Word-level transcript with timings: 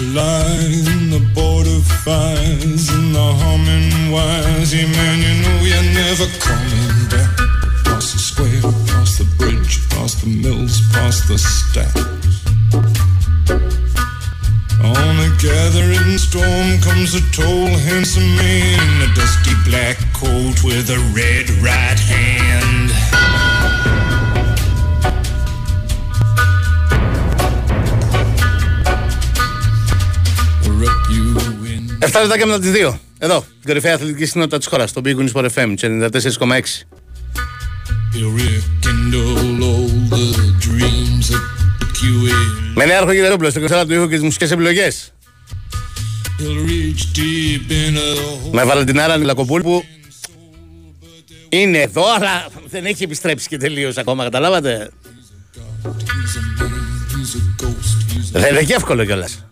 in 0.00 1.10
the 1.10 1.18
border 1.34 1.80
fires 2.04 2.88
and 2.88 3.14
the 3.14 3.32
humming 3.42 4.12
wires. 4.12 4.72
Yeah, 4.72 4.86
man, 4.86 5.18
you 5.18 5.42
know 5.42 5.58
you're 5.66 5.92
never 5.92 6.26
coming 6.38 7.08
back. 7.10 7.36
Past 7.84 8.12
the 8.12 8.18
square, 8.18 8.62
past 8.86 9.18
the 9.18 9.26
bridge, 9.36 9.88
past 9.90 10.22
the 10.22 10.28
mills, 10.28 10.80
past 10.92 11.26
the 11.26 11.36
stacks. 11.36 11.98
On 14.86 15.14
a 15.18 15.30
gathering 15.42 16.16
storm 16.16 16.78
comes 16.80 17.16
a 17.16 17.22
tall, 17.32 17.66
handsome 17.66 18.36
man 18.36 19.02
in 19.02 19.10
a 19.10 19.14
dusty 19.16 19.54
black 19.68 19.98
coat 20.14 20.62
with 20.62 20.90
a 20.90 20.98
red 21.10 21.50
right 21.58 21.98
hand. 21.98 23.17
7 32.12 32.20
λεπτά 32.20 32.38
και 32.38 32.44
μετά 32.44 32.58
τις 32.58 32.70
2. 32.70 32.98
Εδώ, 33.18 33.40
την 33.40 33.66
κορυφαία 33.66 33.94
αθλητική 33.94 34.26
συνότητα 34.26 34.58
της 34.58 34.66
χώρας, 34.66 34.90
στο 34.90 35.00
Big 35.04 35.16
Wings 35.16 35.32
Sport 35.32 35.46
FM, 35.54 35.74
94,6. 35.74 36.86
You 38.14 38.28
rekindle 38.42 39.62
all 39.70 39.88
the 40.14 40.26
dreams 40.66 41.24
that 41.32 41.44
took 41.80 41.96
you 42.02 42.28
in. 42.28 42.72
Με 42.74 42.84
νέα 42.84 43.12
Γερόπουλος, 43.12 43.50
στο 43.50 43.60
κονσάλα 43.60 43.86
του 43.86 43.92
ήχου 43.92 44.08
και 44.08 44.14
τις 44.14 44.22
μουσικές 44.22 44.50
επιλογές. 44.50 45.12
He'll 46.38 46.68
reach 46.68 47.18
deep 47.18 47.70
into 47.70 48.00
the 48.48 48.52
Με 48.52 48.64
Βαλεντινάρα 48.64 49.16
Νιλακοπούλ 49.16 49.62
που 49.62 49.84
είναι 51.48 51.78
εδώ, 51.78 52.14
αλλά 52.14 52.46
δεν 52.66 52.84
έχει 52.84 53.02
επιστρέψει 53.02 53.48
και 53.48 53.56
τελείως 53.56 53.96
ακόμα, 53.96 54.24
καταλάβατε; 54.24 54.90
He's 55.84 55.88
a 55.88 56.62
man, 56.62 56.72
he's 57.12 57.34
a 57.34 57.62
ghost, 57.62 57.98
he's 58.12 58.36
a... 58.36 58.40
Δεν 58.40 58.54
είναι 58.54 58.62
και 58.62 58.74
εύκολο 58.74 59.04
κιόλας. 59.04 59.47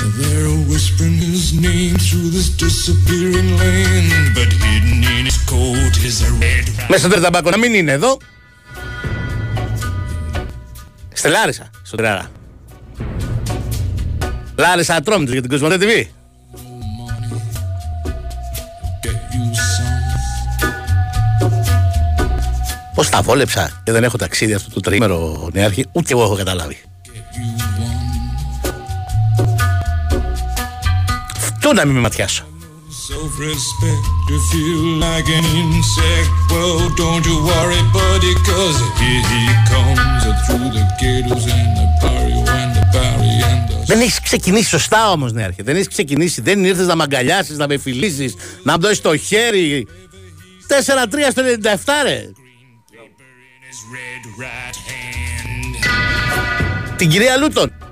They're 0.00 0.56
whispering 0.70 1.18
his 1.30 1.52
name 1.52 1.96
through 2.06 2.28
this 2.36 2.48
disappearing 2.64 3.48
land, 3.60 4.34
but 4.36 4.50
hidden 4.64 5.00
in 5.16 5.24
his 5.28 5.38
coat 5.52 5.94
is 6.08 6.16
a 6.28 6.30
red 6.42 6.64
Μέσα 6.88 6.98
στον 6.98 7.10
Τερταμπάκο 7.10 7.50
να 7.50 7.58
μην 7.58 7.74
είναι 7.74 7.92
εδώ. 7.92 8.18
Στη 11.12 11.28
Λάρισα, 11.28 11.70
στον 11.82 11.98
Τράρα. 11.98 12.30
Λάρισα 14.56 14.94
Ατρόμητος 14.94 15.32
για 15.32 15.40
την 15.42 15.50
Κοσμοτέ 15.50 15.76
TV. 15.80 16.04
money. 16.98 17.28
Get 19.04 19.18
you 19.34 19.44
some. 19.54 20.00
Πώς 22.94 23.08
τα 23.08 23.22
βόλεψα 23.22 23.80
και 23.84 23.92
δεν 23.92 24.04
έχω 24.04 24.16
ταξίδι 24.16 24.54
αυτό 24.54 24.70
το 24.70 24.80
τριήμερο 24.80 25.48
νεάρχη, 25.52 25.86
ούτε 25.92 26.12
εγώ 26.12 26.22
έχω 26.22 26.34
καταλάβει. 26.34 26.78
And 42.56 42.70
the 42.76 42.84
barry 42.94 43.34
and 43.50 43.62
the 43.70 43.86
Δεν 43.86 44.00
έχεις 44.00 44.20
ξεκινήσει 44.20 44.68
σωστά 44.68 45.10
όμως, 45.10 45.32
νεάρχη. 45.32 45.62
Δεν 45.62 45.74
έχεις 45.74 45.88
ξεκινήσει. 45.88 46.40
Δεν 46.40 46.64
ήρθες 46.64 46.86
να 46.86 46.94
με 46.94 47.02
αγκαλιάσεις, 47.02 47.56
να 47.56 47.66
με 47.66 47.78
φιλήσεις, 47.78 48.34
να 48.62 48.72
μου 48.72 48.80
δώσεις 48.80 49.00
το 49.00 49.16
χέρι. 49.16 49.86
4-3 50.66 51.30
στο 51.30 51.42
97, 51.42 52.02
ρε. 52.04 52.30
in 53.52 53.68
his 53.68 53.80
red 53.96 54.22
right 54.38 54.76
hand. 54.88 55.10
Την 56.96 57.08
κυρία 57.08 57.36
Λούτον. 57.36 57.89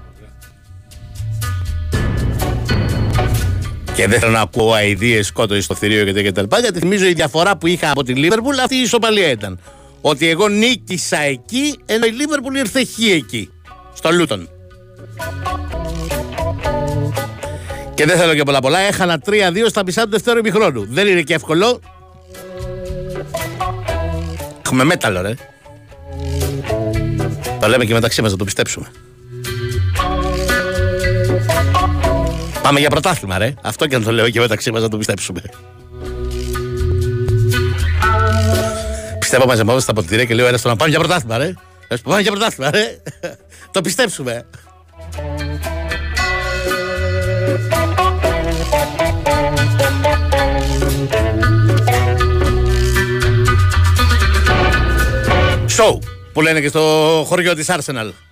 Και 3.98 4.08
δεν 4.08 4.20
θέλω 4.20 4.32
να 4.32 4.40
ακούω 4.40 4.72
αειδίε, 4.72 5.22
σκότω 5.22 5.60
στο 5.60 5.74
θηρίο 5.74 6.04
και 6.04 6.12
τέτοια 6.12 6.30
κτλ. 6.30 6.56
Γιατί 6.60 6.78
θυμίζω 6.78 7.06
η 7.06 7.12
διαφορά 7.12 7.56
που 7.56 7.66
είχα 7.66 7.90
από 7.90 8.02
τη 8.02 8.14
Λίβερπουλ 8.14 8.58
αυτή 8.58 8.74
η 8.74 8.80
ισοπαλία 8.80 9.30
ήταν. 9.30 9.60
Ότι 10.00 10.28
εγώ 10.28 10.48
νίκησα 10.48 11.18
εκεί, 11.18 11.78
ενώ 11.86 12.06
η 12.06 12.10
Λίβερπουλ 12.10 12.56
ήρθε 12.56 12.84
χ 12.84 12.98
εκεί. 13.14 13.50
Στο 13.94 14.10
Λούτον. 14.10 14.48
Και 17.94 18.04
δεν 18.04 18.18
θέλω 18.18 18.34
και 18.34 18.42
πολλά 18.42 18.60
πολλά. 18.60 18.78
Έχανα 18.78 19.20
3-2 19.26 19.32
στα 19.68 19.82
μισά 19.84 20.02
του 20.02 20.10
δεύτερου 20.10 20.38
ημιχρόνου. 20.38 20.86
Δεν 20.90 21.06
είναι 21.06 21.22
και 21.22 21.34
εύκολο. 21.34 21.80
Έχουμε 24.64 24.84
μέταλλο, 24.84 25.20
ρε. 25.20 25.34
Το 27.60 27.68
λέμε 27.68 27.84
και 27.84 27.92
μεταξύ 27.92 28.22
μας 28.22 28.30
να 28.30 28.36
το 28.36 28.44
πιστέψουμε. 28.44 28.90
Πάμε 32.68 32.80
για 32.80 32.90
πρωτάθλημα, 32.90 33.38
ρε. 33.38 33.54
Αυτό 33.62 33.86
και 33.86 33.94
αν 33.94 34.04
το 34.04 34.12
λέω 34.12 34.30
και 34.30 34.40
μεταξύ 34.40 34.70
μας 34.70 34.82
να 34.82 34.88
το 34.88 34.96
πιστέψουμε. 34.96 35.42
Πιστεύω 39.18 39.46
μαζεμόμαστε 39.46 39.92
στα 39.92 40.00
ποτήρια 40.00 40.24
και 40.24 40.34
λέω 40.34 40.46
ένα 40.46 40.56
στον 40.56 40.70
να 40.70 40.76
πάμε 40.76 40.90
για 40.90 40.98
πρωτάθλημα, 40.98 41.38
ρε. 41.38 41.54
Λες, 41.90 42.00
Πάμε 42.00 42.20
για 42.20 42.30
πρωτάθλημα, 42.30 42.70
ρε. 42.70 43.00
το 43.72 43.80
πιστέψουμε. 43.80 44.46
Show 55.76 55.98
που 56.32 56.40
λένε 56.40 56.60
και 56.60 56.68
στο 56.68 57.24
χωριό 57.28 57.54
της 57.54 57.66
Arsenal. 57.70 58.27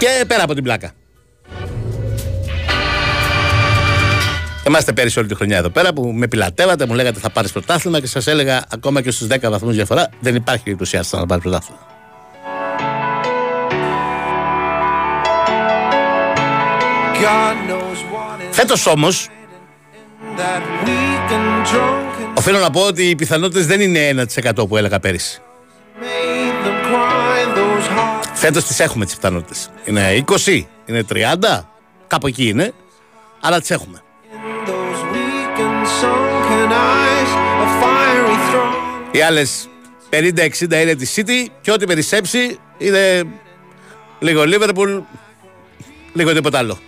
Και 0.00 0.24
πέρα 0.26 0.42
από 0.42 0.54
την 0.54 0.62
πλάκα. 0.62 0.92
Είμαστε 4.66 4.92
πέρυσι 4.92 5.18
όλη 5.18 5.28
τη 5.28 5.34
χρονιά 5.34 5.56
εδώ 5.56 5.68
πέρα 5.68 5.92
που 5.92 6.12
με 6.14 6.28
πιλατεύατε, 6.28 6.86
μου 6.86 6.94
λέγατε 6.94 7.20
θα 7.20 7.30
πάρεις 7.30 7.52
πρωτάθλημα 7.52 8.00
και 8.00 8.06
σας 8.06 8.26
έλεγα 8.26 8.64
ακόμα 8.70 9.00
και 9.02 9.10
στους 9.10 9.26
10 9.30 9.36
βαθμούς 9.40 9.74
διαφορά 9.74 10.08
δεν 10.20 10.34
υπάρχει 10.34 10.62
περίπτωση 10.62 11.00
Arsenal 11.02 11.18
να 11.18 11.26
πάρεις 11.26 11.42
πρωτάθλημα. 11.42 11.80
God 17.22 17.70
knows 17.70 17.98
what 18.12 18.40
is 18.40 18.48
Φέτος 18.50 18.86
όμως, 18.86 19.28
that 20.36 20.86
weak 20.86 21.32
and 21.32 21.74
drunk 21.74 22.22
and 22.22 22.38
οφείλω 22.38 22.58
να 22.58 22.70
πω 22.70 22.80
ότι 22.80 23.02
οι 23.02 23.14
πιθανότητες 23.14 23.66
δεν 23.66 23.80
είναι 23.80 24.26
1% 24.54 24.68
που 24.68 24.76
έλεγα 24.76 25.00
πέρυσι. 25.00 25.40
Made 28.42 28.54
them 28.54 28.54
cry. 28.54 28.64
Those 28.64 28.64
hearts 28.64 28.64
Φέτος 28.64 28.64
τις 28.64 28.80
έχουμε 28.80 29.04
τις 29.04 29.14
πιθανότητες. 29.14 29.70
Είναι 29.84 30.24
20, 30.46 30.66
είναι 30.86 31.02
30, 31.02 31.68
κάπου 32.06 32.26
εκεί 32.26 32.48
είναι, 32.48 32.72
αλλά 33.40 33.60
τις 33.60 33.70
έχουμε. 33.70 34.02
in 34.32 34.68
those 34.68 35.14
weak 35.14 35.60
and 35.60 35.86
sunken 35.86 36.72
eyes, 36.72 37.30
a 37.60 37.82
fiery 37.82 38.52
throng. 38.52 39.16
Οι 39.16 39.20
άλλες 39.22 39.68
50-60 40.10 40.80
είναι 40.82 40.94
τη 40.94 41.12
City 41.16 41.46
και 41.60 41.72
ό,τι 41.72 41.86
περισσέψει 41.86 42.58
είναι 42.78 43.22
λίγο 44.18 44.42
Liverpool, 44.46 45.02
λίγο 46.12 46.32
τίποτα 46.32 46.58
άλλο. 46.58 46.78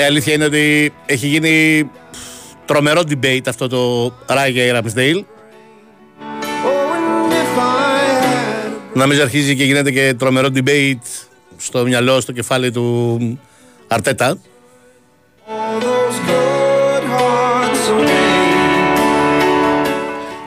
Η 0.00 0.04
αλήθεια 0.04 0.32
είναι 0.32 0.44
ότι 0.44 0.92
έχει 1.06 1.26
γίνει 1.26 1.84
τρομερό 2.64 3.02
debate 3.08 3.40
αυτό 3.48 3.68
το 3.68 4.12
Ράγια 4.26 4.64
ή 4.64 4.70
Ramsdale. 4.74 5.22
Oh, 5.22 6.94
and 6.94 7.32
if 7.32 7.58
I 7.58 8.00
had 8.24 8.70
Νομίζω 8.94 9.22
αρχίζει 9.22 9.56
και 9.56 9.64
γίνεται 9.64 9.90
και 9.90 10.14
τρομερό 10.18 10.48
debate 10.54 11.26
στο 11.56 11.82
μυαλό, 11.84 12.20
στο 12.20 12.32
κεφάλι 12.32 12.70
του 12.70 13.38
Αρτέτα. 13.88 14.38
all 15.46 15.80
those 15.80 16.18
good 16.28 17.04
hearts 17.18 17.88
away, 17.90 18.30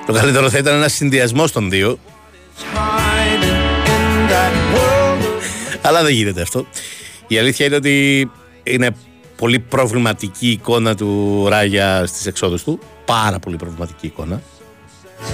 Το 0.05 0.13
καλύτερο 0.13 0.49
θα 0.49 0.57
ήταν 0.57 0.75
ένα 0.75 0.87
συνδυασμό 0.87 1.47
των 1.47 1.69
δύο, 1.69 1.99
hiding 2.73 3.87
in 3.87 4.31
that 4.31 4.75
world. 4.75 5.41
αλλά 5.81 6.03
δεν 6.03 6.13
γίνεται 6.13 6.41
αυτό. 6.41 6.65
Η 7.27 7.37
αλήθεια 7.37 7.65
είναι 7.65 7.75
ότι 7.75 8.29
είναι 8.63 8.95
πολύ 9.35 9.59
προβληματική 9.59 10.47
η 10.47 10.51
εικόνα 10.51 10.95
του 10.95 11.45
Ράγια 11.49 12.05
στις 12.05 12.25
εξόδους 12.25 12.63
του. 12.63 12.79
Πάρα 13.05 13.39
πολύ 13.39 13.55
προβληματική 13.55 14.05
εικόνα. 14.05 14.41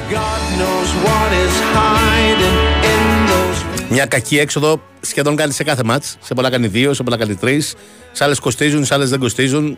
God 0.09 0.41
knows 0.59 0.89
what 1.05 1.31
is 1.43 1.55
hiding 1.75 2.57
in 2.93 3.29
those 3.29 3.89
Μια 3.89 4.05
κακή 4.05 4.37
έξοδο 4.39 4.81
σχεδόν 4.99 5.35
κάνει 5.35 5.51
σε 5.51 5.63
κάθε 5.63 5.83
μάτς. 5.83 6.17
Σε 6.21 6.33
πολλά 6.33 6.49
κάνει 6.49 6.67
δύο, 6.67 6.93
σε 6.93 7.03
πολλά 7.03 7.17
κάνει 7.17 7.35
τρεις. 7.35 7.75
Σε 8.11 8.23
άλλες 8.23 8.39
κοστίζουν, 8.39 8.85
σε 8.85 8.93
άλλες 8.93 9.09
δεν 9.09 9.19
κοστίζουν. 9.19 9.77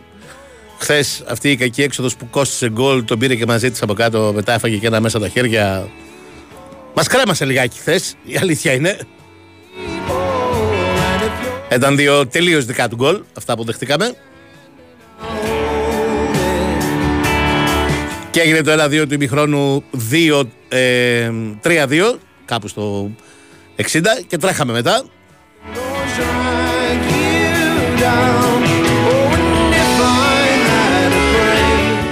Χθες 0.79 1.23
αυτή 1.27 1.51
η 1.51 1.55
κακή 1.55 1.81
έξοδος 1.81 2.15
που 2.15 2.29
κόστησε 2.29 2.69
γκολ 2.69 3.05
τον 3.05 3.19
πήρε 3.19 3.35
και 3.35 3.45
μαζί 3.45 3.71
της 3.71 3.81
από 3.81 3.93
κάτω. 3.93 4.31
Μετά 4.35 4.53
έφαγε 4.53 4.77
και 4.77 4.87
ένα 4.87 4.99
μέσα 4.99 5.19
τα 5.19 5.27
χέρια. 5.27 5.87
Μας 6.93 7.07
κρέμασε 7.07 7.45
λιγάκι 7.45 7.79
χθες. 7.79 8.15
Η 8.23 8.37
αλήθεια 8.37 8.73
είναι. 8.73 8.97
Ήταν 11.71 11.95
δύο 11.95 12.27
τελείως 12.27 12.65
δικά 12.65 12.87
του 12.87 12.95
γκολ 12.95 13.21
αυτά 13.37 13.55
που 13.55 13.63
δεχτήκαμε. 13.63 14.15
Και 18.31 18.39
έγινε 18.39 18.61
το 18.61 18.83
1-2 18.83 19.05
του 19.07 19.13
ημιχρόνου 19.13 19.83
2-3-2 20.11 20.43
ε, 20.69 21.29
κάπου 22.45 22.67
στο 22.67 23.11
60 23.77 24.01
και 24.27 24.37
τρέχαμε 24.37 24.71
μετά. 24.71 25.03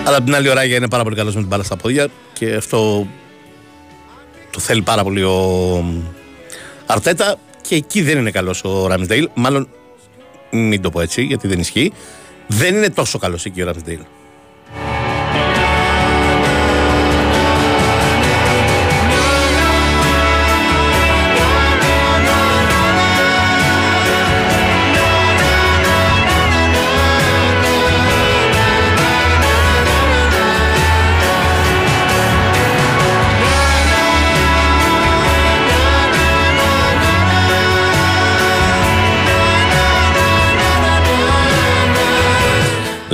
Αλλά 0.04 0.18
από 0.18 0.26
την 0.26 0.36
άλλη 0.36 0.50
ώρα 0.50 0.66
είναι 0.66 0.88
πάρα 0.88 1.04
πολύ 1.04 1.16
καλός 1.16 1.34
με 1.34 1.40
την 1.40 1.50
μπάλα 1.50 1.64
στα 1.64 1.76
πόδια 1.76 2.08
και 2.34 2.54
αυτό 2.54 3.08
το 4.50 4.60
θέλει 4.60 4.82
πάρα 4.82 5.04
πολύ 5.04 5.24
ο 5.24 5.84
Αρτέτα 6.86 7.38
και 7.62 7.76
εκεί 7.76 8.02
δεν 8.02 8.18
είναι 8.18 8.32
καλός 8.32 8.64
ο 8.64 8.88
Ράμσδέιλ. 8.88 9.30
Μάλλον 9.34 9.70
μην 10.52 10.82
το 10.82 10.90
πω 10.90 11.02
έτσι 11.02 11.24
γιατί 11.24 11.48
δεν 11.48 11.60
ισχύει. 11.60 11.94
Δεν 12.48 12.76
είναι 12.76 12.90
τόσο 12.90 13.18
καλός 13.18 13.46
εκεί 13.46 13.62
ο 13.62 13.66
Ράμσδέιλ. 13.66 14.00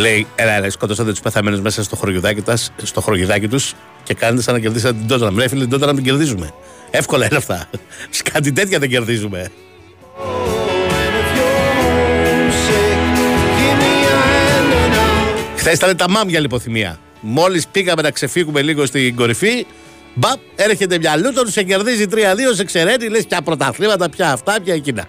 Λέει, 0.06 0.28
έλα, 0.36 0.52
έλα, 0.52 0.70
σκότωσατε 0.70 1.12
τους 1.12 1.20
πεθαμένους 1.20 1.62
μέσα 1.62 1.84
στο 1.84 1.96
χωριουδάκι, 1.96 2.42
τας, 2.42 2.72
στο 2.84 3.02
χωριουδάκι 3.02 3.48
τους 3.48 3.74
και 4.04 4.14
κάνετε 4.14 4.42
σαν 4.42 4.54
να 4.54 4.60
κερδίσατε 4.60 4.98
την 4.98 5.08
Τόταναμ. 5.08 5.38
Ρε 5.38 5.48
φίλε, 5.48 5.62
την 5.62 5.70
Τόταναμ 5.70 5.96
την 5.96 6.04
κερδίζουμε. 6.04 6.54
Εύκολα 6.92 7.26
είναι 7.26 7.36
αυτά. 7.36 7.70
Κάτι 8.34 8.52
τέτοια 8.52 8.80
δεν 8.80 8.90
κερδίζουμε. 8.90 9.52
Χθες 15.56 15.74
ήταν 15.74 15.98
τα 15.98 16.10
μάμια 16.10 16.40
λιποθυμία. 16.40 17.00
Μόλις 17.22 17.68
πήγαμε 17.68 18.02
να 18.02 18.12
ξεφύγουμε 18.12 18.62
λίγο 18.62 18.86
στην 18.86 19.16
κορυφή, 19.16 19.66
μπαπ, 20.14 20.40
έρχεται 20.56 20.98
μια 20.98 21.18
λούτον, 21.18 21.48
σε 21.48 21.64
κερδίζει 21.64 22.06
3-2, 22.12 22.16
σε 22.54 22.64
ξεραίνει, 22.64 23.08
λες 23.08 23.26
πια 23.26 23.42
πρωταθλήματα, 23.42 24.10
πια 24.10 24.32
αυτά, 24.32 24.62
πια 24.64 24.74
εκείνα. 24.74 25.08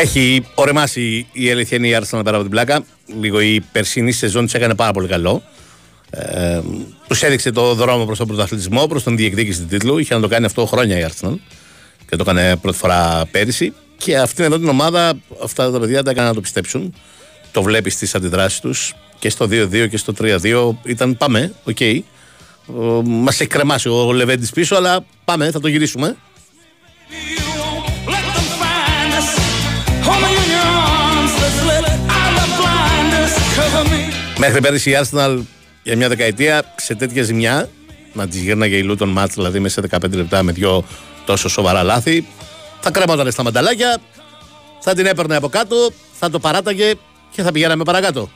Έχει 0.00 0.46
ωριμάσει 0.54 1.26
η 1.32 1.50
αληθινή 1.50 1.96
Arsenal 2.00 2.20
πέρα 2.24 2.30
από 2.30 2.40
την 2.40 2.50
πλάκα. 2.50 2.84
Λίγο 3.20 3.40
η 3.40 3.60
περσινή 3.72 4.12
σεζόν 4.12 4.44
της 4.44 4.54
έκανε 4.54 4.74
πάρα 4.74 4.92
πολύ 4.92 5.08
καλό. 5.08 5.42
Ε, 6.10 6.60
τους 7.08 7.22
έδειξε 7.22 7.50
το 7.50 7.74
δρόμο 7.74 8.04
προς 8.04 8.18
τον 8.18 8.26
πρωταθλητισμό, 8.26 8.86
προς 8.86 9.02
τον 9.02 9.16
διεκδίκηση 9.16 9.60
του 9.60 9.66
τίτλου. 9.66 9.98
Είχε 9.98 10.14
να 10.14 10.20
το 10.20 10.28
κάνει 10.28 10.44
αυτό 10.44 10.66
χρόνια 10.66 10.98
η 10.98 11.06
Arsenal 11.08 11.34
και 12.08 12.16
το 12.16 12.24
έκανε 12.28 12.56
πρώτη 12.56 12.76
φορά 12.76 13.26
πέρυσι. 13.30 13.72
Και 13.96 14.18
αυτήν 14.18 14.44
εδώ 14.44 14.58
την 14.58 14.68
ομάδα, 14.68 15.18
αυτά 15.42 15.70
τα 15.70 15.80
παιδιά 15.80 16.02
τα 16.02 16.10
έκαναν 16.10 16.28
να 16.28 16.34
το 16.34 16.40
πιστέψουν. 16.40 16.94
Το 17.52 17.62
βλέπεις 17.62 17.92
στις 17.92 18.14
αντιδράσεις 18.14 18.60
τους 18.60 18.94
και 19.18 19.30
στο 19.30 19.46
2-2 19.50 19.88
και 19.88 19.96
στο 19.96 20.12
3-2. 20.20 20.76
Ήταν 20.84 21.16
πάμε, 21.16 21.54
OK. 21.64 21.76
Okay. 21.80 22.00
Μας 23.04 23.40
έχει 23.40 23.48
κρεμάσει 23.48 23.88
ο 23.88 24.12
Λεβέντης 24.12 24.50
πίσω, 24.50 24.76
αλλά 24.76 25.04
πάμε, 25.24 25.50
θα 25.50 25.60
το 25.60 25.68
γυρίσουμε. 25.68 26.16
Μέχρι 34.38 34.60
πέρυσι 34.60 34.90
η 34.90 34.96
Arsenal 35.02 35.38
για 35.82 35.96
μια 35.96 36.08
δεκαετία 36.08 36.74
σε 36.76 36.94
τέτοια 36.94 37.22
ζημιά 37.22 37.68
να 38.12 38.28
της 38.28 38.40
γύρναγε 38.40 38.76
η 38.76 38.82
Λούτον 38.82 39.08
Μάτς 39.08 39.34
δηλαδή 39.34 39.58
μέσα 39.58 39.80
σε 39.80 39.98
15 40.02 40.10
λεπτά 40.10 40.42
με 40.42 40.52
δυο 40.52 40.84
τόσο 41.26 41.48
σοβαρά 41.48 41.82
λάθη 41.82 42.26
θα 42.80 42.90
κρέμονταν 42.90 43.32
στα 43.32 43.42
μανταλάκια 43.42 43.98
θα 44.80 44.94
την 44.94 45.06
έπαιρνε 45.06 45.36
από 45.36 45.48
κάτω 45.48 45.76
θα 46.18 46.30
το 46.30 46.38
παράταγε 46.38 46.92
και 47.30 47.42
θα 47.42 47.52
πηγαίναμε 47.52 47.84
παρακάτω 47.84 48.30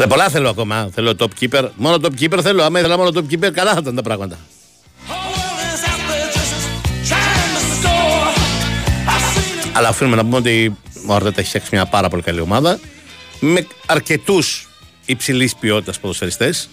Δεν 0.00 0.08
πολλά 0.08 0.28
θέλω 0.28 0.48
ακόμα. 0.48 0.90
Θέλω 0.94 1.14
top 1.18 1.28
keeper. 1.40 1.68
Μόνο 1.76 1.96
top 2.02 2.20
keeper 2.20 2.38
θέλω. 2.42 2.62
Άμα 2.62 2.78
ήθελα 2.78 2.96
μόνο 2.96 3.10
top 3.14 3.32
keeper, 3.32 3.50
καλά 3.52 3.72
θα 3.72 3.78
ήταν 3.82 3.94
τα 3.94 4.02
πράγματα. 4.02 4.38
Αλλά 9.72 9.88
αφήνουμε 9.88 10.16
να 10.16 10.22
πούμε 10.22 10.36
ότι 10.36 10.76
ο 11.06 11.14
Αρτέτα 11.14 11.40
έχει 11.40 11.48
φτιάξει 11.48 11.68
μια 11.72 11.86
πάρα 11.86 12.08
πολύ 12.08 12.22
καλή 12.22 12.40
ομάδα 12.40 12.78
με 13.40 13.66
αρκετούς 13.86 14.68
υψηλής 15.06 15.54
ποιότητας 15.56 16.00
ποδοσφαιριστές. 16.00 16.68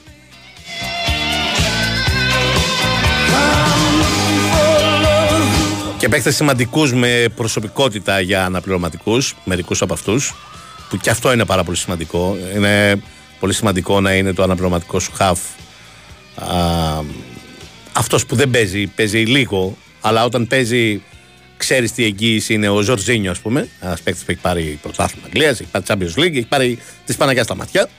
Και 5.97 6.09
παίχτες 6.09 6.35
σημαντικούς 6.35 6.93
με 6.93 7.25
προσωπικότητα 7.35 8.19
για 8.19 8.45
αναπληρωματικούς, 8.45 9.35
μερικούς 9.43 9.81
από 9.81 9.93
αυτούς, 9.93 10.33
που 10.89 10.97
και 10.97 11.09
αυτό 11.09 11.33
είναι 11.33 11.45
πάρα 11.45 11.63
πολύ 11.63 11.77
σημαντικό. 11.77 12.37
Είναι 12.55 13.01
πολύ 13.39 13.53
σημαντικό 13.53 14.01
να 14.01 14.13
είναι 14.13 14.33
το 14.33 14.43
αναπληρωματικό 14.43 14.99
σου 14.99 15.11
χαφ. 15.13 15.39
αυτός 17.93 18.25
που 18.25 18.35
δεν 18.35 18.49
παίζει, 18.49 18.87
παίζει 18.87 19.17
λίγο, 19.17 19.77
αλλά 20.01 20.25
όταν 20.25 20.47
παίζει 20.47 21.01
ξέρεις 21.57 21.91
τι 21.91 22.03
εγγύηση 22.03 22.53
είναι 22.53 22.69
ο 22.69 22.81
Ζορζίνιο 22.81 23.31
ας 23.31 23.39
πούμε, 23.39 23.67
ένας 23.81 24.01
παίκτης 24.01 24.23
που 24.23 24.31
έχει 24.31 24.41
πάρει 24.41 24.79
πρωτάθλημα 24.81 25.25
Αγγλίας, 25.25 25.59
έχει 25.59 25.69
πάρει 25.71 25.85
Champions 25.87 26.19
League, 26.19 26.35
έχει 26.35 26.47
πάρει 26.47 26.79
τη 27.05 27.13
Σπαναγιά 27.13 27.43
στα 27.43 27.55
μάτια. 27.55 27.89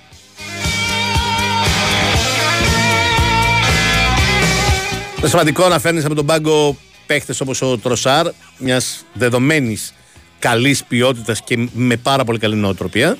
Είναι 5.19 5.29
σημαντικό 5.29 5.69
να 5.69 5.79
φέρνεις 5.79 6.05
από 6.05 6.15
τον 6.15 6.27
πάγκο 6.27 6.77
παίχτε 7.07 7.35
όπως 7.41 7.63
ο 7.63 7.79
Τροσάρ, 7.79 8.27
μιας 8.59 9.05
δεδομένης 9.13 9.95
καλής 10.39 10.85
ποιότητας 10.85 11.43
και 11.45 11.69
με 11.73 11.97
πάρα 11.97 12.25
πολύ 12.25 12.39
καλή 12.39 12.55
νοοτροπία. 12.55 13.17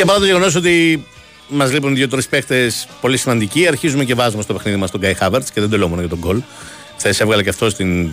Και 0.00 0.06
παρά 0.06 0.18
το 0.18 0.24
γεγονός 0.24 0.54
ότι 0.54 1.06
μας 1.48 1.72
λείπουν 1.72 1.94
δύο-τρεις 1.94 2.22
παίχτες 2.24 2.88
πολύ 3.00 3.16
σημαντικοί, 3.16 3.66
αρχίζουμε 3.66 4.04
και 4.04 4.14
βάζουμε 4.14 4.42
στο 4.42 4.54
παιχνίδι 4.54 4.76
μας 4.76 4.90
τον 4.90 5.00
Κάι 5.00 5.14
Χάβερτς 5.14 5.48
και 5.54 5.60
δεν 5.60 5.70
το 5.70 5.78
λέω 5.78 5.88
μόνο 5.88 6.00
για 6.00 6.10
το 6.10 6.18
γκολ. 6.18 6.42
Χθες 6.98 7.20
έβγαλε 7.20 7.42
και 7.42 7.48
αυτός 7.48 7.72
στην, 7.72 8.10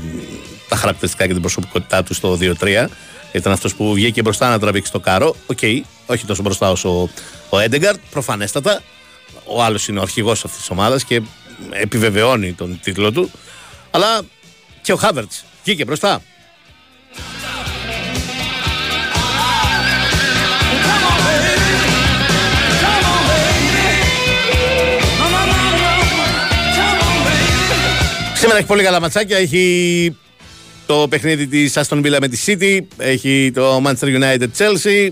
τα 0.68 0.76
χαρακτηριστικά 0.76 1.28
και 1.28 1.32
την 1.32 1.42
προσωπικότητά 1.42 2.04
του 2.04 2.14
στο 2.14 2.38
2-3. 2.42 2.88
Ήταν 3.32 3.52
αυτός 3.54 3.76
που 3.76 3.94
βγήκε 3.94 4.22
μπροστά 4.22 4.50
να 4.50 4.60
τραβήξει 4.60 4.92
το 4.92 5.00
κάρο. 5.00 5.36
OK, 5.46 5.58
okay, 5.62 5.82
όχι 6.06 6.26
τόσο 6.26 6.42
μπροστά 6.42 6.72
όσο 6.72 7.02
ο, 7.02 7.10
ο 7.50 7.60
Έντεγκααρντ, 7.60 8.00
προφανέστατα. 8.10 8.82
Ο 9.46 9.64
άλλος 9.64 9.88
είναι 9.88 10.00
ο 10.00 10.02
αρχηγός 10.02 10.46
αυτής 10.46 10.60
της 10.60 10.70
ομάδας 10.70 11.04
και 11.04 11.22
επιβεβαιώνει 11.70 12.54
τον 12.54 12.80
τίτλο 12.84 13.12
του. 13.12 13.32
Αλλά 13.92 14.22
και 14.82 14.94
ο 14.94 14.96
Χάβερτς 14.96 15.32
βγήκε 15.64 15.86
μπροστά. 15.86 16.22
Σήμερα 28.48 28.66
έχει 28.66 28.74
πολύ 28.74 28.84
καλά 28.88 29.02
ματσάκια. 29.02 29.38
Έχει 29.38 30.18
το 30.86 31.08
παιχνίδι 31.10 31.48
της 31.48 31.74
Aston 31.76 31.98
Villa 31.98 32.18
με 32.22 32.28
τη 32.28 32.40
City. 32.46 32.80
Έχει 32.98 33.52
το 33.54 33.82
Manchester 33.86 34.20
United 34.20 34.48
Chelsea. 34.58 35.10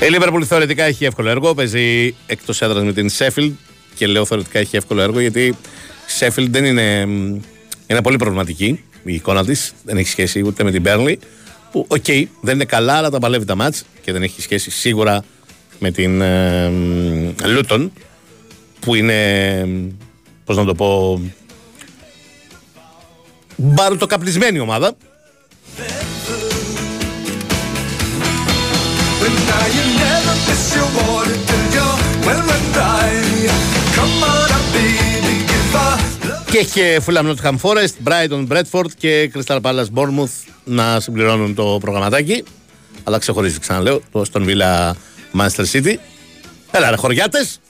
Η 0.00 0.16
Liverpool 0.16 0.42
θεωρητικά 0.44 0.84
έχει 0.84 1.04
εύκολο 1.04 1.28
έργο. 1.28 1.54
Παίζει 1.54 2.14
εκτός 2.26 2.62
έδρας 2.62 2.84
με 2.84 2.92
την 2.92 3.10
Sheffield 3.18 3.52
και 3.94 4.06
λέω 4.06 4.24
θεωρητικά 4.24 4.58
έχει 4.58 4.76
εύκολο 4.76 5.02
έργο 5.02 5.20
γιατί 5.20 5.44
η 5.44 5.56
Sheffield 6.18 6.48
δεν 6.50 6.64
είναι. 6.64 7.08
Είναι 7.86 8.02
πολύ 8.02 8.16
προβληματική 8.16 8.80
η 9.04 9.14
εικόνα 9.14 9.44
της. 9.44 9.72
Δεν 9.84 9.96
έχει 9.96 10.08
σχέση 10.08 10.42
ούτε 10.46 10.64
με 10.64 10.70
την 10.70 10.82
Burnley. 10.86 11.14
Που, 11.70 11.84
OK, 11.88 12.04
okay, 12.06 12.24
δεν 12.40 12.54
είναι 12.54 12.64
καλά, 12.64 12.92
αλλά 12.92 13.10
τα 13.10 13.18
παλεύει 13.18 13.44
τα 13.44 13.54
ματς 13.54 13.84
και 14.02 14.12
δεν 14.12 14.22
έχει 14.22 14.40
σχέση 14.40 14.70
σίγουρα 14.70 15.24
με 15.78 15.90
την 15.90 16.20
ε, 16.20 16.72
Luton 17.42 17.88
που 18.80 18.94
είναι. 18.94 19.68
Πώς 20.44 20.56
να 20.56 20.64
το 20.64 20.74
πω. 20.74 21.20
Μπαρουτοκαπνισμένη 23.56 24.58
ομάδα. 24.58 24.96
But 32.24 32.46
now 34.20 34.51
Και 36.52 36.58
έχει 36.58 36.70
και 36.70 37.00
Fulham 37.06 37.34
Nottingham 37.34 37.54
Forest, 37.62 38.08
Brighton 38.08 38.46
Bradford 38.48 38.90
και 38.98 39.30
Crystal 39.34 39.60
Palace 39.60 39.86
Bournemouth 39.94 40.52
να 40.64 41.00
συμπληρώνουν 41.00 41.54
το 41.54 41.78
προγραμματάκι. 41.80 42.44
Αλλά 43.04 43.18
ξεχωρίζει, 43.18 43.58
ξαναλέω, 43.58 44.02
το 44.12 44.24
στον 44.24 44.46
Villa 44.48 44.92
Manchester 45.40 45.64
City. 45.72 45.94
Έλα 46.70 46.90
ρε 46.90 46.96
χωριάτες. 46.96 47.60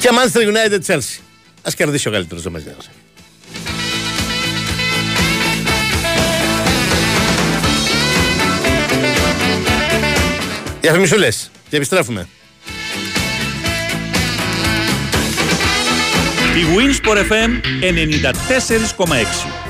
Και 0.00 0.08
Manchester 0.10 0.40
United 0.40 0.80
Chelsea. 0.86 1.20
Ας 1.62 1.74
κερδίσει 1.74 2.08
ο 2.08 2.10
καλύτερος 2.10 2.42
δεν 2.42 2.52
μας 2.52 2.64
νοιάζει. 2.64 2.88
Διαφημισούλες 10.80 11.50
και 11.70 11.76
επιστρέφουμε. 11.76 12.28
Η 16.56 16.62
Winsport 16.76 17.16
FM 17.16 17.50
94,6. 19.06 19.60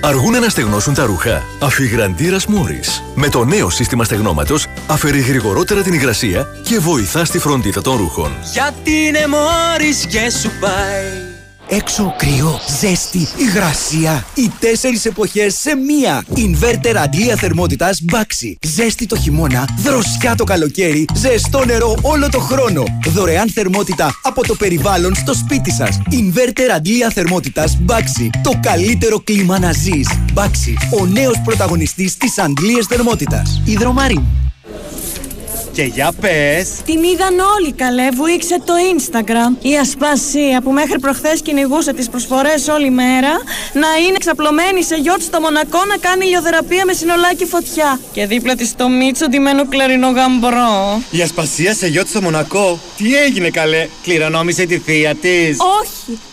Αργούν 0.00 0.40
να 0.40 0.48
στεγνώσουν 0.48 0.94
τα 0.94 1.04
ρούχα. 1.04 1.42
Αφιγραντήρας 1.60 2.46
Μόρι. 2.46 2.80
Με 3.14 3.28
το 3.28 3.44
νέο 3.44 3.70
σύστημα 3.70 4.04
στεγνώματος 4.04 4.66
αφαιρεί 4.86 5.20
γρηγορότερα 5.20 5.82
την 5.82 5.92
υγρασία 5.92 6.46
και 6.62 6.78
βοηθά 6.78 7.24
στη 7.24 7.38
φροντίδα 7.38 7.80
των 7.80 7.96
ρούχων. 7.96 8.36
Γιατί 8.52 8.90
είναι 8.90 9.26
μόρις 9.26 10.06
και 10.06 10.30
σου 10.30 10.50
πάει 10.60 11.31
Έξω 11.68 12.14
κρύο, 12.18 12.60
ζέστη, 12.80 13.28
υγρασία. 13.36 14.24
Οι 14.34 14.50
τέσσερις 14.60 15.04
εποχές 15.04 15.54
σε 15.54 15.74
μία. 15.76 16.24
Ινβέρτερ 16.34 16.98
αντλία 16.98 17.36
θερμότητας 17.36 18.00
Baxi. 18.12 18.52
Ζέστη 18.66 19.06
το 19.06 19.16
χειμώνα, 19.16 19.68
δροσιά 19.78 20.34
το 20.34 20.44
καλοκαίρι, 20.44 21.04
ζεστό 21.14 21.64
νερό 21.64 21.96
όλο 22.02 22.28
το 22.28 22.38
χρόνο. 22.38 22.84
Δωρεάν 23.08 23.50
θερμότητα 23.50 24.18
από 24.22 24.46
το 24.46 24.54
περιβάλλον 24.54 25.14
στο 25.14 25.34
σπίτι 25.34 25.72
σας. 25.72 25.98
Ινβέρτερ 26.10 26.70
αντλία 26.70 27.10
θερμότητας 27.10 27.78
Baxi. 27.86 28.28
Το 28.42 28.52
καλύτερο 28.62 29.20
κλίμα 29.20 29.58
να 29.58 29.72
ζεις. 29.72 30.08
Baxi, 30.34 30.98
ο 31.00 31.06
νέος 31.06 31.40
πρωταγωνιστής 31.44 32.16
της 32.16 32.38
αντλίας 32.38 32.86
θερμότητας. 32.86 33.62
Ιδρομαρή. 33.64 34.22
Και 35.72 35.82
για 35.82 36.12
πες 36.20 36.68
Την 36.84 37.02
είδαν 37.02 37.38
όλοι 37.56 37.72
καλέ, 37.72 38.08
βουήξε 38.10 38.60
το 38.64 38.72
Instagram. 38.96 39.64
Η 39.66 39.78
Ασπασία 39.78 40.60
που 40.62 40.72
μέχρι 40.72 40.98
προχθές 40.98 41.42
κυνηγούσε 41.42 41.92
τις 41.92 42.08
προσφορές 42.08 42.68
όλη 42.68 42.90
μέρα 42.90 43.30
να 43.72 43.88
είναι 44.06 44.18
ξαπλωμένη 44.18 44.82
σε 44.84 44.96
γιότ 44.96 45.22
στο 45.22 45.40
Μονακό 45.40 45.84
να 45.84 45.96
κάνει 45.96 46.26
ηλιοθεραπεία 46.26 46.84
με 46.84 46.92
συνολάκι 46.92 47.44
φωτιά. 47.44 48.00
Και 48.12 48.26
δίπλα 48.26 48.54
της 48.54 48.74
το 48.76 48.88
Μίτσο 48.88 49.28
ντυμένο 49.28 49.68
κλαρινό 49.68 50.10
γαμπρό. 50.10 51.02
Η 51.10 51.22
Ασπασία 51.22 51.74
σε 51.74 51.86
γιότ 51.86 52.08
στο 52.08 52.22
Μονακό 52.22 52.78
Τι 52.96 53.16
έγινε 53.16 53.50
καλέ 53.50 53.88
Κληρονόμησε 54.02 54.64
τη 54.64 54.78
θεία 54.78 55.14
της 55.14 55.58
Όχι! 55.80 56.18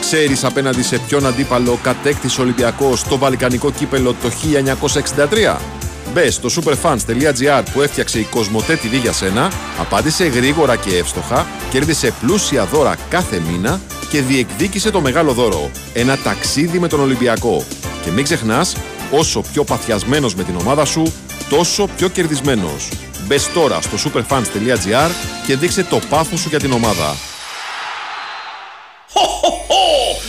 Ξέρεις 0.00 0.44
απέναντι 0.44 0.82
σε 0.82 0.98
ποιον 0.98 1.26
αντίπαλο 1.26 1.78
κατέκτησε 1.82 2.40
ο 2.40 2.44
Ολυμπιακός 2.44 3.00
στο 3.00 3.18
Βαλκανικό 3.18 3.70
κύπελο 3.70 4.14
το 4.22 4.30
1963. 5.56 5.56
Μπε 6.12 6.30
στο 6.30 6.48
superfans.gr 6.54 7.62
που 7.72 7.82
έφτιαξε 7.82 8.18
η 8.18 8.22
Κοσμοτέ 8.22 8.78
TV 8.82 9.00
για 9.02 9.12
σένα, 9.12 9.52
απάντησε 9.78 10.24
γρήγορα 10.24 10.76
και 10.76 10.96
εύστοχα, 10.96 11.46
κέρδισε 11.70 12.14
πλούσια 12.20 12.64
δώρα 12.64 12.96
κάθε 13.08 13.42
μήνα 13.50 13.80
και 14.10 14.22
διεκδίκησε 14.22 14.90
το 14.90 15.00
μεγάλο 15.00 15.32
δώρο. 15.32 15.70
Ένα 15.92 16.16
ταξίδι 16.16 16.78
με 16.78 16.88
τον 16.88 17.00
Ολυμπιακό. 17.00 17.64
Και 18.04 18.10
μην 18.10 18.24
ξεχνάς, 18.24 18.76
όσο 19.10 19.42
πιο 19.52 19.64
παθιασμένος 19.64 20.34
με 20.34 20.42
την 20.44 20.56
ομάδα 20.56 20.84
σου, 20.84 21.12
τόσο 21.48 21.88
πιο 21.96 22.08
κερδισμένος. 22.08 22.88
Μπες 23.26 23.52
τώρα 23.52 23.80
στο 23.80 24.10
superfans.gr 24.10 25.10
και 25.46 25.56
δείξε 25.56 25.84
το 25.84 26.00
πάθος 26.08 26.40
σου 26.40 26.48
για 26.48 26.58
την 26.58 26.72
ομάδα. 26.72 27.29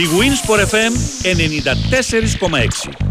Η 0.00 0.06
Winsport 0.18 0.60
FM 0.70 0.92
94,6. 1.22 3.09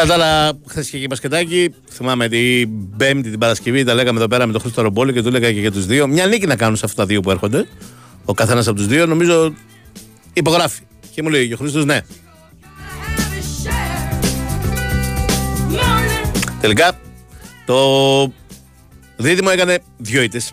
Κατά 0.00 0.16
τα 0.16 0.24
άλλα, 0.24 0.58
χθες 0.66 0.86
είχε 0.86 0.98
και 0.98 1.06
μπασκετάκι. 1.06 1.74
Θυμάμαι 1.90 2.28
την 2.28 2.96
Πέμπτη, 2.96 3.30
την 3.30 3.38
Παρασκευή, 3.38 3.84
τα 3.84 3.94
λέγαμε 3.94 4.18
εδώ 4.18 4.28
πέρα 4.28 4.46
με 4.46 4.52
τον 4.52 4.60
Χρήστο 4.60 4.82
Ρομπόλη 4.82 5.12
και 5.12 5.22
του 5.22 5.28
έλεγα 5.28 5.52
και 5.52 5.60
για 5.60 5.72
τους 5.72 5.86
δύο. 5.86 6.06
Μια 6.06 6.26
νίκη 6.26 6.46
να 6.46 6.56
κάνουν 6.56 6.76
σε 6.76 6.84
αυτά 6.84 7.02
τα 7.02 7.06
δύο 7.08 7.20
που 7.20 7.30
έρχονται. 7.30 7.66
Ο 8.24 8.34
καθένας 8.34 8.66
από 8.66 8.76
τους 8.76 8.86
δύο, 8.86 9.06
νομίζω 9.06 9.54
υπογράφει. 10.32 10.80
Και 11.14 11.22
μου 11.22 11.28
λέει 11.28 11.52
ο 11.52 11.56
Χρήστος, 11.56 11.84
ναι. 11.84 12.00
Τελικά, 16.60 16.98
το 17.64 18.32
δίδυμο 19.16 19.48
έκανε 19.52 19.78
δύο 19.96 20.22
ήττες. 20.22 20.52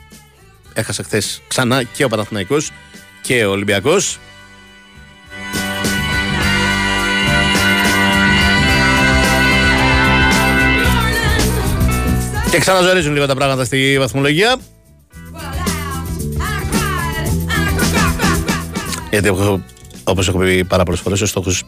Έχασε 0.73 1.03
χθες 1.03 1.41
ξανά 1.47 1.83
και 1.83 2.03
ο 2.03 2.07
Παναθηναϊκός 2.07 2.71
και 3.21 3.45
ο 3.45 3.51
Ολυμπιακός. 3.51 4.19
Και 12.51 12.57
ξαναζορίζουν 12.59 13.13
λίγο 13.13 13.25
τα 13.25 13.35
πράγματα 13.35 13.65
στη 13.65 13.97
βαθμολογία. 13.99 14.57
Γιατί 19.09 19.29
όπως 20.03 20.27
έχω 20.27 20.37
πει 20.37 20.63
πάρα 20.63 20.83
πολλές 20.83 20.99
φορές, 20.99 21.21
ο 21.21 21.25
στόχος 21.25 21.63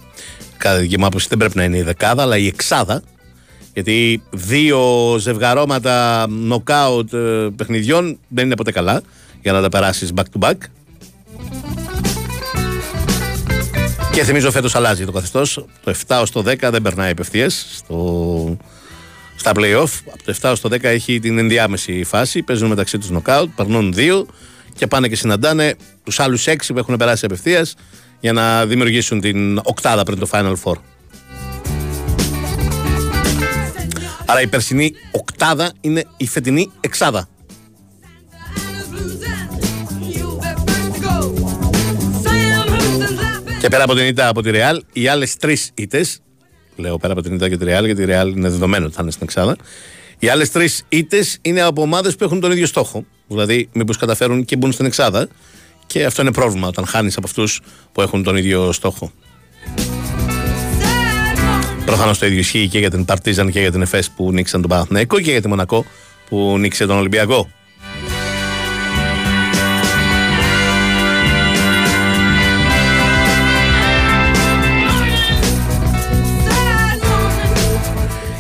κατά 0.57 0.75
τη 0.75 0.81
δική 0.81 0.99
μου 0.99 1.05
άποψη 1.05 1.27
δεν 1.29 1.37
πρέπει 1.37 1.57
να 1.57 1.63
είναι 1.63 1.77
η 1.77 1.81
δεκάδα, 1.81 2.21
αλλά 2.21 2.37
η 2.37 2.47
εξάδα. 2.47 3.03
Γιατί 3.73 4.23
δύο 4.29 5.15
ζευγαρώματα 5.19 6.27
νοκάουτ 6.27 7.13
ε, 7.13 7.47
παιχνιδιών 7.55 8.19
δεν 8.27 8.45
είναι 8.45 8.55
ποτέ 8.55 8.71
καλά 8.71 9.01
για 9.41 9.51
να 9.51 9.61
τα 9.61 9.69
περάσεις 9.69 10.11
back 10.15 10.23
to 10.39 10.49
back. 10.49 10.57
Και 14.11 14.23
θυμίζω 14.23 14.51
φέτος 14.51 14.75
αλλάζει 14.75 15.05
το 15.05 15.11
καθεστώς. 15.11 15.65
Το 15.83 15.93
7 16.07 16.17
ως 16.21 16.31
το 16.31 16.39
10 16.39 16.69
δεν 16.71 16.81
περνάει 16.81 17.11
απευθείας 17.11 17.65
στο... 17.75 18.57
στα 19.39 19.51
playoff. 19.55 19.89
Από 20.11 20.23
το 20.23 20.35
7 20.41 20.49
ως 20.51 20.59
το 20.59 20.69
10 20.71 20.83
έχει 20.83 21.19
την 21.19 21.37
ενδιάμεση 21.37 22.03
φάση. 22.03 22.43
Παίζουν 22.43 22.69
μεταξύ 22.69 22.97
τους 22.97 23.09
νοκάουτ, 23.09 23.49
περνούν 23.55 23.93
δύο 23.93 24.27
και 24.75 24.87
πάνε 24.87 25.07
και 25.07 25.15
συναντάνε 25.15 25.75
τους 26.03 26.19
άλλους 26.19 26.47
6 26.47 26.73
που 26.73 26.77
έχουν 26.77 26.97
περάσει 26.97 27.25
απευθείας 27.25 27.75
για 28.19 28.33
να 28.33 28.65
δημιουργήσουν 28.65 29.19
την 29.19 29.57
οκτάδα 29.57 30.03
πριν 30.03 30.19
το 30.19 30.27
Final 30.31 30.53
Four. 30.63 30.75
Άρα 34.25 34.41
η 34.41 34.47
περσινή 34.47 34.93
οκτάδα 35.11 35.71
είναι 35.81 36.05
η 36.17 36.27
φετινή 36.27 36.71
εξάδα. 36.79 37.29
Και 43.59 43.67
πέρα 43.67 43.83
από 43.83 43.95
την 43.95 44.05
ήττα 44.05 44.27
από 44.27 44.41
τη 44.41 44.49
Real, 44.53 44.79
οι 44.93 45.07
άλλες 45.07 45.35
τρεις 45.35 45.71
ήττες, 45.73 46.21
λέω 46.79 46.97
πέρα 46.97 47.13
από 47.13 47.21
την 47.21 47.33
ήττα 47.33 47.49
και 47.49 47.57
τη 47.57 47.65
Real, 47.67 47.85
γιατί 47.85 48.01
η 48.01 48.05
Real 48.09 48.33
είναι 48.35 48.49
δεδομένο 48.49 48.85
ότι 48.85 48.95
θα 48.95 49.01
είναι 49.01 49.11
στην 49.11 49.23
Εξάδα, 49.23 49.55
οι 50.19 50.27
άλλες 50.27 50.51
τρεις 50.51 50.83
ήττες 50.89 51.37
είναι 51.41 51.61
από 51.61 51.81
ομάδες 51.81 52.15
που 52.15 52.23
έχουν 52.23 52.39
τον 52.39 52.51
ίδιο 52.51 52.65
στόχο. 52.65 53.05
Δηλαδή, 53.27 53.69
μήπως 53.73 53.97
καταφέρουν 53.97 54.45
και 54.45 54.55
μπουν 54.55 54.71
στην 54.71 54.85
Εξάδα. 54.85 55.27
Και 55.87 56.05
αυτό 56.05 56.21
είναι 56.21 56.31
πρόβλημα 56.31 56.67
όταν 56.67 56.85
χάνεις 56.85 57.17
από 57.17 57.27
αυτούς 57.27 57.61
που 57.91 58.01
έχουν 58.01 58.23
τον 58.23 58.37
ίδιο 58.37 58.71
στόχο. 58.71 59.11
Προφανώς 61.85 62.17
το 62.17 62.25
ίδιο 62.25 62.39
ισχύει 62.39 62.67
και 62.67 62.79
για 62.79 62.89
την 62.89 63.05
Παρτίζαν 63.05 63.51
και 63.51 63.59
για 63.59 63.71
την 63.71 63.81
Εφές 63.81 64.09
που 64.09 64.31
νίξαν 64.31 64.61
τον 64.61 64.69
Παναθηναϊκό 64.69 65.19
και 65.19 65.31
για 65.31 65.41
τη 65.41 65.47
Μονακό 65.47 65.85
που 66.29 66.57
νίξε 66.59 66.85
τον 66.85 66.97
Ολυμπιακό. 66.97 67.49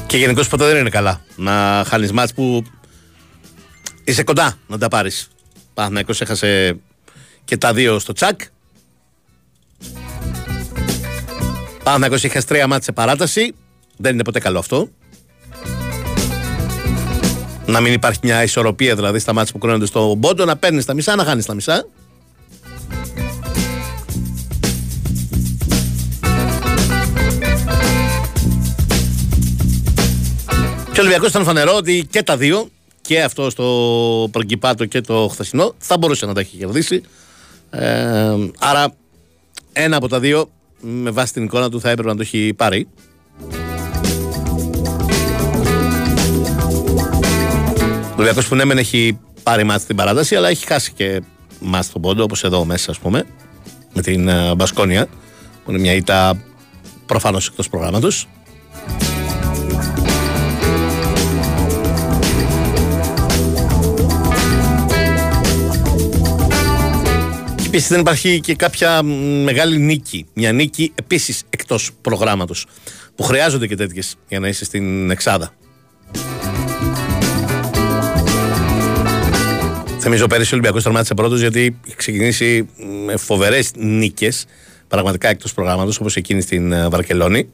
Και 0.09 0.17
γενικώς 0.17 0.47
ποτέ 0.47 0.65
δεν 0.65 0.77
είναι 0.77 0.89
καλά 0.89 1.21
να 1.35 1.83
χάνεις 1.87 2.11
μάτς 2.11 2.33
που 2.33 2.63
είσαι 4.03 4.23
κοντά 4.23 4.57
να 4.67 4.77
τα 4.77 4.87
πάρεις. 4.87 5.27
Παναθυναϊκό 5.73 6.13
έχασε 6.19 6.79
και 7.45 7.57
τα 7.57 7.73
δύο 7.73 7.99
στο 7.99 8.13
τσακ. 8.13 8.41
Παναθυναϊκό 11.83 12.15
είχε 12.15 12.41
τρία 12.41 12.67
μάτς 12.67 12.85
σε 12.85 12.91
παράταση. 12.91 13.55
Δεν 13.97 14.13
είναι 14.13 14.23
ποτέ 14.23 14.39
καλό 14.39 14.59
αυτό. 14.59 14.89
Να 17.65 17.79
μην 17.79 17.93
υπάρχει 17.93 18.19
μια 18.23 18.43
ισορροπία 18.43 18.95
δηλαδή 18.95 19.19
στα 19.19 19.33
μάτια 19.33 19.53
που 19.53 19.59
κρίνονται 19.59 19.85
στο 19.85 20.15
μπόντο, 20.15 20.45
να 20.45 20.57
παίρνεις 20.57 20.85
τα 20.85 20.93
μισά, 20.93 21.15
να 21.15 21.23
χάνεις 21.23 21.45
τα 21.45 21.53
μισά. 21.53 21.85
Και 30.99 31.05
ο 31.05 31.07
Ολυμπιακός 31.07 31.33
ήταν 31.33 31.43
φανερό 31.43 31.75
ότι 31.75 32.07
και 32.09 32.23
τα 32.23 32.37
δύο, 32.37 32.69
και 33.01 33.21
αυτό 33.21 33.49
στο 33.49 34.27
προγκυπάτο 34.31 34.85
και 34.85 35.01
το 35.01 35.27
χθεσινό, 35.31 35.73
θα 35.77 35.97
μπορούσε 35.97 36.25
να 36.25 36.33
τα 36.33 36.39
έχει 36.39 36.57
κερδίσει. 36.57 37.03
Ε, 37.69 38.35
άρα, 38.59 38.93
ένα 39.73 39.97
από 39.97 40.07
τα 40.07 40.19
δύο, 40.19 40.49
με 40.79 41.09
βάση 41.09 41.33
την 41.33 41.43
εικόνα 41.43 41.69
του, 41.69 41.79
θα 41.79 41.89
έπρεπε 41.89 42.09
να 42.09 42.15
το 42.15 42.21
έχει 42.21 42.53
πάρει. 42.53 42.87
Ο 48.01 48.13
Ολυμπιακός 48.15 48.47
που 48.47 48.55
ναι 48.55 48.65
μεν 48.65 48.77
έχει 48.77 49.19
πάρει 49.43 49.63
μάτς 49.63 49.81
στην 49.81 49.95
παράταση, 49.95 50.35
αλλά 50.35 50.49
έχει 50.49 50.65
χάσει 50.65 50.91
και 50.91 51.21
μάτς 51.59 51.85
στον 51.85 52.01
πόντο, 52.01 52.23
όπως 52.23 52.43
εδώ 52.43 52.65
μέσα, 52.65 52.91
ας 52.91 52.99
πούμε, 52.99 53.25
με 53.93 54.01
την 54.01 54.27
ε, 54.27 54.55
Μπασκόνια, 54.55 55.07
που 55.65 55.71
είναι 55.71 55.79
μια 55.79 55.93
ήττα 55.93 56.41
προφανώς 57.05 57.47
εκτός 57.47 57.69
προγράμματος. 57.69 58.27
Επίσης 67.71 67.87
δεν 67.89 67.99
υπάρχει 67.99 68.39
και 68.39 68.55
κάποια 68.55 69.03
μεγάλη 69.43 69.77
νίκη. 69.77 70.25
Μια 70.33 70.51
νίκη 70.51 70.91
επίσης 70.95 71.43
εκτός 71.49 71.91
προγράμματος. 72.01 72.65
Που 73.15 73.23
χρειάζονται 73.23 73.67
και 73.67 73.75
τέτοιες 73.75 74.15
για 74.27 74.39
να 74.39 74.47
είσαι 74.47 74.65
στην 74.65 75.09
Εξάδα. 75.09 75.53
Θυμίζω 79.99 80.27
πέρυσι 80.27 80.49
ο 80.49 80.51
Ολυμπιακός 80.53 80.83
τερμάτισε 80.83 81.13
πρώτος 81.13 81.39
γιατί 81.39 81.79
έχει 81.85 81.95
ξεκινήσει 81.95 82.69
με 83.05 83.17
φοβερές 83.17 83.71
νίκες. 83.75 84.45
Πραγματικά 84.87 85.29
εκτός 85.29 85.53
προγράμματος 85.53 85.99
όπως 85.99 86.15
εκείνη 86.15 86.41
στην 86.41 86.71
ε, 86.71 86.89
Βαρκελόνη. 86.89 87.49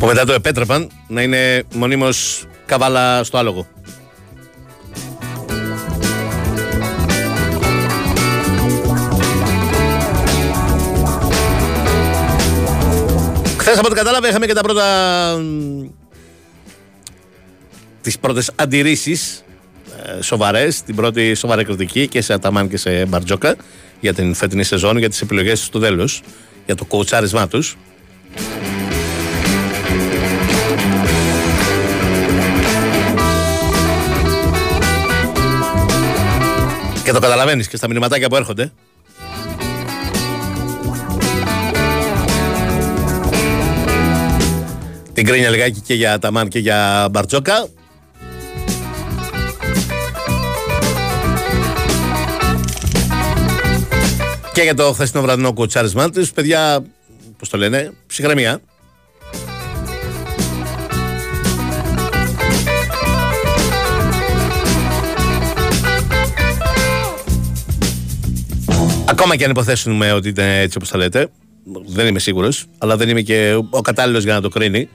Που 0.00 0.06
μετά 0.06 0.24
το 0.24 0.32
επέτρεπαν 0.32 0.90
να 1.06 1.22
είναι 1.22 1.62
μονίμως 1.74 2.44
καβάλα 2.66 3.24
στο 3.24 3.38
άλογο. 3.38 3.66
Χθες 13.58 13.78
από 13.78 13.86
ό,τι 13.86 13.94
κατάλαβα 13.94 14.28
είχαμε 14.28 14.46
και 14.46 14.52
τα 14.52 14.60
πρώτα 14.60 14.84
τις 18.00 18.18
πρώτες 18.18 18.50
αντιρρήσεις 18.54 19.44
ε, 20.18 20.22
σοβαρές, 20.22 20.82
την 20.82 20.94
πρώτη 20.94 21.34
σοβαρή 21.34 21.64
κριτική 21.64 22.08
και 22.08 22.20
σε 22.20 22.32
Αταμάν 22.32 22.68
και 22.68 22.76
σε 22.76 23.04
Μπαρτζόκα 23.06 23.56
για 24.00 24.14
την 24.14 24.34
φετινή 24.34 24.64
σεζόν, 24.64 24.98
για 24.98 25.08
τις 25.08 25.20
επιλογές 25.20 25.60
του 25.60 25.66
στο 25.66 25.78
τέλος, 25.78 26.22
για 26.66 26.74
το 26.74 26.84
κοουτσάρισμά 26.84 27.48
τους. 27.48 27.76
Και 37.10 37.16
το 37.16 37.22
καταλαβαίνεις 37.22 37.68
και 37.68 37.76
στα 37.76 37.86
μηνυματάκια 37.86 38.28
που 38.28 38.36
έρχονται. 38.36 38.72
Την 45.12 45.26
κρίνια 45.26 45.50
λιγάκι 45.50 45.80
και 45.80 45.94
για 45.94 46.18
Ταμάν 46.18 46.48
και 46.48 46.58
για 46.58 47.08
Μπαρτζόκα. 47.10 47.68
Και 54.52 54.62
για 54.62 54.74
το 54.74 54.92
χθεσινό 54.92 55.22
βραδινό 55.22 55.52
κουτσάρισμά 55.52 56.10
του, 56.10 56.26
παιδιά, 56.34 56.84
πώς 57.38 57.48
το 57.48 57.56
λένε, 57.56 57.92
ψυχραιμία. 58.06 58.60
Ακόμα 69.20 69.36
και 69.36 69.44
αν 69.44 69.50
υποθέσουμε 69.50 70.12
ότι 70.12 70.28
είναι 70.28 70.60
έτσι 70.60 70.76
όπως 70.76 70.88
θα 70.88 70.96
λέτε, 70.96 71.28
δεν 71.86 72.06
είμαι 72.06 72.18
σίγουρος, 72.18 72.66
αλλά 72.78 72.96
δεν 72.96 73.08
είμαι 73.08 73.20
και 73.20 73.60
ο 73.70 73.80
κατάλληλος 73.80 74.24
για 74.24 74.34
να 74.34 74.40
το 74.40 74.48
κρίνει. 74.48 74.88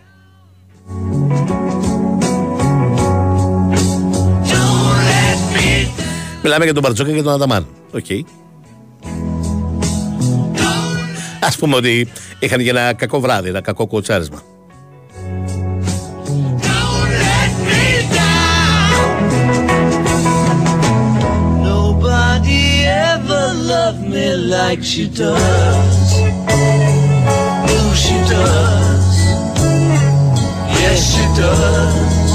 Μιλάμε 6.44 6.64
για 6.64 6.74
τον 6.74 6.84
Μπαρτζώκα 6.84 7.12
και 7.12 7.22
τον 7.22 7.34
Αταμάν. 7.34 7.68
Οκ. 7.92 8.06
Α 11.40 11.58
πούμε 11.60 11.76
ότι 11.76 12.08
είχαν 12.40 12.64
και 12.64 12.70
ένα 12.70 12.94
κακό 12.94 13.20
βράδυ, 13.20 13.50
ένα 13.50 13.62
κακό 13.62 13.88
κοουτσάρισμα. 13.88 14.44
Ever 23.76 23.92
loved 23.92 24.04
me 24.14 24.28
like 24.56 24.82
she 24.84 25.06
does. 25.08 26.08
Oh, 27.74 27.92
she 28.04 28.18
does. 28.34 29.18
Yes, 30.82 31.00
she 31.14 31.26
does. 31.42 32.32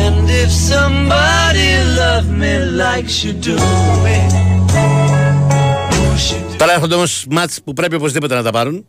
And 0.00 0.26
if 0.42 0.50
somebody 0.70 1.70
loved 2.00 2.32
me 2.42 2.54
like 2.82 3.08
she 3.08 3.30
do 3.32 3.56
me, 4.04 4.18
oh, 5.98 6.16
she 6.16 6.56
Τώρα 6.58 6.72
έρχονται 6.72 6.94
όμω 6.94 7.04
μάτς 7.30 7.60
που 7.64 7.72
πρέπει 7.72 7.94
οπωσδήποτε 7.94 8.34
να 8.34 8.42
τα 8.42 8.50
πάρουν. 8.50 8.86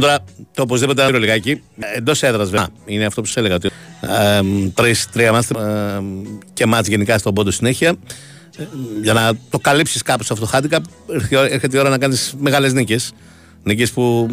Τώρα 0.00 0.18
το 0.56 0.62
οπωσδήποτε 0.62 1.10
να 1.10 1.18
λιγάκι. 1.18 1.62
Εντός 1.96 2.22
έδρας 2.22 2.50
βέβαια. 2.50 2.68
Είναι 2.86 3.04
αυτό 3.04 3.20
που 3.20 3.26
σας 3.26 3.36
έλεγα. 3.36 3.54
Ότι, 3.54 3.70
ε, 4.00 4.40
τρεις, 4.74 5.08
τρία 5.12 5.32
μάτς 5.32 5.50
ε, 5.50 6.02
και 6.52 6.66
μάτς 6.66 6.88
γενικά 6.88 7.18
στον 7.18 7.34
πόντο 7.34 7.50
συνέχεια. 7.50 7.88
Ε, 8.58 8.64
για 9.02 9.12
να 9.12 9.32
το 9.50 9.58
καλύψεις 9.58 10.02
κάπως 10.02 10.30
αυτό 10.30 10.46
το 10.46 10.50
handicap, 10.54 10.78
έρχεται- 11.14 11.52
έρχεται 11.52 11.76
η 11.76 11.80
ώρα 11.80 11.88
να 11.88 11.98
κάνεις 11.98 12.34
μεγάλες 12.38 12.72
νίκες. 12.72 13.12
Νίκες 13.62 13.90
που, 13.90 14.28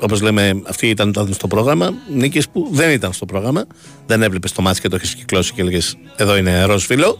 όπως 0.00 0.20
λέμε, 0.20 0.62
αυτοί 0.66 0.88
ήταν, 0.88 1.08
ήταν 1.08 1.32
στο 1.32 1.46
πρόγραμμα. 1.46 1.94
Νίκες 2.14 2.48
που 2.48 2.68
δεν 2.72 2.90
ήταν 2.90 3.12
στο 3.12 3.26
πρόγραμμα. 3.26 3.64
Δεν 4.06 4.22
έβλεπες 4.22 4.52
το 4.52 4.62
μάτς 4.62 4.80
και 4.80 4.88
το 4.88 4.96
έχεις 4.96 5.14
κυκλώσει 5.14 5.52
και 5.52 5.60
έλεγες 5.60 5.96
Εδώ 6.16 6.36
είναι 6.36 6.64
ροζ 6.64 6.84
φίλο. 6.84 7.18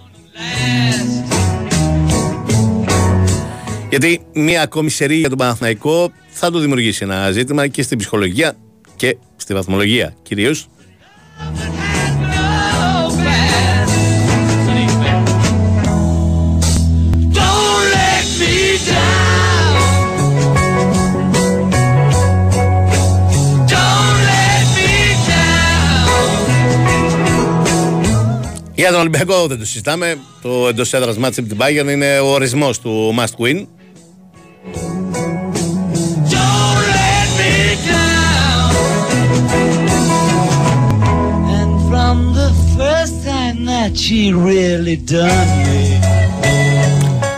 Γιατί 3.94 4.20
μία 4.33 4.62
ακόμη 4.62 4.90
σερή 4.90 5.16
για 5.16 5.28
τον 5.28 5.38
Παναθηναϊκό 5.38 6.12
θα 6.28 6.50
του 6.50 6.59
δημιουργήσει 6.59 7.00
ένα 7.02 7.30
ζήτημα 7.30 7.66
και 7.66 7.83
στην 7.83 7.98
ψυχολογία 7.98 8.57
και 8.96 9.16
στη 9.37 9.54
βαθμολογία 9.54 10.14
κυρίως. 10.22 10.68
Don't 17.38 17.85
let 17.96 18.24
me 18.40 18.57
down. 18.90 19.76
Don't 23.72 24.18
let 24.30 24.66
me 24.76 24.92
down. 25.28 25.64
Για 28.74 28.90
τον 28.90 29.00
Ολυμπιακό 29.00 29.46
δεν 29.46 29.59
το 29.59 29.64
συζητάμε. 29.64 30.18
Το 30.42 30.68
εντός 30.68 30.92
έδρας 30.92 31.16
μάτς 31.18 31.38
από 31.38 31.48
την 31.48 31.57
Bayern 31.61 31.88
είναι 31.90 32.18
ο 32.18 32.26
ορισμός 32.33 32.80
του 32.80 33.14
must 33.18 33.37
win. 33.44 33.66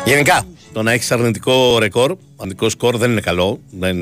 Γενικά, 0.04 0.42
το 0.72 0.82
να 0.82 0.92
έχεις 0.92 1.10
αρνητικό 1.10 1.78
ρεκόρ, 1.78 2.16
αρνητικό 2.36 2.68
σκορ 2.68 2.96
δεν 2.96 3.10
είναι 3.10 3.20
καλό. 3.20 3.60
Δεν, 3.70 3.96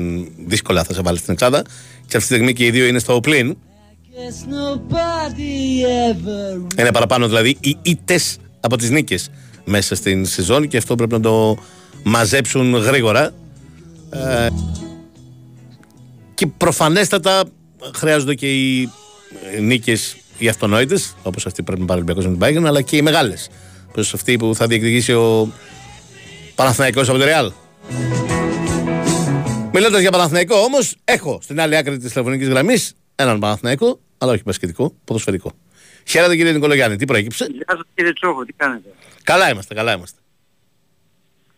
δύσκολα 0.45 0.83
θα 0.83 0.93
σε 0.93 1.01
βάλει 1.01 1.17
στην 1.17 1.33
εξάδα. 1.33 1.61
Και 2.07 2.17
αυτή 2.17 2.19
τη 2.19 2.23
στιγμή 2.23 2.53
και 2.53 2.65
οι 2.65 2.71
δύο 2.71 2.85
είναι 2.85 2.99
στο 2.99 3.19
πλήν. 3.19 3.57
Guess 4.11 4.53
nobody 4.53 5.83
ever 6.11 6.79
Είναι 6.79 6.91
παραπάνω 6.91 7.27
δηλαδή 7.27 7.57
οι 7.59 7.77
ήττες 7.81 8.37
από 8.59 8.77
τις 8.77 8.89
νίκες 8.89 9.29
μέσα 9.65 9.95
στην 9.95 10.25
σεζόν 10.25 10.67
και 10.67 10.77
αυτό 10.77 10.95
πρέπει 10.95 11.13
να 11.13 11.19
το 11.19 11.57
μαζέψουν 12.05 12.75
γρήγορα. 12.75 13.33
Ε, 14.09 14.47
και 16.33 16.47
προφανέστατα 16.47 17.43
χρειάζονται 17.95 18.33
και 18.33 18.53
οι 18.53 18.89
νίκες 19.61 20.17
οι 20.37 20.47
αυτονόητες, 20.47 21.15
όπως 21.23 21.45
αυτή 21.45 21.57
που 21.57 21.63
πρέπει 21.63 21.81
να 21.81 21.87
πάρει 21.87 21.99
ο 21.99 22.03
Ολυμπιακός 22.03 22.37
με 22.37 22.47
την 22.47 22.63
Bayern, 22.63 22.67
αλλά 22.67 22.81
και 22.81 22.97
οι 22.97 23.01
μεγάλες. 23.01 23.49
Όπως 23.87 24.13
αυτή 24.13 24.37
που 24.37 24.55
θα 24.55 24.67
διεκδικήσει 24.67 25.13
ο 25.13 25.53
Παναθηναϊκός 26.55 27.09
από 27.09 27.17
το 27.17 27.25
Ρεάλ. 27.25 27.51
Μιλώντας 29.73 30.01
για 30.01 30.11
Παναθηναϊκό 30.11 30.55
όμως, 30.57 30.95
έχω 31.03 31.39
στην 31.41 31.59
άλλη 31.59 31.75
άκρη 31.75 31.97
της 31.97 32.11
τηλεφωνικής 32.11 32.47
γραμμής 32.47 32.93
έναν 33.15 33.39
Παναθηναϊκό, 33.39 33.99
αλλά 34.17 34.31
όχι 34.31 34.41
μπασκετικό, 34.45 34.95
ποδοσφαιρικό. 35.03 35.51
Χαίρετε 36.05 36.35
κύριε 36.35 36.51
Νικολογιάννη, 36.51 36.95
τι 36.95 37.05
προέκυψε; 37.05 37.47
Γεια 37.51 37.65
σας 37.67 37.81
κύριε 37.95 38.13
Τσόχο, 38.13 38.45
τι 38.45 38.53
κάνετε; 38.53 38.89
Καλά 39.23 39.49
είμαστε, 39.49 39.73
καλά 39.73 39.93
είμαστε. 39.93 40.19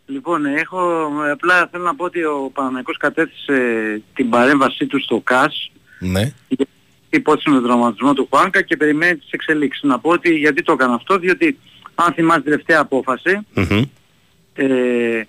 Λοιπόν, 0.09 0.45
έχω, 0.45 1.09
απλά 1.31 1.67
θέλω 1.71 1.83
να 1.83 1.95
πω 1.95 2.03
ότι 2.03 2.23
ο 2.23 2.51
Παναγικός 2.53 2.97
κατέθεσε 2.97 4.01
την 4.13 4.29
παρέμβασή 4.29 4.85
του 4.85 5.01
στο 5.01 5.19
ΚΑΣ 5.23 5.71
Ναι. 5.99 6.33
υπόθεση 7.09 7.49
με 7.49 7.55
τον 7.55 7.63
τραυματισμό 7.63 8.13
του 8.13 8.27
Χουάνκα 8.29 8.61
και 8.61 8.77
περιμένει 8.77 9.17
τις 9.17 9.31
εξελίξεις. 9.31 9.83
Να 9.83 9.99
πω 9.99 10.09
ότι 10.09 10.33
γιατί 10.35 10.63
το 10.63 10.71
έκανα 10.71 10.93
αυτό, 10.93 11.17
διότι 11.17 11.57
αν 11.95 12.13
θυμάστε 12.13 12.41
την 12.41 12.51
τελευταία 12.51 12.79
απόφαση 12.79 13.39
Μμμ. 13.53 13.81
ε, 14.53 15.23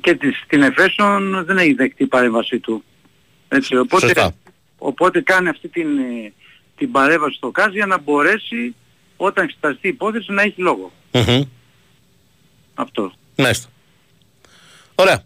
και 0.00 0.14
της, 0.14 0.40
στην 0.44 0.62
Εφέσον 0.62 1.44
δεν 1.44 1.58
έχει 1.58 1.72
δεκτεί 1.72 2.02
η 2.02 2.06
παρέμβασή 2.06 2.58
του. 2.58 2.84
Έτσι, 3.48 3.76
οπότε, 3.76 4.06
Σωστά. 4.06 4.32
οπότε 4.78 5.20
κάνει 5.20 5.48
αυτή 5.48 5.68
την, 5.68 5.98
ε, 5.98 6.32
την 6.76 6.90
παρέμβαση 6.90 7.36
στο 7.36 7.50
ΚΑΣ 7.50 7.72
για 7.72 7.86
να 7.86 7.98
μπορέσει 7.98 8.74
όταν 9.16 9.44
εξεταστεί 9.44 9.86
η 9.86 9.90
υπόθεση 9.90 10.32
να 10.32 10.42
έχει 10.42 10.60
λόγο. 10.60 10.92
Μμμ. 11.12 11.42
Αυτό. 12.74 13.12
Μάλιστα. 13.36 13.68
Ωραία. 14.94 15.22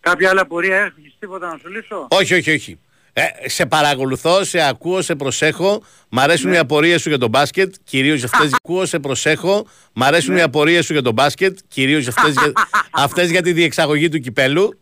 Κάποια 0.00 0.30
άλλα 0.30 0.46
πορεία 0.46 0.94
έχεις 0.98 1.14
τίποτα 1.18 1.46
να 1.46 1.58
σου 1.62 1.68
λύσω; 1.68 2.06
Όχι, 2.10 2.34
όχι, 2.34 2.50
όχι. 2.54 2.78
Ε, 3.12 3.48
σε 3.48 3.66
παρακολουθώ, 3.66 4.44
σε 4.44 4.60
ακούω, 4.60 5.02
σε 5.02 5.14
προσέχω. 5.14 5.82
Μ' 6.08 6.18
αρέσουν 6.18 6.50
Ναι. 6.50 6.56
οι 6.56 6.58
απορίες 6.58 7.00
σου 7.02 7.08
για 7.08 7.18
τον 7.18 7.28
μπάσκετ, 7.28 7.74
κυρίως 7.84 8.18
για 8.18 8.28
αυτές. 8.32 8.52
ακούω, 8.54 8.86
σε 8.86 8.98
προσέχω. 8.98 9.66
Μ' 9.92 10.02
αρέσουν 10.02 10.32
Ναι. 10.34 10.38
οι 10.38 10.42
απορίες 10.42 10.84
σου 10.84 10.92
για 10.92 11.02
τον 11.02 11.12
μπάσκετ, 11.12 11.58
κυρίως 11.68 12.06
αυτές 12.08 12.32
για, 12.34 12.52
αυτές 12.90 13.30
για 13.30 13.42
τη 13.42 13.52
διεξαγωγή 13.52 14.08
του 14.08 14.18
κυπέλου. 14.18 14.78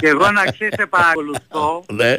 Και 0.00 0.06
εγώ 0.08 0.30
να 0.30 0.44
ξέρεις 0.44 0.74
σε 0.78 0.86
παρακολουθώ 0.86 1.84
ναι, 1.92 2.16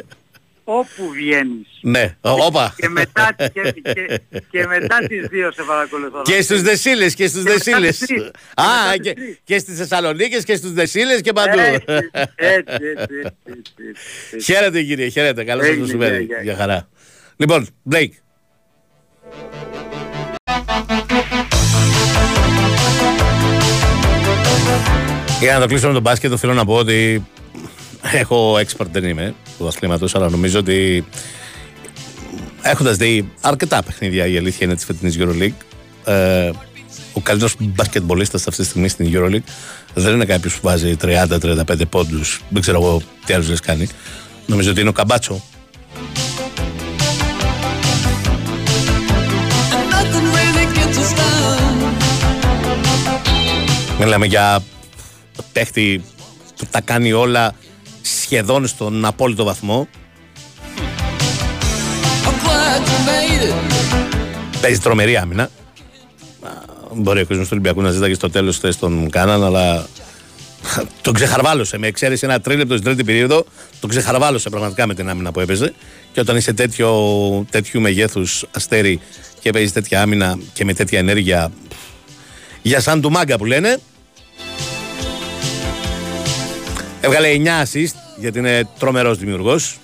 όπου 0.70 1.10
βγαίνεις. 1.12 1.68
ναι. 1.80 2.16
Ω, 2.20 2.30
Όπα. 2.30 2.74
Και 2.76 2.88
μετά, 2.88 3.34
και, 3.36 3.72
και, 3.82 4.20
και 4.50 4.66
μετά 4.66 4.98
τις 5.08 5.26
δύο 5.26 5.52
σε 5.52 5.62
παρακολουθώ. 5.62 6.22
Και 6.22 6.42
στους 6.42 6.62
Δεσίλες 6.62 7.14
και 7.14 7.26
στους 7.26 7.42
Και 7.42 7.50
μετά 7.50 7.64
Δεσίλες. 7.64 7.98
τις 7.98 8.06
τρεις. 8.06 8.20
Και 8.54 8.62
Α, 8.62 8.64
μετά 8.64 8.90
τις 8.92 9.00
και, 9.08 9.14
τρεις. 9.14 9.38
και 9.44 9.58
στις 9.58 9.78
Θεσσαλονίκες 9.78 10.44
και 10.44 10.56
στους 10.56 10.72
Δεσίλες 10.72 11.20
και 11.20 11.32
παντού. 11.32 11.58
Έτσι, 11.58 11.84
έτσι, 11.86 12.04
έτσι, 12.36 12.76
έτσι, 12.94 13.14
έτσι, 13.44 13.72
έτσι. 14.32 14.52
χαίρετε 14.52 14.82
κύριε, 14.82 15.08
χαίρετε. 15.08 15.44
Καλό 15.44 15.60
σας 15.62 15.70
Έγινε, 15.70 15.84
μεσημέρι. 15.84 16.16
γεια, 16.24 16.24
γεια. 16.36 16.42
Για 16.42 16.56
χαρά. 16.56 16.88
Λοιπόν, 17.36 17.68
Blake. 17.90 18.12
Για 25.40 25.54
να 25.54 25.60
το 25.60 25.66
κλείσω 25.66 25.86
με 25.86 25.92
τον 25.92 26.02
μπάσκετ, 26.02 26.32
θέλω 26.36 26.54
να 26.54 26.64
πω 26.64 26.74
ότι 26.74 27.26
έχω 28.12 28.54
expert 28.54 28.86
δεν 28.92 29.04
είμαι 29.04 29.34
του 29.58 29.66
αθλήματος, 29.66 30.14
αλλά 30.14 30.28
νομίζω 30.28 30.58
ότι 30.58 31.04
έχοντας 32.62 32.96
δει 32.96 33.30
αρκετά 33.40 33.82
παιχνίδια, 33.82 34.26
η 34.26 34.36
αλήθεια 34.36 34.66
είναι 34.66 34.74
της 34.74 34.84
φετινής 34.84 35.16
Euroleague, 35.20 35.64
ε, 36.04 36.50
ο 37.12 37.20
καλύτερος 37.20 37.54
μπασκετμπολίστας 37.58 38.46
αυτή 38.46 38.62
τη 38.62 38.68
στιγμή 38.68 38.88
στην 38.88 39.10
Euroleague 39.12 39.50
δεν 39.94 40.14
είναι 40.14 40.24
κάποιος 40.24 40.54
που 40.54 40.60
βάζει 40.62 40.96
30-35 40.96 41.86
πόντους. 41.90 42.42
Δεν 42.48 42.62
ξέρω 42.62 42.82
εγώ 42.82 43.02
τι 43.26 43.32
άλλους 43.34 43.48
λες 43.48 43.60
κάνει. 43.60 43.88
Νομίζω 44.46 44.70
ότι 44.70 44.80
είναι 44.80 44.88
ο 44.88 44.92
Καμπάτσο. 44.92 45.42
Nothing 49.90 50.26
really 50.36 50.66
gets 50.76 50.98
us 50.98 51.12
down. 51.18 51.58
Μιλάμε 53.98 54.26
για 54.26 54.62
παίχτη 55.52 56.04
που 56.56 56.66
τα 56.70 56.80
κάνει 56.80 57.12
όλα 57.12 57.54
σχεδόν 58.20 58.66
στον 58.66 59.04
απόλυτο 59.04 59.44
βαθμό. 59.44 59.88
I'm 62.24 62.46
glad 62.46 62.80
you 62.80 62.98
made 63.08 63.48
it. 63.48 64.60
Παίζει 64.60 64.78
τρομερή 64.80 65.16
άμυνα. 65.16 65.42
Α, 65.42 65.48
Μπορεί 66.94 67.20
ο 67.20 67.26
κόσμος 67.26 67.44
του 67.44 67.50
Ολυμπιακού 67.52 67.82
να 67.82 67.90
ζήταγε 67.90 68.14
στο 68.14 68.30
τέλος 68.30 68.56
χθες 68.56 68.78
τον 68.78 69.10
Κάναν, 69.10 69.44
αλλά 69.44 69.86
τον 71.02 71.14
ξεχαρβάλωσε. 71.14 71.78
Με 71.78 71.86
εξαίρεση 71.86 72.24
ένα 72.24 72.40
τρίλεπτο 72.40 72.72
στην 72.74 72.86
τρίτη 72.86 73.04
περίοδο, 73.04 73.44
τον 73.80 73.90
ξεχαρβάλωσε 73.90 74.48
πραγματικά 74.50 74.86
με 74.86 74.94
την 74.94 75.08
άμυνα 75.08 75.32
που 75.32 75.40
έπαιζε. 75.40 75.74
Και 76.12 76.20
όταν 76.20 76.36
είσαι 76.36 76.52
τέτοιο, 76.52 76.90
τέτοιου 77.50 77.80
μεγέθους 77.80 78.44
αστέρι 78.50 79.00
και 79.40 79.50
παίζεις 79.50 79.72
τέτοια 79.72 80.02
άμυνα 80.02 80.38
και 80.52 80.64
με 80.64 80.74
τέτοια 80.74 80.98
ενέργεια, 80.98 81.50
για 82.62 82.80
σαν 82.80 83.00
του 83.00 83.10
μάγκα 83.10 83.36
που 83.36 83.44
λένε. 83.44 83.78
Έβγαλε 87.00 87.28
9 87.36 87.46
assist 87.46 87.94
γιατί 88.16 88.38
είναι 88.38 88.68
τρομερός 88.78 89.18
δημιουργός 89.18 89.78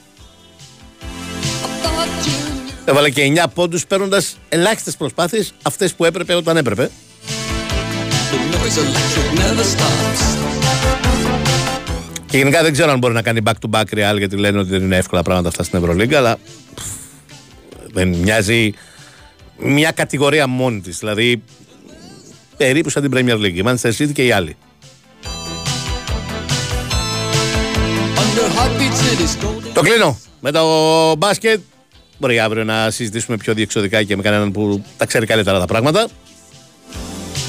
Έβαλε 2.85 3.11
και 3.11 3.33
9 3.45 3.45
πόντους 3.55 3.87
παίρνοντας 3.87 4.39
ελάχιστες 4.49 4.97
προσπάθειες, 4.97 5.55
αυτές 5.63 5.95
που 5.95 6.05
έπρεπε 6.05 6.35
όταν 6.35 6.57
έπρεπε. 6.57 6.91
The 8.31 8.57
noise 8.57 8.79
electric 8.79 9.39
never 9.39 9.65
stops. 9.65 10.35
Και 12.27 12.37
γενικά 12.37 12.63
δεν 12.63 12.73
ξέρω 12.73 12.91
αν 12.91 12.99
μπορεί 12.99 13.15
να 13.15 13.23
κάνει 13.23 13.41
back 13.45 13.53
to 13.69 13.71
back 13.71 13.85
Real 13.95 14.19
γιατί 14.19 14.37
λένε 14.37 14.59
ότι 14.59 14.69
δεν 14.69 14.83
είναι 14.83 14.97
εύκολα 14.97 15.23
πράγματα 15.23 15.49
αυτά 15.49 15.63
στην 15.63 15.79
Ευρωλίγκα, 15.79 16.19
αλλά 16.19 16.39
πφ, 16.75 16.85
δεν 17.93 18.09
μοιάζει 18.09 18.73
μια 19.59 19.91
κατηγορία 19.91 20.47
μόνη 20.47 20.81
της. 20.81 20.99
Δηλαδή 20.99 21.43
περίπου 22.57 22.91
σαν 22.91 23.03
την 23.03 23.13
Premier 23.15 23.39
League. 23.39 23.55
Η 23.55 23.63
Manchester 23.65 23.93
City 23.99 24.13
και 24.13 24.25
οι 24.25 24.33
άλλοι. 24.33 24.57
Το 29.73 29.81
κλείνω. 29.81 30.19
Με 30.41 30.51
το 30.51 30.67
μπάσκετ 31.17 31.61
μπορεί 32.19 32.41
αύριο 32.41 32.65
να 32.65 32.91
συζητήσουμε 32.91 33.37
πιο 33.37 33.55
διεξοδικά 33.55 34.03
και 34.03 34.17
με 34.17 34.23
κανέναν 34.23 34.53
που 34.53 34.85
τα 34.97 35.07
ξέρει 35.07 35.27
καλύτερα 35.27 35.59
τα 35.59 35.67
πράγματα. 35.67 36.09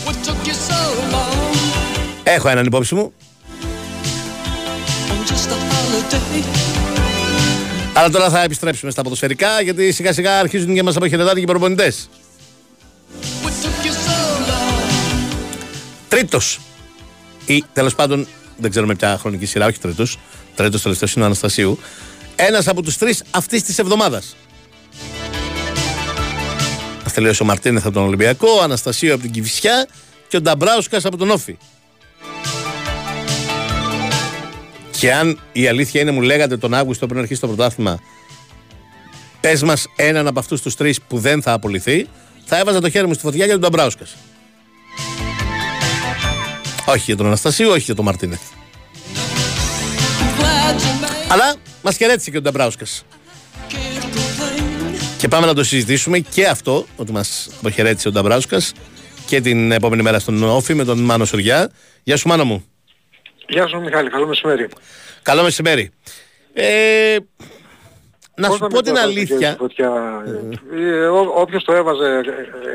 What 0.05 0.11
took 0.11 0.47
you 0.47 0.51
so 0.51 1.13
long? 1.13 1.55
Έχω 2.23 2.49
έναν 2.49 2.65
υπόψη 2.65 2.95
μου. 2.95 3.13
On 5.09 5.31
just 5.31 5.49
a 5.49 5.55
holiday. 5.55 6.65
Αλλά 7.93 8.09
τώρα 8.09 8.29
θα 8.29 8.41
επιστρέψουμε 8.41 8.91
στα 8.91 9.01
ποδοσφαιρικά 9.01 9.61
γιατί 9.61 9.91
σιγά 9.91 10.13
σιγά 10.13 10.39
αρχίζουν 10.39 10.73
και 10.73 10.83
μας 10.83 10.95
αποχαιρετάνε 10.95 11.33
και 11.33 11.41
οι 11.41 11.45
προπονητές. 11.45 12.09
What 13.43 13.47
took 13.47 13.85
you 13.85 13.91
so 13.91 14.49
long? 14.49 15.33
Τρίτος 16.07 16.59
ή 17.45 17.63
τέλος 17.73 17.95
πάντων 17.95 18.27
δεν 18.57 18.69
ξέρουμε 18.69 18.95
ποια 18.95 19.17
χρονική 19.17 19.45
σειρά, 19.45 19.65
όχι 19.65 19.79
τρίτος. 19.79 20.19
Τρίτος 20.55 20.81
τελευταίος 20.81 21.13
είναι 21.13 21.23
ο 21.23 21.25
Αναστασίου. 21.27 21.79
Ένας 22.35 22.67
από 22.67 22.81
τους 22.81 22.97
τρεις 22.97 23.23
αυτής 23.31 23.63
της 23.63 23.79
εβδομάδας. 23.79 24.35
Θα 27.03 27.11
τελείωσε 27.11 27.43
ο 27.43 27.45
Μαρτίνεθ 27.45 27.85
από 27.85 27.93
τον 27.93 28.03
Ολυμπιακό, 28.03 28.47
ο 28.59 28.61
Αναστασίου 28.61 29.13
από 29.13 29.21
την 29.21 29.31
Κηφισιά 29.31 29.87
και 30.27 30.37
ο 30.37 30.41
Νταμπράουσκας 30.41 31.05
από 31.05 31.17
τον 31.17 31.29
Όφη. 31.29 31.57
Και 34.99 35.13
αν 35.13 35.39
η 35.51 35.67
αλήθεια 35.67 36.01
είναι, 36.01 36.11
μου 36.11 36.21
λέγατε 36.21 36.57
τον 36.57 36.73
Αύγουστο 36.73 37.07
πριν 37.07 37.19
αρχίσει 37.19 37.41
το 37.41 37.47
πρωτάθλημα, 37.47 37.99
πες 39.41 39.63
μας 39.63 39.85
έναν 39.95 40.27
από 40.27 40.39
αυτούς 40.39 40.61
τους 40.61 40.75
τρεις 40.75 41.01
που 41.01 41.19
δεν 41.19 41.41
θα 41.41 41.53
απολυθεί, 41.53 42.07
θα 42.45 42.57
έβαζα 42.57 42.81
το 42.81 42.89
χέρι 42.89 43.07
μου 43.07 43.13
στη 43.13 43.23
φωτιά 43.23 43.45
για 43.45 43.53
τον 43.53 43.61
Νταμπράουσκας. 43.61 44.15
Όχι 46.85 47.03
για 47.05 47.15
τον 47.15 47.25
Αναστασίου, 47.25 47.69
όχι 47.69 47.79
για 47.79 47.95
τον 47.95 48.05
Μαρτίνεθ. 48.05 48.41
Glad 50.39 50.73
you 50.73 51.03
made 51.03 51.31
Αλλά 51.31 51.55
μας 51.81 51.97
χαιρέτησε 51.97 52.31
και 52.31 52.37
ο 52.37 52.41
Νταμπράουσκα. 52.41 52.85
can't 52.85 52.95
complain. 53.69 54.63
Και 55.17 55.27
πάμε 55.27 55.45
να 55.45 55.53
το 55.53 55.63
συζητήσουμε 55.63 56.19
και 56.19 56.47
αυτό, 56.47 56.85
ότι 56.95 57.11
μας 57.11 57.49
αποχαιρέτησε 57.59 58.07
ο 58.07 58.11
Νταμπράουσκα 58.11 58.61
και 59.25 59.41
την 59.41 59.71
επόμενη 59.71 60.01
μέρα 60.01 60.19
στον 60.19 60.43
Όφη 60.43 60.73
με 60.73 60.83
τον 60.83 60.99
Μάνο 60.99 61.25
Σουριά. 61.25 61.71
Γεια 62.03 62.17
σου, 62.17 62.27
Μάνο 62.27 62.45
μου. 62.45 62.65
Γεια 63.47 63.67
σου 63.67 63.79
Μιχάλη, 63.79 64.09
καλό 64.09 64.27
μεσημέρι. 64.27 64.67
Καλό 65.21 65.43
μεσημέρι. 65.43 65.91
Ε, 66.53 67.15
να 68.37 68.47
Πώς 68.47 68.55
σου 68.57 68.63
να 68.63 68.69
πω 68.69 68.75
μην 68.75 68.83
την 68.83 68.93
το 68.93 68.99
έβαζε 68.99 69.11
αλήθεια. 69.17 69.47
στη 69.49 69.57
φωτιά. 69.57 69.91
Ε, 70.75 71.05
ό- 71.05 71.33
όποιος 71.35 71.63
το 71.63 71.73
έβαζε 71.73 72.21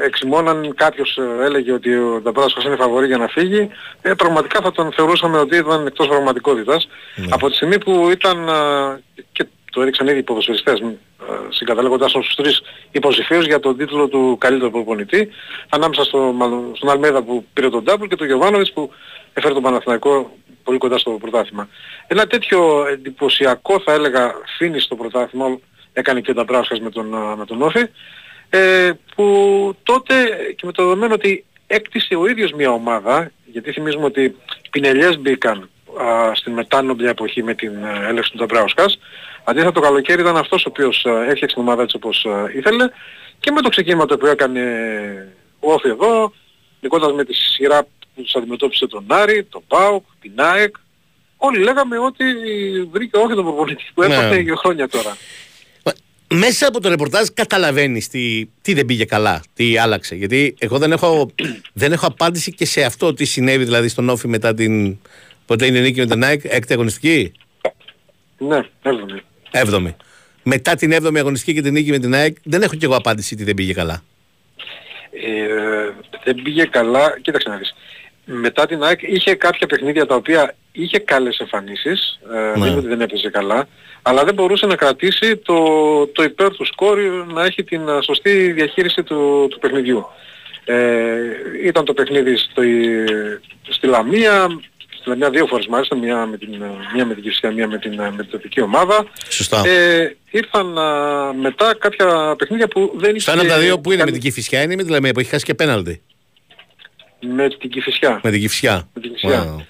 ε, 0.01 0.05
εξημώναν 0.07 0.75
κάποιος 0.75 1.16
ε, 1.16 1.44
έλεγε 1.44 1.73
ότι 1.73 1.94
ο 1.96 2.20
Νταμπράσκας 2.23 2.64
είναι 2.64 2.77
φαβορή 2.77 3.07
για 3.07 3.16
να 3.18 3.27
φύγει, 3.29 3.68
ε, 4.03 4.14
πραγματικά 4.14 4.61
θα 4.61 4.73
τον 4.73 4.92
θεωρούσαμε 4.92 5.38
ότι 5.38 5.57
ήταν 5.57 5.87
εκτός 5.87 6.07
πραγματικότητας. 6.09 6.88
Από 7.31 7.49
τη 7.49 7.55
στιγμή 7.57 7.79
που 7.79 8.09
ήταν 8.11 8.49
ε, 8.49 8.53
και 9.33 9.46
το 9.73 9.81
έριξαν 9.83 10.07
ήδη 10.09 10.18
οι 10.18 10.23
ποδοσφαιριστές 10.23 10.81
ε, 10.81 10.85
συγκαταλέγοντας 11.49 12.12
τους 12.12 12.35
τρεις 12.35 12.62
υποψηφίους 12.90 13.46
για 13.46 13.61
τον 13.61 13.77
τίτλο 13.77 14.09
του 14.09 14.37
καλύτερου 14.40 14.70
προπονητή 14.70 15.29
ανάμεσα 15.68 16.05
στο, 16.05 16.18
μάλλον, 16.18 16.73
στον 16.77 16.90
Αλμέδα 16.90 17.23
που 17.23 17.44
πήρε 17.53 17.68
τον 17.70 17.83
Ντάμπλ 17.85 18.07
και 18.07 18.16
τον 18.16 18.27
Γιωβάνοβιτς 18.27 18.73
που 18.73 18.90
έφερε 19.33 19.55
τον 19.55 19.62
Παναθηναϊκό 19.62 20.31
πολύ 20.70 20.83
κοντά 20.83 20.98
στο 20.98 21.11
πρωτάθλημα. 21.11 21.68
Ένα 22.06 22.26
τέτοιο 22.26 22.87
εντυπωσιακό 22.87 23.80
θα 23.80 23.92
έλεγα 23.92 24.35
φίνι 24.56 24.80
στο 24.80 24.96
πρωτάθλημα 24.96 25.59
έκανε 25.92 26.20
και 26.20 26.30
ο 26.30 26.35
Νταμπράουσκας 26.35 26.80
με 26.80 26.90
τον, 26.90 27.14
α, 27.14 27.37
με 27.37 27.44
τον 27.44 27.62
Όφη 27.62 27.85
ε, 28.50 28.90
που 29.14 29.26
τότε 29.83 30.14
και 30.56 30.66
με 30.66 30.72
το 30.72 30.83
δεδομένο 30.83 31.14
ότι 31.14 31.44
έκτισε 31.66 32.14
ο 32.14 32.26
ίδιος 32.26 32.52
μια 32.52 32.70
ομάδα 32.70 33.30
γιατί 33.46 33.72
θυμίζουμε 33.72 34.04
ότι 34.04 34.22
οι 34.62 34.68
πινελιές 34.70 35.18
μπήκαν 35.18 35.70
α, 36.02 36.35
στην 36.35 36.52
μετάνομπλια 36.52 37.11
εποχή 37.11 37.42
με 37.42 37.54
την 37.54 37.85
ε, 37.85 38.09
έλευση 38.09 38.30
του 38.30 38.38
Νταμπράουσκας 38.38 38.98
αντίθετα 39.44 39.72
το 39.72 39.80
καλοκαίρι 39.80 40.20
ήταν 40.20 40.37
αυτός 40.37 40.64
ο 40.64 40.68
οποίος 40.68 41.06
α, 41.06 41.22
έφτιαξε 41.22 41.54
την 41.54 41.62
ομάδα 41.62 41.83
έτσι 41.83 41.96
όπως 41.96 42.24
α, 42.24 42.50
ήθελε 42.56 42.88
και 43.40 43.50
με 43.50 43.61
το 43.61 43.68
ξεκίνημα 43.68 44.06
το 44.06 44.14
οποίο 44.14 44.30
έκανε 44.30 44.62
ο 45.61 45.72
Όφη 45.72 45.88
εδώ 45.88 46.33
νικώντας 46.80 47.12
με 47.12 47.24
τη 47.24 47.35
σειρά 47.35 47.87
που 48.14 48.23
τους 48.23 48.35
αντιμετώπισε 48.35 48.87
τον 48.87 49.05
Άρη, 49.09 49.44
τον 49.44 49.62
ΠΑΟΚ, 49.68 50.05
την 50.20 50.33
ΑΕΚ 50.37 50.75
όλοι 51.37 51.59
λέγαμε 51.59 51.99
ότι 51.99 52.25
βρήκε 52.90 53.16
όχι 53.16 53.35
τον 53.35 53.44
προπονητή 53.44 53.85
που 53.94 54.03
Ναι. 54.03 54.14
έπαθε 54.14 54.38
για 54.40 54.57
χρόνια 54.57 54.88
τώρα. 54.88 55.16
Μέσα 56.35 56.66
από 56.68 56.81
το 56.81 56.88
ρεπορτάζ 56.88 57.27
καταλαβαίνεις 57.35 58.09
τι, 58.09 58.46
τι 58.62 58.75
δεν 58.75 58.87
πήγε 58.87 59.05
καλά, 59.05 59.42
τι 59.55 59.79
άλλαξε. 59.79 60.14
Γιατί 60.14 60.55
εγώ 60.59 60.79
δεν 60.79 60.92
έχω, 60.92 61.31
δεν 61.83 61.92
έχω 61.92 62.07
απάντηση 62.07 62.53
και 62.53 62.64
σε 62.64 62.83
αυτό 62.83 63.14
τι 63.14 63.25
συνέβη 63.25 63.64
δηλαδή 63.64 63.88
στον 63.88 64.09
Όφη 64.09 64.29
μετά 64.29 64.55
την. 64.55 64.99
Ποτέ 65.46 65.66
είναι 65.66 65.81
νίκη 65.81 66.01
με 66.01 66.07
την 66.07 66.25
ΑΕΚ, 66.25 66.40
έκτη 66.44 66.73
αγωνιστική; 66.73 67.33
Ναι, 68.38 68.61
έβδομη. 68.83 69.20
Έβδομη. 69.51 69.96
Μετά 70.42 70.75
την 70.75 70.92
έβδομη 70.92 71.18
αγωνιστική 71.18 71.55
και 71.55 71.62
την 71.62 71.73
νίκη 71.73 71.90
με 71.90 71.99
την 71.99 72.14
ΑΕΚ, 72.14 72.37
δεν 72.42 72.62
έχω 72.62 72.75
κι 72.75 72.85
εγώ 72.85 72.96
απάντηση 72.96 73.37
τι 73.37 73.44
δεν 73.44 73.55
πήγε 73.55 73.73
καλά. 73.73 74.03
Ε, 75.11 75.90
δεν 76.25 76.35
πήγε 76.42 76.64
καλά, 76.64 77.18
κοίταξε 77.23 77.49
να 77.49 77.57
δεις. 77.57 77.75
Μετά 78.33 78.66
την 78.66 78.83
ΑΕΚ 78.83 79.03
είχε 79.03 79.35
κάποια 79.35 79.66
παιχνίδια 79.66 80.07
τα 80.07 80.14
οποία 80.14 80.55
είχε 80.73 80.99
καλές 80.99 81.38
εμφανίσεις, 81.38 82.19
ε, 82.33 82.37
Ναι. 82.37 82.51
δεν 82.53 82.66
είναι 82.71 82.79
ότι 82.79 82.87
δεν 82.88 83.01
έπαιζε 83.01 83.29
καλά, 83.31 83.69
αλλά 84.03 84.25
δεν 84.25 84.35
μπορούσε 84.35 84.66
να 84.66 84.77
κρατήσει 84.77 85.37
το, 85.37 85.57
το 86.07 86.23
υπέρ 86.23 86.51
του 86.57 86.64
σκόρ 86.66 86.99
να 87.33 87.45
έχει 87.45 87.64
την 87.64 87.88
α, 87.88 88.03
σωστή 88.03 88.53
διαχείριση 88.53 89.03
του, 89.03 89.47
του 89.51 89.59
παιχνιδιού. 89.59 90.07
Ε, 90.64 91.14
ήταν 91.64 91.85
το 91.85 91.93
παιχνίδι 91.95 92.37
στο, 92.37 92.62
στη 93.69 93.87
Λαμία, 93.87 94.47
στη 95.01 95.09
Λαμία 95.09 95.31
δύο 95.31 95.47
φορές 95.47 95.66
μάλιστα, 95.66 95.97
μία 95.97 96.27
με 96.27 96.37
την, 96.37 96.49
μία 96.95 97.07
με 97.07 97.14
την 97.14 97.23
Κυρσιά, 97.23 97.51
μία 97.51 97.69
με 97.69 97.79
την, 97.79 97.95
με 97.95 98.16
την 98.16 98.31
τοπική 98.31 98.61
ομάδα. 98.61 99.07
Σωστά. 99.29 99.62
Ε, 99.69 100.16
ήρθαν 100.31 100.79
α, 100.79 101.33
μετά 101.33 101.75
κάποια 101.79 102.35
παιχνίδια 102.38 102.69
που 102.69 102.93
δεν 102.97 103.21
Στο 103.21 103.31
ένα 103.31 103.40
από 103.40 103.51
τα 103.51 103.57
είχε 103.57 103.64
δύο 103.66 103.79
που 103.79 103.88
είναι 103.93 103.97
με 104.05 104.05
κάνει- 104.11 104.19
την 104.23 104.31
Κηφισιά 104.31 104.62
είναι 104.62 104.75
με 104.77 104.83
τη 104.85 104.90
Λαμία 104.90 105.12
που 105.12 105.21
έχει 105.21 105.29
χάσει 105.31 105.45
και 105.45 105.55
πέναλτι. 105.55 106.03
Με 107.20 107.48
την 107.48 107.70
Κηφισιά. 107.70 108.20
Με 108.22 108.30
την 108.30 108.40
Κηφισιά. 108.40 108.88
Με 108.94 109.00
την 109.00 109.12
Κηφισιά. 109.12 109.56
Wow. 109.56 109.64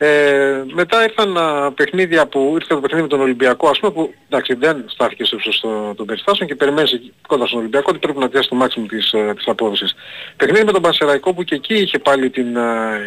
Ε, 0.00 0.64
μετά 0.74 1.02
ήρθαν 1.02 1.36
α, 1.36 1.72
παιχνίδια 1.72 2.26
που 2.26 2.52
ήρθε 2.54 2.74
το 2.74 2.80
παιχνίδι 2.80 3.02
με 3.02 3.08
τον 3.08 3.20
Ολυμπιακό 3.20 3.68
ας 3.68 3.78
πούμε 3.78 3.92
που 3.92 4.14
εντάξει 4.28 4.54
δεν 4.54 4.84
στάθηκε 4.86 5.24
στο 5.24 5.36
ύψος 5.36 5.60
των, 5.60 5.96
των 5.96 6.06
περιστάσεων 6.06 6.48
και 6.48 6.54
περιμένεις 6.54 6.92
εκεί 6.92 7.12
κοντά 7.28 7.46
στον 7.46 7.58
Ολυμπιακό 7.58 7.86
ότι 7.88 7.98
πρέπει 7.98 8.18
να 8.18 8.28
πιάσει 8.28 8.48
το 8.48 8.54
μάξιμο 8.54 8.86
της, 8.86 9.12
ε, 9.12 9.32
της 9.36 9.46
απόδοσης. 9.46 9.94
Παιχνίδι 10.36 10.64
με 10.64 10.72
τον 10.72 10.82
Πανσεραϊκό 10.82 11.34
που 11.34 11.44
και 11.44 11.54
εκεί 11.54 11.74
είχε 11.74 11.98
πάλι 11.98 12.30
την, 12.30 12.56
ε, 12.56 13.00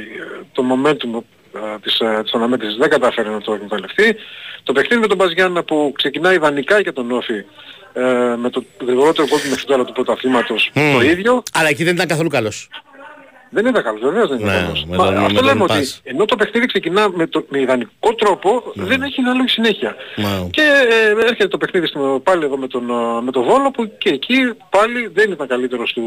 το 0.52 0.64
momentum 0.72 1.24
ε, 1.56 1.60
της, 1.82 2.00
ε, 2.00 2.22
της 2.24 2.34
αναμέτρησης 2.34 2.78
δεν 2.78 2.90
κατάφερε 2.90 3.30
να 3.30 3.42
το 3.42 3.54
εκμεταλλευτεί. 3.54 4.16
Το 4.64 4.74
παιχνίδι 4.74 5.02
με 5.02 5.08
τον 5.08 5.18
Μπαζιάννα 5.18 5.64
που 5.64 5.94
ξεκινάει 5.96 6.36
ιδανικά 6.36 6.80
για 6.80 6.94
τον 6.94 7.12
Όφη 7.12 7.44
ε, 7.94 8.36
με 8.38 8.50
το 8.50 8.64
γρηγορότερο 8.86 9.28
κόλπο 9.28 9.48
με 9.50 9.56
τώρα 9.66 9.86
του 9.86 9.94
πρωταθλήματος 9.94 10.72
Μμμ. 10.74 10.94
το 10.94 11.02
ίδιο. 11.02 11.44
Αλλά 11.54 11.70
εκεί 11.70 11.84
δεν 11.84 11.94
ήταν 11.94 12.08
καθόλου 12.08 12.30
καλός. 12.30 12.70
Δεν 13.54 13.66
ήταν 13.66 13.84
καλός, 13.84 14.02
βεβαίως 14.02 14.30
δεν 14.30 14.40
ήταν 14.40 14.52
Ναι, 14.56 14.62
καλός. 14.62 14.86
με 14.86 14.96
Μα, 14.98 15.06
τον- 15.06 15.14
με 15.14 15.20
αυτό 15.26 15.34
τον 15.34 15.46
λέμε 15.46 15.64
ότι 15.64 15.74
Πας. 15.74 16.02
ενώ 16.04 16.26
το 16.26 16.36
παιχνίδι 16.36 16.66
ξεκινά 16.66 17.10
με, 17.10 17.28
το, 17.28 17.46
με 17.50 17.60
ιδανικό 17.60 18.16
τρόπο, 18.16 18.64
δεν 18.76 19.02
έχει 19.02 19.22
να 19.22 19.34
λόγει 19.34 19.48
συνέχεια. 19.50 19.96
Wow. 20.18 20.48
Και 20.52 20.62
ε, 20.90 21.10
έρχεται 21.10 21.48
το 21.48 21.58
παιχνίδι 21.58 21.88
στο, 21.88 22.22
πάλι 22.24 22.44
εδώ 22.46 22.58
με 22.58 22.68
τον, 22.68 22.90
ε, 22.90 23.22
με 23.22 23.32
τον 23.32 23.44
Βόλο 23.44 23.72
που 23.72 23.98
και 23.98 24.10
εκεί 24.10 24.54
πάλι 24.70 25.08
δεν 25.14 25.32
ήταν 25.32 25.48
καλύτερος 25.48 25.94
του 25.94 26.04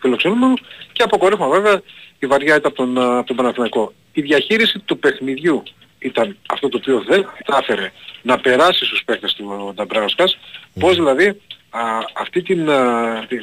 φιλοξενούμενου 0.00 0.54
και 0.92 1.02
αποκορύφωμα 1.02 1.48
βέβαια 1.48 1.80
η 2.18 2.26
βαριά 2.26 2.56
ήταν 2.56 2.72
από 2.74 2.74
τον, 2.76 2.96
ε, 2.96 3.16
από 3.18 3.26
τον 3.26 3.36
Παναθηναϊκό. 3.36 3.92
Η 4.12 4.20
διαχείριση 4.20 4.78
του 4.78 4.98
παιχνιδιού 4.98 5.62
ήταν 5.98 6.36
αυτό 6.48 6.68
το 6.68 6.76
οποίο 6.80 7.02
δεν 7.08 7.26
κατάφερε 7.44 7.92
να 8.22 8.38
περάσει 8.38 8.84
στους 8.84 9.02
παίκτες 9.04 9.32
του 9.34 9.72
Νταμπράουσκας. 9.74 10.38
Πώς 10.80 10.94
δηλαδή 10.94 11.26
α, 11.70 11.80
αυτή 12.12 12.42
την, 12.42 12.70
α, 12.70 13.24
τη- 13.28 13.38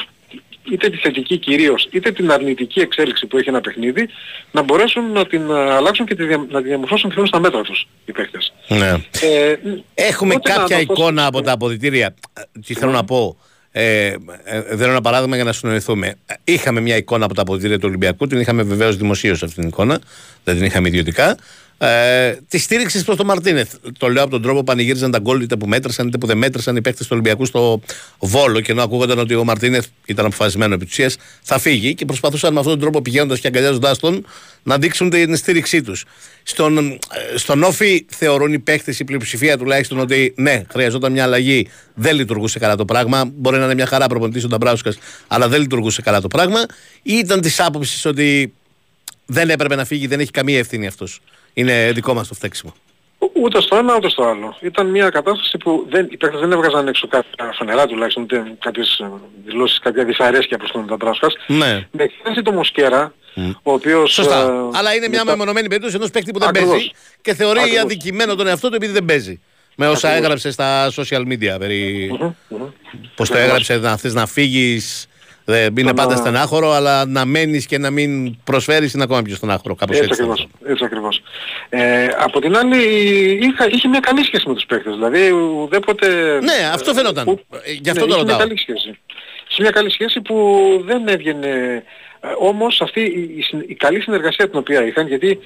είτε 0.71 0.89
τη 0.89 0.97
θετική 0.97 1.37
κυρίως, 1.37 1.87
είτε 1.91 2.11
την 2.11 2.31
αρνητική 2.31 2.79
εξέλιξη 2.79 3.25
που 3.27 3.37
έχει 3.37 3.49
ένα 3.49 3.61
παιχνίδι, 3.61 4.09
να 4.51 4.61
μπορέσουν 4.61 5.11
να 5.11 5.25
την 5.27 5.51
α, 5.51 5.75
αλλάξουν 5.75 6.05
και 6.05 6.15
τη 6.15 6.23
δια- 6.25 6.45
να 6.49 6.61
τη 6.61 6.67
διαμορφώσουν 6.67 7.09
πιο 7.09 7.25
στα 7.25 7.39
μέτρα 7.39 7.61
τους 7.61 7.87
οι 8.05 8.11
παίκτες. 8.11 8.53
Ναι. 8.67 8.89
Ε, 9.21 9.55
Έχουμε 9.93 10.33
οπότε 10.33 10.49
να 10.49 10.55
κάποια 10.55 10.77
το 10.77 10.83
δώσω- 10.85 10.99
εικόνα 11.01 11.25
από 11.25 11.41
τα 11.41 11.51
αποδητήρια. 11.51 12.13
Ε, 12.33 12.41
Τι 12.65 12.73
θέλω 12.73 12.91
να 12.91 13.03
πω. 13.03 13.37
Ε, 13.71 14.05
ε, 14.07 14.15
δίνω 14.71 14.89
ένα 14.89 15.01
παράδειγμα 15.01 15.35
για 15.35 15.45
να 15.45 15.51
συνοηθούμε. 15.53 16.15
Ε, 16.25 16.33
Είχαμε 16.43 16.79
μια 16.81 16.95
εικόνα 16.95 17.25
από 17.25 17.33
τα 17.33 17.41
αποδητήρια 17.41 17.77
του 17.79 17.85
Ολυμπιακού, 17.87 18.27
την 18.27 18.39
είχαμε 18.39 18.63
βεβαίως 18.63 18.97
δημοσίως 18.97 19.43
αυτή 19.43 19.55
την 19.59 19.67
εικόνα, 19.67 19.99
δεν 20.43 20.55
την 20.55 20.65
είχαμε 20.65 20.87
ιδιωτικά. 20.87 21.37
Ε, 21.81 22.37
της 22.47 22.63
στήριξης 22.63 23.03
προς 23.03 23.17
τον 23.17 23.25
Μαρτίνεθ. 23.25 23.73
Το 23.97 24.07
λέω 24.07 24.21
από 24.21 24.31
τον 24.31 24.41
τρόπο 24.41 24.57
που 24.57 24.63
πανηγύριζαν 24.63 25.11
τα 25.11 25.19
γκολ 25.19 25.41
είτε 25.41 25.55
που 25.55 25.67
μέτρησαν 25.67 26.07
είτε 26.07 26.17
που 26.17 26.27
δεν 26.27 26.37
μέτρησαν 26.37 26.75
οι 26.75 26.81
παίχτε 26.81 27.03
του 27.03 27.09
Ολυμπιακού 27.11 27.45
στο 27.45 27.81
Βόλο. 28.19 28.59
Και 28.59 28.71
ενώ 28.71 28.83
ακούγονταν 28.83 29.19
ότι 29.19 29.35
ο 29.35 29.43
Μαρτίνεθ 29.43 29.85
ήταν 30.05 30.25
αποφασισμένο 30.25 30.73
επί 30.73 30.85
της 30.85 30.93
ουσίας, 30.93 31.17
θα 31.41 31.59
φύγει 31.59 31.95
και 31.95 32.05
προσπαθούσαν 32.05 32.53
με 32.53 32.59
αυτόν 32.59 32.73
τον 32.73 32.81
τρόπο 32.81 33.01
πηγαίνοντας 33.01 33.39
και 33.39 33.47
αγκαλιάζοντάς 33.47 33.99
τον 33.99 34.25
να 34.63 34.77
δείξουν 34.77 35.09
την 35.09 35.35
στήριξή 35.35 35.81
τους. 35.81 36.05
Στον, 36.43 36.77
ε, 36.77 36.97
στον 37.35 37.63
Όφη 37.63 38.05
θεωρούν 38.09 38.53
οι 38.53 38.59
παίχτε, 38.59 38.95
η 38.99 39.03
πλειοψηφία 39.03 39.57
τουλάχιστον, 39.57 39.99
ότι 39.99 40.33
ναι, 40.37 40.63
χρειαζόταν 40.71 41.11
μια 41.11 41.23
αλλαγή. 41.23 41.67
Δεν 41.93 42.15
λειτουργούσε 42.15 42.59
καλά 42.59 42.75
το 42.75 42.85
πράγμα. 42.85 43.31
Μπορεί 43.35 43.57
να 43.57 43.63
είναι 43.63 43.73
μια 43.73 43.85
χαρά 43.85 44.07
προπονητής 44.07 44.43
ο 44.43 44.47
Νταμπράουσκα, 44.47 44.93
αλλά 45.27 45.47
δεν 45.47 45.61
λειτουργούσε 45.61 46.01
καλά 46.01 46.21
το 46.21 46.27
πράγμα. 46.27 46.59
Ή 47.01 47.13
ήταν 47.13 47.41
της 47.41 47.59
άποψης 47.59 48.05
ότι 48.05 48.53
δεν 49.25 49.49
έπρεπε 49.49 49.75
να 49.75 49.85
φύγει, 49.85 50.07
δεν 50.07 50.19
έχει 50.19 50.31
καμία 50.31 50.57
ευθύνη 50.57 50.87
αυτός. 50.87 51.21
Είναι 51.59 51.91
δικό 51.91 52.13
μας 52.13 52.27
το 52.27 52.33
φταίξιμο. 52.33 52.73
Ούτε 53.33 53.61
στο 53.61 53.75
ένα 53.75 53.95
ούτε 53.95 54.09
στο 54.09 54.23
άλλο. 54.23 54.57
Ήταν 54.61 54.87
μια 54.89 55.09
κατάσταση 55.09 55.57
που 55.57 55.85
δεν, 55.89 56.07
οι 56.11 56.17
παίκτες 56.17 56.39
δεν 56.39 56.51
έβγαζαν 56.51 56.87
έξω 56.87 57.07
κάποια 57.07 57.53
φανερά 57.57 57.85
τουλάχιστον, 57.87 58.23
ούτε 58.23 58.43
κάποιες 58.59 58.99
ε, 58.99 59.09
δηλώσεις, 59.45 59.79
κάποια 59.79 60.03
δυσαρέσκεια 60.03 60.57
προς 60.57 60.71
τον 60.71 60.87
Ταμπράσκας. 60.87 61.33
Ναι. 61.47 61.87
Με 61.91 62.03
εξαίρεση 62.03 62.41
το 62.41 62.51
Μοσκέρα, 62.51 63.13
ο 63.63 63.73
οποίος... 63.73 64.13
Σωστά. 64.13 64.41
ε, 64.41 64.77
Αλλά 64.77 64.93
είναι 64.95 65.07
μια 65.07 65.19
μετά- 65.19 65.31
μεμονωμένη 65.31 65.67
περίπτωση 65.67 65.95
ενός 65.95 66.09
παίκτη 66.11 66.31
που 66.31 66.39
δεν 66.39 66.47
Ακριβώς. 66.47 66.71
παίζει 66.71 66.91
και 67.21 67.33
θεωρεί 67.33 67.59
Ακριβώς. 67.59 67.81
αδικημένο 67.83 68.35
τον 68.35 68.47
εαυτό 68.47 68.69
του 68.69 68.75
επειδή 68.75 68.91
δεν 68.93 69.05
παίζει. 69.05 69.39
Με 69.75 69.87
όσα 69.87 70.07
Ακριβώς. 70.07 70.17
έγραψε 70.25 70.51
στα 70.51 70.91
social 70.95 71.21
media 71.31 71.59
περί. 71.59 72.07
Πώς 73.15 73.29
το 73.29 73.33
Ακριβώς. 73.33 73.35
έγραψε, 73.35 73.77
να 73.77 73.97
θες 73.97 74.13
να 74.13 74.25
φύγεις. 74.25 75.07
Δεν 75.49 75.77
είναι 75.77 75.87
Το 75.87 75.93
πάντα 75.93 76.13
να- 76.13 76.19
στενάχωρο, 76.19 76.71
αλλά 76.71 77.05
να 77.05 77.25
μένεις 77.25 77.65
και 77.65 77.77
να 77.77 77.89
μην 77.89 78.37
προσφέρεις 78.43 78.93
είναι 78.93 79.03
ακόμα 79.03 79.21
πιο 79.21 79.35
στενάχωρο. 79.35 79.75
Κάπως 79.75 79.97
Έτσι, 79.97 80.09
έτσι. 80.09 80.21
ακριβώς. 80.21 80.47
Έτσι 80.65 80.83
ακριβώς. 80.85 81.21
Ε, 81.69 82.05
από 82.19 82.39
την 82.41 82.57
άλλη 82.57 82.77
είχα, 83.41 83.67
είχε 83.69 83.87
μια 83.87 83.99
καλή 83.99 84.23
σχέση 84.23 84.47
με 84.47 84.53
τους 84.53 84.65
παίκτες. 84.65 84.93
Δηλαδή 84.93 85.29
ουδέποτε... 85.31 86.07
Ναι, 86.41 86.69
αυτό 86.73 86.93
φαινόταν. 86.93 87.25
που- 87.25 87.39
Ε, 87.65 87.71
Γι' 87.71 87.89
αυτό 87.89 88.05
ναι, 88.05 88.11
το 88.11 88.15
είχε 88.15 88.23
μια 88.23 88.33
ρωτάω. 88.33 88.37
καλή 88.37 88.57
σχέση. 88.59 88.97
Είχε 89.49 89.61
μια 89.61 89.71
καλή 89.71 89.89
σχέση 89.91 90.21
που 90.21 90.35
δεν 90.85 91.07
έβγαινε... 91.07 91.83
Ε, 92.21 92.27
όμως 92.39 92.81
αυτή 92.81 93.01
η, 93.01 93.33
η, 93.37 93.41
συν- 93.41 93.69
η 93.69 93.75
καλή 93.75 94.01
συνεργασία 94.01 94.49
την 94.49 94.59
οποία 94.59 94.85
είχαν, 94.85 95.07
γιατί 95.07 95.39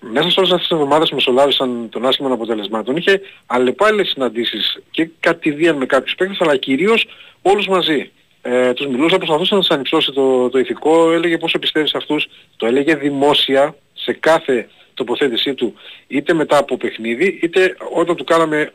μέσα 0.00 0.30
σε 0.30 0.38
όλες 0.40 0.52
αυτές 0.52 0.68
τις 0.68 0.76
εβδομάδες 0.76 1.08
που 1.08 1.14
μεσολάβησαν 1.14 1.88
των 1.90 2.06
άσχημων 2.06 2.32
αποτελεσμάτων, 2.32 2.96
είχε 2.96 3.20
αλλεπάλληλες 3.46 4.08
συναντήσεις 4.08 4.78
και 4.90 5.08
κατηδίαν 5.20 5.76
με 5.76 5.86
κάποιους 5.86 6.14
παίκτες, 6.14 6.40
αλλά 6.40 6.56
κυρίως 6.56 7.06
όλους 7.42 7.66
μαζί. 7.68 8.10
Ε, 8.50 8.72
τους 8.72 8.86
μιλούσα, 8.86 9.16
προσπαθούσε 9.16 9.54
να 9.54 9.60
τους 9.60 9.70
ανυψώσει 9.70 10.12
το, 10.12 10.48
το 10.48 10.58
ηθικό, 10.58 11.12
έλεγε 11.12 11.38
πόσο 11.38 11.58
πιστεύεις 11.58 11.90
σε 11.90 11.96
αυτούς, 11.96 12.28
το 12.56 12.66
έλεγε 12.66 12.94
δημόσια 12.94 13.74
σε 13.92 14.12
κάθε 14.12 14.68
τοποθέτησή 14.94 15.54
του, 15.54 15.74
είτε 16.06 16.32
μετά 16.32 16.58
από 16.58 16.76
παιχνίδι, 16.76 17.38
είτε 17.42 17.76
όταν 17.94 18.16
του 18.16 18.24
κάναμε, 18.24 18.72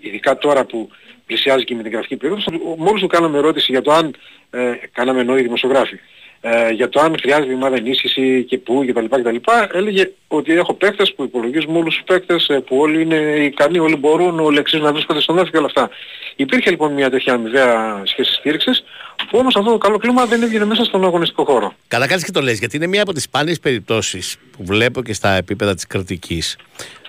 ειδικά 0.00 0.38
τώρα 0.38 0.64
που 0.64 0.90
πλησιάζει 1.26 1.64
και 1.64 1.74
με 1.74 1.82
την 1.82 1.92
γραφική 1.92 2.16
περίοδος, 2.16 2.46
μόλις 2.78 3.00
του 3.00 3.06
κάναμε 3.06 3.38
ερώτηση 3.38 3.72
για 3.72 3.82
το 3.82 3.92
αν, 3.92 4.14
ε, 4.50 4.72
κάναμε 4.92 5.20
εννοεί 5.20 5.42
δημοσιογράφοι, 5.42 5.98
ε, 6.40 6.70
για 6.70 6.88
το 6.88 7.00
αν 7.00 7.16
χρειάζεται 7.20 7.50
η 7.50 7.54
ομάδα 7.54 7.76
ενίσχυση 7.76 8.44
και 8.48 8.58
πού 8.58 8.84
κτλ. 8.88 9.04
κτλ. 9.04 9.36
Έλεγε 9.72 10.10
ότι 10.28 10.52
έχω 10.52 10.74
παίκτες 10.74 11.14
που 11.14 11.22
υπολογίζουμε 11.22 11.78
όλους 11.78 11.94
τους 11.94 12.04
παίκτες, 12.04 12.48
ε, 12.48 12.60
που 12.60 12.76
όλοι 12.76 13.02
είναι 13.02 13.16
ικανοί, 13.44 13.78
όλοι 13.78 13.96
μπορούν, 13.96 14.40
όλοι 14.40 14.58
αξίζουν 14.58 14.84
να 14.84 14.92
βρίσκονται 14.92 15.20
στον 15.20 15.38
όφη 15.38 15.50
και 15.50 15.56
όλα 15.56 15.66
αυτά. 15.66 15.90
Υπήρχε 16.36 16.70
λοιπόν 16.70 16.92
μια 16.92 17.10
τέτοια 17.10 17.32
αμοιβαία 17.34 18.02
σχέση 18.04 18.32
στήριξης, 18.32 18.84
που 19.30 19.38
όμως 19.38 19.56
αυτό 19.56 19.70
το 19.70 19.78
καλό 19.78 19.98
κλίμα 19.98 20.26
δεν 20.26 20.42
έβγαινε 20.42 20.64
μέσα 20.64 20.84
στον 20.84 21.04
αγωνιστικό 21.04 21.44
χώρο. 21.44 21.74
Καλά 21.88 22.06
κάνεις 22.06 22.24
και 22.24 22.30
το 22.30 22.40
λες, 22.40 22.58
γιατί 22.58 22.76
είναι 22.76 22.86
μία 22.86 23.02
από 23.02 23.12
τις 23.12 23.22
σπάνιες 23.22 23.60
περιπτώσεις 23.60 24.36
που 24.56 24.64
βλέπω 24.64 25.02
και 25.02 25.12
στα 25.12 25.30
επίπεδα 25.34 25.74
της 25.74 25.86
κριτικής 25.86 26.56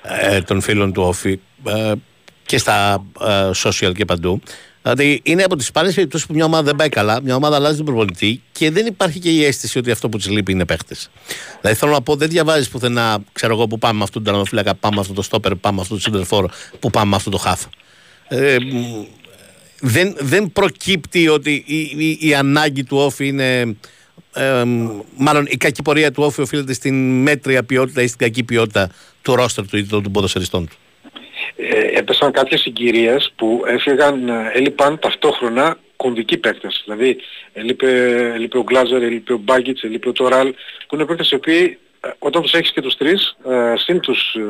ε, 0.02 0.42
των 0.42 0.62
φίλων 0.62 0.94
του 0.94 1.04
Όφη 1.04 1.40
ε, 1.68 1.92
και 2.46 2.58
στα 2.58 3.06
ε, 3.22 3.50
social 3.64 3.92
και 3.96 4.06
παντού. 4.06 4.42
Δηλαδή 4.94 5.20
είναι 5.24 5.44
από 5.44 5.56
τις 5.56 5.66
σπάνιες 5.66 5.94
περιπτώσεις 5.94 6.28
που 6.28 6.34
μια 6.34 6.46
ομάδα 6.46 6.64
δεν 6.64 6.76
πάει 6.76 6.90
καλά, 6.90 7.22
μια 7.22 7.36
ομάδα 7.36 7.56
αλλάζει 7.56 7.78
τον 7.78 7.86
προπονητή 7.86 8.42
και 8.52 8.72
δεν 8.72 8.86
υπάρχει 8.86 9.20
και 9.20 9.30
η 9.30 9.46
αίσθηση 9.46 9.78
ότι 9.78 9.92
αυτό 9.92 10.10
που 10.10 10.18
της 10.18 10.30
λείπει 10.30 10.52
είναι 10.52 10.66
παίχτες. 10.66 11.10
Δηλαδή 11.62 11.80
θέλω 11.80 11.92
να 11.92 12.02
πω, 12.02 12.16
δεν 12.16 12.30
διαβάζεις 12.30 12.70
πουθενά, 12.70 13.24
ξέρω 13.32 13.54
εγώ, 13.54 13.68
που 13.68 13.80
πάμε 13.80 13.98
με 13.98 14.04
αυτόν 14.04 14.24
τον 14.24 14.32
τερματοφύλακα, 14.32 14.76
πάμε 14.76 14.96
με 14.96 15.02
αυτό 15.02 15.14
το 15.14 15.22
στόπερ, 15.22 15.56
πάμε 15.56 15.76
με 15.76 15.82
αυτό 15.82 15.94
το 15.94 16.02
σεντερφόρ, 16.02 16.50
που 16.80 16.90
πάμε 16.90 17.10
με 17.10 17.16
αυτό 17.16 17.30
το 17.30 17.38
χάφ. 17.38 17.64
Ε, 18.28 18.58
μ, 18.60 19.06
δεν, 19.80 20.16
δεν 20.20 20.52
προκύπτει 20.52 21.28
ότι 21.28 21.64
η, 21.66 21.80
η, 21.80 22.18
η 22.22 22.36
ανάγκη 22.36 22.84
του 22.84 22.98
Όφη 22.98 23.28
είναι. 23.28 23.78
ε, 24.34 24.64
μάλλον 25.18 25.46
η 25.50 25.58
κακή 25.58 25.82
πορεία 25.82 26.12
του 26.12 26.24
Όφη 26.24 26.42
οφείλεται 26.42 26.74
στην 26.74 27.22
μέτρια 27.22 27.64
ποιότητα 27.64 28.02
ή 28.02 28.08
στην 28.08 28.20
κακή 28.20 28.44
ποιότητα 28.44 28.90
του 29.22 29.36
ρόστερ 29.36 29.68
του 29.68 29.78
ή 29.78 29.86
των, 29.86 30.04
των 30.04 30.12
ποδοσφαιριστών 30.12 30.68
του. 30.68 30.76
Ε, 31.58 31.98
έπεσαν 32.00 32.32
κάποιες 32.32 32.60
συγκυρίες 32.60 33.34
που 33.36 33.64
έφυγαν, 33.68 34.30
ε, 34.30 34.52
έλειπαν 34.54 35.00
ταυτόχρονα 35.00 35.78
κομβικοί 35.96 36.38
παίκτες. 36.38 36.82
Δηλαδή 36.86 37.18
έλειπε, 37.54 37.90
έλειπε 38.34 38.58
ο 38.58 38.64
Γκλάζερ, 38.64 39.04
έλειπε 39.04 39.34
ο 39.34 39.38
Μπάγκητς, 39.38 39.84
έλειπε 39.84 40.10
ο 40.10 40.12
Τωράλ, 40.12 40.54
που 40.88 40.96
είναι 40.96 41.06
παίκτες 41.06 41.32
οι 41.32 41.36
οποίοι 41.36 41.64
ε, 41.64 41.87
όταν 42.20 42.42
τους 42.42 42.54
έχεις 42.54 42.72
και 42.72 42.82
τους 42.82 42.98
τρεις, 42.98 43.38
ε, 43.50 43.74
συν 43.78 44.00
τους 44.00 44.34
ε, 44.36 44.42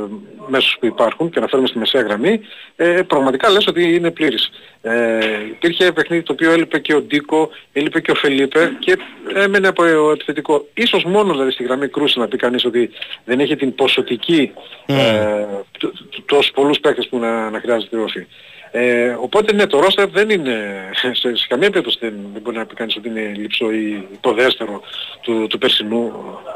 μέσους 0.48 0.78
που 0.80 0.86
υπάρχουν 0.86 1.30
και 1.30 1.40
να 1.40 1.48
φέρουμε 1.48 1.68
στη 1.68 1.78
μεσαία 1.78 2.02
γραμμή, 2.02 2.40
ε, 2.76 3.02
πραγματικά 3.02 3.50
λες 3.50 3.68
ότι 3.68 3.96
είναι 3.96 4.12
πλήρης. 4.12 4.50
Ε, 4.82 5.20
υπήρχε 5.50 5.92
παιχνίδι 5.92 6.24
το 6.24 6.34
οποίο 6.34 6.52
έλειπε 6.52 6.80
και 6.80 6.94
ο 6.94 7.02
Ντίκο, 7.02 7.50
έλειπε 7.74 8.00
και 8.02 8.12
ο 8.12 8.16
Φελίπε 8.16 8.72
και 8.80 8.98
έμενε 9.34 9.68
από 9.68 9.84
ο 9.84 10.12
επιθετικό. 10.12 10.68
Ίσως 10.74 11.04
μόνο 11.04 11.32
δηλαδή 11.32 11.52
στη 11.52 11.64
γραμμή 11.64 11.88
κρούση 11.88 12.20
να 12.20 12.28
πει 12.28 12.38
κανείς 12.38 12.66
ότι 12.66 12.90
δεν 13.26 13.40
έχει 13.40 13.56
την 13.56 13.76
ποσοτική 13.76 14.52
ε, 14.86 15.46
τ- 15.80 15.80
τ- 15.80 16.26
τόσους 16.26 16.52
πολλούς 16.52 16.80
παίκτες 16.80 17.08
που 17.08 17.20
να, 17.20 17.50
να 17.50 17.60
χρειάζεται 17.60 17.98
όφη. 17.98 18.26
Ε, 18.72 19.10
οπότε 19.22 19.54
ναι, 19.54 19.66
το 19.68 19.80
ρόστερ 19.80 20.10
δεν 20.10 20.30
είναι, 20.30 20.58
σε, 20.94 21.14
σε 21.36 21.48
καμία 21.48 21.70
περίπτωση 21.70 21.98
δεν, 22.02 22.14
δεν 22.34 22.42
μπορεί 22.42 22.58
να 22.58 22.66
πει 22.66 22.74
κανείς 22.76 22.96
ότι 22.96 23.08
είναι 23.08 23.32
λειψό 23.36 23.72
ή 23.72 24.08
υποδέστερο 24.14 24.82
του, 25.22 25.48
του 25.48 25.58
περσινού, 25.58 26.12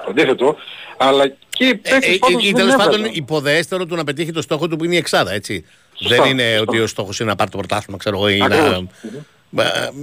το 0.05 0.09
αντίθετο, 0.09 0.55
αλλά 0.97 1.27
και 1.49 1.65
οι 1.65 1.67
Ε, 1.69 1.73
παίκτες 1.73 2.15
ε, 2.15 2.17
πάντως 2.19 2.43
ή 2.43 2.45
δεν 2.45 2.55
τέλος 2.55 2.75
πάντων 2.75 2.93
έβγαζαν. 2.93 3.15
υποδέστερο 3.15 3.85
του 3.85 3.95
να 3.95 4.03
πετύχει 4.03 4.31
το 4.31 4.41
στόχο 4.41 4.67
του 4.67 4.75
που 4.75 4.83
είναι 4.85 4.93
η 4.95 4.97
εξάδα, 4.97 5.31
έτσι. 5.33 5.65
Σωστά, 5.95 6.15
δεν 6.23 6.31
είναι 6.31 6.43
σωστά. 6.43 6.61
ότι 6.61 6.79
ο 6.79 6.87
στόχος 6.87 7.19
είναι 7.19 7.29
να 7.29 7.35
πάρει 7.35 7.49
το 7.51 7.57
πρωτάθλημα, 7.57 7.97
ξέρω 7.97 8.15
εγώ. 8.17 8.27
ή 8.29 8.37
να- 8.37 8.45
Ακριβώς. 8.45 8.83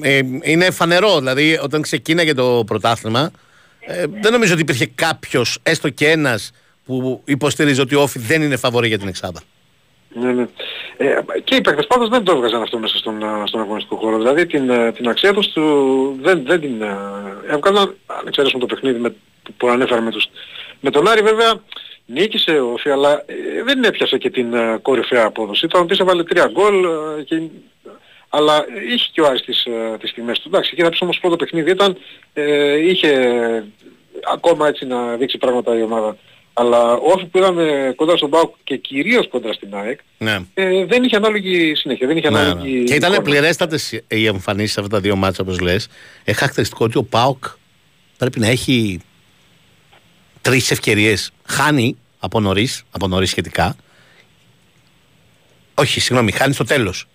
Ε, 0.03 0.17
ε, 0.17 0.21
είναι 0.43 0.71
φανερό, 0.71 1.19
δηλαδή 1.19 1.59
όταν 1.63 1.83
ξεκίναγε 1.83 2.35
το 2.35 2.63
πρωτάθλημα, 2.67 3.31
ε, 3.81 4.05
δεν 4.21 4.33
νομίζω 4.33 4.53
ότι 4.53 4.63
υπήρχε 4.63 4.87
κάποιος, 4.95 5.59
έστω 5.63 5.89
και 5.89 6.09
ένας, 6.11 6.51
που 6.85 7.23
υποστήριζε 7.25 7.81
ότι 7.81 7.95
ο 7.95 8.01
Όφη 8.03 8.19
δεν 8.19 8.43
είναι 8.43 8.57
φαβορή 8.57 8.89
για 8.89 8.99
την 8.99 9.09
εξάδα. 9.09 9.41
Ναι, 10.09 10.33
ναι. 10.33 10.47
Ε, 10.97 11.21
και 11.45 11.55
οι 11.55 11.61
παίκτες 11.61 11.87
πάντως 11.87 12.09
δεν 12.09 12.25
το 12.25 12.33
έβγαζαν 12.33 12.63
αυτό 12.63 12.79
μέσα 12.79 12.97
στον, 12.97 13.25
α, 13.25 13.47
στον 13.47 13.61
αγωνιστικό 13.61 13.97
χώρο. 13.97 14.17
Δηλαδή 14.17 14.47
την, 14.47 14.71
ε, 14.71 14.93
την 14.93 15.09
αξία 15.09 15.33
τους 15.33 15.49
του, 15.49 16.19
δεν, 16.21 16.43
δεν 16.47 16.61
την 16.61 16.83
ε, 16.83 16.97
έβγαζαν, 17.49 17.95
αν 18.07 18.27
εξαιρέσουμε 18.27 18.61
το 18.61 18.67
παιχνίδι 18.67 18.99
με, 18.99 19.15
που 19.57 19.69
ανέφερα 19.69 20.01
με, 20.01 20.11
τους, 20.11 20.29
με 20.81 20.91
τον 20.91 21.09
Άρη 21.09 21.23
βέβαια 21.23 21.63
νίκησε 22.07 22.59
ο 22.59 22.73
Όφη, 22.73 22.91
αλλά 22.91 23.23
ε, 23.27 23.63
δεν 23.65 23.85
έπιασε 23.85 24.19
και 24.19 24.31
την 24.31 24.55
ε, 24.55 24.79
κορυφαία 24.83 25.25
απόδοση. 25.25 25.67
Ήταν 25.67 25.83
ότι 25.83 25.97
έβαλε 26.01 26.23
τρία 26.23 26.51
γκολ, 26.53 26.85
ε, 26.85 27.23
και, 27.23 27.43
αλλά 28.29 28.65
είχε 28.93 29.09
και 29.13 29.21
ο 29.21 29.27
Άρης 29.27 29.43
τις, 29.43 29.65
ε, 29.65 29.97
τις 30.01 30.11
στιγμές 30.11 30.39
του. 30.39 30.49
Εντάξει, 30.49 30.71
εκεί 30.73 30.83
να 30.83 30.89
πεις 30.89 31.01
όμως 31.01 31.19
πρώτο 31.21 31.37
παιχνίδι 31.37 31.71
ήταν, 31.71 31.97
ε, 32.33 32.77
είχε 32.89 33.13
ακόμα 34.33 34.69
έτσι 34.69 34.87
να 34.87 35.17
δείξει 35.17 35.39
πράγματα 35.39 35.79
η 35.79 35.83
ομάδα. 35.83 36.17
Αλλά 36.61 36.93
ο 36.93 37.11
Όφη 37.13 37.25
που 37.27 37.39
είδαμε 37.39 37.93
κοντά 37.97 38.17
στον 38.17 38.31
ΠΑΟΚ 38.31 38.55
και 38.65 38.77
κυρίως 38.77 39.29
κοντά 39.29 39.53
στην 39.53 39.75
ΑΕΚ, 39.75 40.01
Ναι. 40.19 40.39
ε, 40.55 40.85
δεν 40.85 41.03
είχε 41.03 41.17
ανάλογη 41.17 41.75
συνέχεια, 41.75 42.07
δεν 42.07 42.17
είχε 42.17 42.31
Ναι, 42.31 42.39
ανάλογη 42.39 42.73
ναι. 42.79 42.85
Και 42.85 42.95
ήταν 42.95 43.13
εικόνα. 43.13 43.29
πληρέστατες 43.31 44.01
οι 44.09 44.27
εμφανίσεις 44.27 44.73
σε 44.73 44.81
αυτά 44.81 44.97
τα 44.97 45.01
δύο 45.03 45.17
μάτσα, 45.17 45.43
όπως 45.43 45.61
λες. 45.61 45.89
Έχει 46.25 46.39
χαρακτηριστικό 46.39 46.85
ότι 46.85 46.99
ο 46.99 47.03
Πάοκ 47.03 47.45
πρέπει 48.19 48.41
να 48.41 48.47
έχει 48.47 49.01
τρεις 50.41 50.71
ευκαιρίες. 50.71 51.31
Χάνει 51.47 51.97
από 52.19 52.41
νωρίς, 52.41 52.83
από 52.91 53.09
νωρίς 53.09 53.31
σχετικά. 53.31 53.77
Όχι, 55.75 56.01
συγγνώμη, 56.01 56.33
χάνει 56.33 56.53
στο 56.55 56.65
τέλος. 56.65 57.07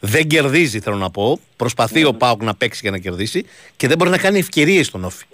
Δεν 0.00 0.26
κερδίζει, 0.26 0.80
θέλω 0.80 0.96
να 0.96 1.10
πω. 1.10 1.40
Προσπαθεί 1.56 2.04
ο 2.04 2.14
Πάοκ 2.14 2.42
να 2.42 2.54
παίξει 2.54 2.82
και 2.82 2.90
να 2.90 2.98
κερδίσει 2.98 3.44
και 3.76 3.88
δεν 3.88 3.96
μπορεί 3.98 4.10
να 4.10 4.18
κάνει 4.18 4.38
ευκαιρίες 4.38 4.86
στον 4.86 5.04
Όφη. 5.04 5.24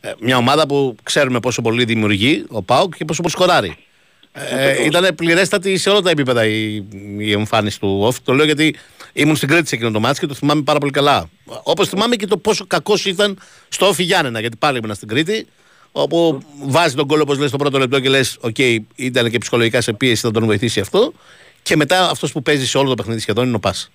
Ε, 0.00 0.12
μια 0.20 0.36
ομάδα 0.36 0.66
που 0.66 0.96
ξέρουμε 1.02 1.40
πόσο 1.40 1.62
πολύ 1.62 1.84
δημιουργεί 1.84 2.44
ο 2.48 2.62
ΠΑΟΚ 2.62 2.96
και 2.96 3.04
πόσο 3.04 3.22
πολύ 3.22 3.34
σκοράρει. 3.34 3.76
Ε, 4.32 4.84
ήταν 4.84 5.14
πληρέστατη 5.14 5.76
σε 5.76 5.90
όλα 5.90 6.00
τα 6.00 6.10
επίπεδα 6.10 6.46
η, 6.46 6.84
η 7.18 7.32
εμφάνιση 7.32 7.80
του 7.80 7.98
ΟΦΗ. 8.02 8.20
Το 8.24 8.32
λέω 8.32 8.44
γιατί 8.44 8.76
ήμουν 9.12 9.36
στην 9.36 9.48
Κρήτη 9.48 9.68
σε 9.68 9.74
εκείνο 9.74 9.90
το 9.90 10.00
ματς 10.00 10.20
και 10.20 10.26
το 10.26 10.34
θυμάμαι 10.34 10.62
πάρα 10.62 10.78
πολύ 10.78 10.92
καλά. 10.92 11.28
Όπως 11.62 11.88
θυμάμαι 11.88 12.16
και 12.16 12.26
το 12.26 12.36
πόσο 12.36 12.66
κακός 12.66 13.04
ήταν 13.04 13.38
στο 13.68 13.86
ΟΦΗ 13.86 14.02
Γιάννενα, 14.02 14.40
γιατί 14.40 14.56
πάλι 14.56 14.78
ήμουν 14.78 14.94
στην 14.94 15.08
Κρήτη. 15.08 15.46
Όπου 15.92 16.42
βάζει 16.62 16.94
το 16.94 17.06
γκολ, 17.06 17.22
όπως 17.22 17.38
λες, 17.38 17.48
στο 17.48 17.58
πρώτο 17.58 17.78
λεπτό 17.78 18.00
και 18.00 18.08
λες: 18.08 18.36
Οκ, 18.40 18.58
ήταν 18.94 19.30
και 19.30 19.38
ψυχολογικά 19.38 19.80
σε 19.80 19.92
πίεση, 19.92 20.20
θα 20.20 20.30
τον 20.30 20.44
βοηθήσει 20.44 20.80
αυτό. 20.80 21.12
Και 21.62 21.76
μετά 21.76 22.10
αυτός 22.10 22.32
που 22.32 22.42
παίζει 22.42 22.66
σε 22.66 22.78
όλο 22.78 22.88
το 22.88 22.94
παιχνίδι 22.94 23.20
σχεδόν 23.20 23.46
είναι 23.46 23.56
ο 23.56 23.58
ΠΑΣ. 23.58 23.90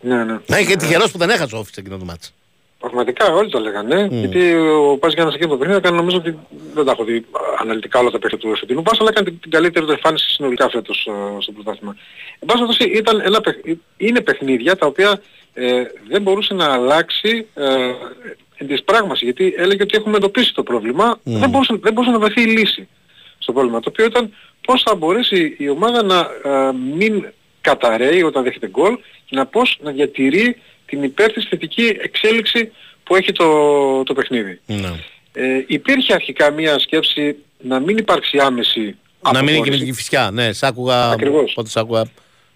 Ναι, 0.00 0.24
ναι. 0.24 0.38
Να 0.46 0.58
είναι 0.58 0.68
και 0.68 0.76
τυχερός 0.76 1.10
που 1.10 1.18
δεν 1.18 1.30
έχασε 1.30 1.54
ο 1.54 1.58
ΟΦΗ 1.58 1.72
σε 1.74 1.80
εκείνο 1.80 1.96
το 1.96 2.04
ματς. 2.04 2.28
Πραγματικά 2.80 3.32
όλοι 3.32 3.50
το 3.50 3.58
λέγανε. 3.58 4.08
Γιατί 4.10 4.54
ο 4.54 4.96
Πας 5.00 5.12
Γιάννης 5.12 5.34
εκείνο 5.34 5.50
το 5.50 5.56
παιχνίδι 5.56 5.78
έκανε 5.78 5.96
νομίζω 5.96 6.16
ότι 6.16 6.38
δεν 6.74 6.84
τα 6.84 6.92
έχω 6.92 7.04
δει 7.04 7.24
αναλυτικά 7.58 7.98
όλα 7.98 8.10
τα 8.10 8.18
παιχνίδια 8.18 8.46
του 8.48 8.54
εφετινού 8.54 8.82
Πας, 8.82 9.00
αλλά 9.00 9.08
έκανε 9.12 9.30
την, 9.30 9.40
την 9.40 9.50
καλύτερη 9.50 9.84
του 9.86 9.90
εμφάνιση 9.92 10.30
συνολικά 10.30 10.70
φέτος 10.70 11.06
ε, 11.06 11.40
στο 11.40 11.52
πρωτάθλημα. 11.52 11.96
Εν 12.38 12.46
πάση 12.46 12.58
περιπτώσει 12.58 12.90
ήταν 12.98 13.20
ένα, 13.24 13.40
παιχ- 13.40 13.78
είναι 13.96 14.20
παιχνίδια 14.20 14.76
τα 14.76 14.86
οποία 14.86 15.20
ε, 15.54 15.82
δεν 16.08 16.22
μπορούσε 16.22 16.54
να 16.54 16.72
αλλάξει 16.72 17.46
ε, 17.54 17.66
εν 18.56 18.66
της 18.66 18.82
πράγμασης, 18.82 19.22
γιατί 19.22 19.54
έλεγε 19.56 19.82
ότι 19.82 19.96
έχουμε 19.96 20.16
εντοπίσει 20.16 20.54
το 20.54 20.62
πρόβλημα, 20.62 21.20
δεν, 21.22 21.50
μπορούσε, 21.50 21.74
δεν 21.80 21.92
μπορούσε 21.92 22.12
να 22.12 22.18
βρεθεί 22.18 22.42
η 22.42 22.46
λύση 22.46 22.88
στο 23.38 23.52
πρόβλημα, 23.52 23.80
το 23.80 23.88
οποίο 23.88 24.04
ήταν 24.04 24.34
πώς 24.66 24.82
θα 24.82 24.94
μπορέσει 24.94 25.54
η 25.58 25.68
ομάδα 25.68 26.02
να 26.02 26.18
ε, 26.44 26.72
μην 26.96 27.26
καταραίει 27.60 28.22
όταν 28.22 28.42
δέχεται 28.42 28.68
γκολ 28.68 28.98
και 29.24 29.36
να 29.36 29.46
πώς 29.46 29.78
να 29.82 29.90
διατηρεί 29.90 30.56
την 30.90 31.02
υπέρ 31.02 31.32
της 31.32 31.46
θετική 31.48 31.96
εξέλιξη 32.02 32.72
που 33.04 33.16
έχει 33.16 33.32
το, 33.32 33.48
το 34.02 34.14
παιχνίδι. 34.14 34.60
Ναι. 34.66 34.90
Ε, 35.32 35.64
υπήρχε 35.66 36.12
αρχικά 36.14 36.50
μία 36.50 36.78
σκέψη 36.78 37.36
να 37.58 37.80
μην 37.80 37.96
υπάρξει 37.96 38.38
άμεση 38.38 38.96
Να 39.32 39.42
μην 39.42 39.48
είναι 39.48 39.50
και 39.50 39.52
με 39.52 39.56
αποχώρηση. 39.58 39.84
την 39.84 39.94
φυσιά. 39.94 40.30
Ναι, 40.32 40.52
σ' 40.52 40.62
άκουγα. 40.62 41.10
Ακριβώς. 41.10 41.52
Πότε 41.54 41.68
σ' 41.68 41.76
άκουγα 41.76 42.04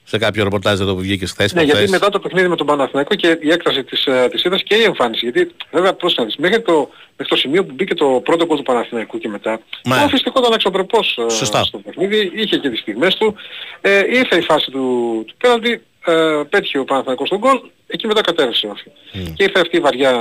σε 0.06 0.18
κάποιο 0.18 0.44
ρεπορτάζ 0.44 0.80
εδώ 0.80 0.94
που 0.94 1.00
βγήκες 1.00 1.30
χθες. 1.30 1.52
Ναι, 1.52 1.60
γιατί 1.62 1.70
προχθές. 1.78 1.98
μετά 1.98 2.10
το 2.10 2.18
παιχνίδι 2.18 2.48
με 2.48 2.56
τον 2.56 2.66
Παναθηναϊκό 2.66 3.14
και 3.14 3.38
η 3.40 3.50
έκταση 3.50 3.84
της, 3.84 4.06
ε, 4.06 4.28
της 4.30 4.44
είδας 4.44 4.62
και 4.62 4.74
η 4.74 4.82
εμφάνιση. 4.82 5.30
Γιατί 5.30 5.50
βέβαια 5.70 5.92
πώς 5.94 6.14
να 6.14 6.24
δεις, 6.24 6.36
μέχρι 6.36 6.62
το, 6.62 6.90
μέχρι 7.16 7.32
το 7.32 7.36
σημείο 7.36 7.64
που 7.64 7.72
μπήκε 7.74 7.94
το 7.94 8.06
πρώτο 8.24 8.46
γκολ 8.46 8.56
του 8.56 8.62
Παναθηναϊκού 8.62 9.18
και 9.18 9.28
μετά, 9.28 9.60
Ναι. 9.84 9.94
ο 10.04 10.08
φυσικόταν 10.08 10.52
αξιοπρεπώς 10.52 11.18
ε, 11.28 11.30
Σωστά. 11.30 11.64
στο 11.64 11.78
παιχνίδι, 11.78 12.32
είχε 12.34 12.56
και 12.58 12.70
τις 12.70 12.78
στιγμές 12.80 13.14
του, 13.14 13.34
ε, 13.80 13.98
ήρθε 14.10 14.36
η 14.36 14.40
φάση 14.40 14.70
του, 14.70 15.24
του 15.26 15.34
πέναλτι, 15.38 15.82
ε, 16.06 16.42
πέτυχε 16.48 16.78
ο 16.78 16.84
Παναθηναϊκός 16.84 17.28
τον 17.28 17.38
γκολ, 17.38 17.60
εκεί 17.86 18.06
μετά 18.06 18.20
κατέρευσε 18.20 18.66
όχι. 18.66 18.90
Και 19.34 19.42
ήρθε 19.42 19.60
αυτή 19.60 19.76
η 19.76 19.80
βαριά, 19.80 20.12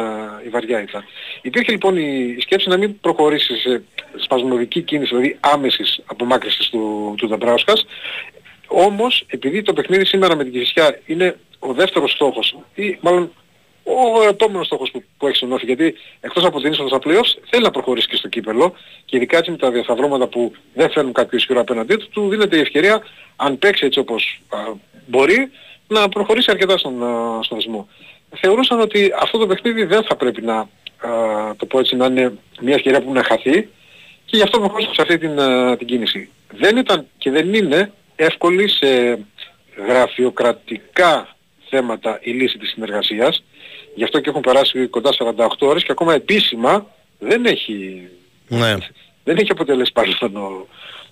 η 0.45 0.49
βαριά 0.49 0.81
ήττα. 0.81 1.03
Υπήρχε 1.41 1.71
λοιπόν 1.71 1.97
η, 1.97 2.36
η 2.38 2.41
σκέψη 2.41 2.69
να 2.69 2.77
μην 2.77 2.99
προχωρήσεις 2.99 3.61
σε 3.61 3.84
σπασμωδική 4.15 4.81
κίνηση, 4.81 5.15
δηλαδή 5.15 5.38
άμεσης 5.39 6.01
απομάκρυσης 6.05 6.69
του, 6.69 7.13
του 7.17 7.27
Νταμπράουσκας, 7.27 7.86
όμως, 8.67 9.23
επειδή 9.27 9.61
το 9.61 9.73
παιχνίδι 9.73 10.05
σήμερα 10.05 10.36
με 10.36 10.43
την 10.43 10.53
Κηφισιά 10.53 10.99
είναι 11.05 11.38
ο 11.59 11.73
δεύτερος 11.73 12.11
στόχος 12.11 12.57
ή 12.75 12.97
μάλλον 13.01 13.31
ο 13.84 14.27
επόμενος 14.27 14.65
στόχος 14.65 14.91
που, 14.91 15.03
που 15.17 15.27
έχει 15.27 15.36
στον 15.36 15.51
Όφη, 15.51 15.65
γιατί 15.65 15.95
εκτός 16.19 16.45
από 16.45 16.61
την 16.61 16.71
είσοδο 16.71 16.88
στα 16.88 16.99
playoffs 17.03 17.41
θέλει 17.49 17.63
να 17.63 17.71
προχωρήσει 17.71 18.07
και 18.07 18.15
στο 18.15 18.27
κύπελο 18.27 18.75
και 19.05 19.15
ειδικά 19.15 19.38
έτσι 19.38 19.51
με 19.51 19.57
τα 19.57 19.71
διασταυρώματα 19.71 20.27
που 20.27 20.51
δεν 20.73 20.91
φέρνουν 20.91 21.13
κάποιο 21.13 21.38
ισχυρό 21.38 21.59
απέναντί 21.59 21.95
του, 21.95 22.09
του 22.09 22.29
δίνεται 22.29 22.57
η 22.57 22.59
ευκαιρία, 22.59 23.03
αν 23.36 23.57
παίξει 23.57 23.86
έτσι 23.86 23.99
όπως 23.99 24.41
α, 24.49 24.57
μπορεί, 25.05 25.51
να 25.94 26.10
προχωρήσει 26.10 26.52
αρκετά 26.52 26.78
στον, 26.78 27.04
α, 27.04 27.39
στον 27.44 27.58
δεσμό. 27.58 27.88
Θεωρούσαν 28.36 28.80
ότι 28.80 29.12
αυτό 29.22 29.38
το 29.38 29.48
παιχνίδι 29.48 29.84
δεν 29.84 30.04
θα 30.04 30.16
πρέπει 30.16 30.41
να, 30.41 30.56
α, 30.56 30.68
το 31.58 31.66
πω 31.66 31.80
έτσι, 31.80 31.96
να 31.96 32.06
είναι 32.06 32.34
μια 32.62 32.76
ευκαιρία 32.76 33.02
που 33.02 33.12
να 33.14 33.24
χαθεί 33.24 33.70
και 34.26 34.38
γι' 34.38 34.41
αυτό 34.41 34.60
προχώρησαν 34.60 34.94
σε 34.94 35.02
αυτή 35.02 35.18
την, 35.18 35.39
α, 35.39 35.78
την 35.78 35.88
κίνηση. 35.88 36.30
Δεν 36.54 36.78
ήταν 36.78 37.08
και 37.18 37.32
δεν 37.32 37.54
είναι 37.54 37.91
εύκολη 38.16 38.70
σε 38.70 39.20
γραφειοκρατικά 39.88 41.36
θέματα 41.70 42.20
η 42.22 42.32
λύση 42.32 42.58
της 42.58 42.70
συνεργασίας. 42.70 43.44
Γι' 43.96 44.04
αυτό 44.04 44.20
και 44.20 44.30
έχουν 44.30 44.41
περάσει 44.41 44.88
κοντά 44.88 45.10
48 45.14 45.48
ώρες 45.60 45.84
και 45.84 45.91
ακόμα 45.91 46.14
επίσημα 46.14 46.86
δεν 47.20 47.46
έχει, 47.46 48.08
Ναι. 48.48 48.76
δεν 49.24 49.38
έχει 49.38 49.52
αποτελέσει 49.52 49.91
πάλι 49.91 50.16
τον, 50.16 50.34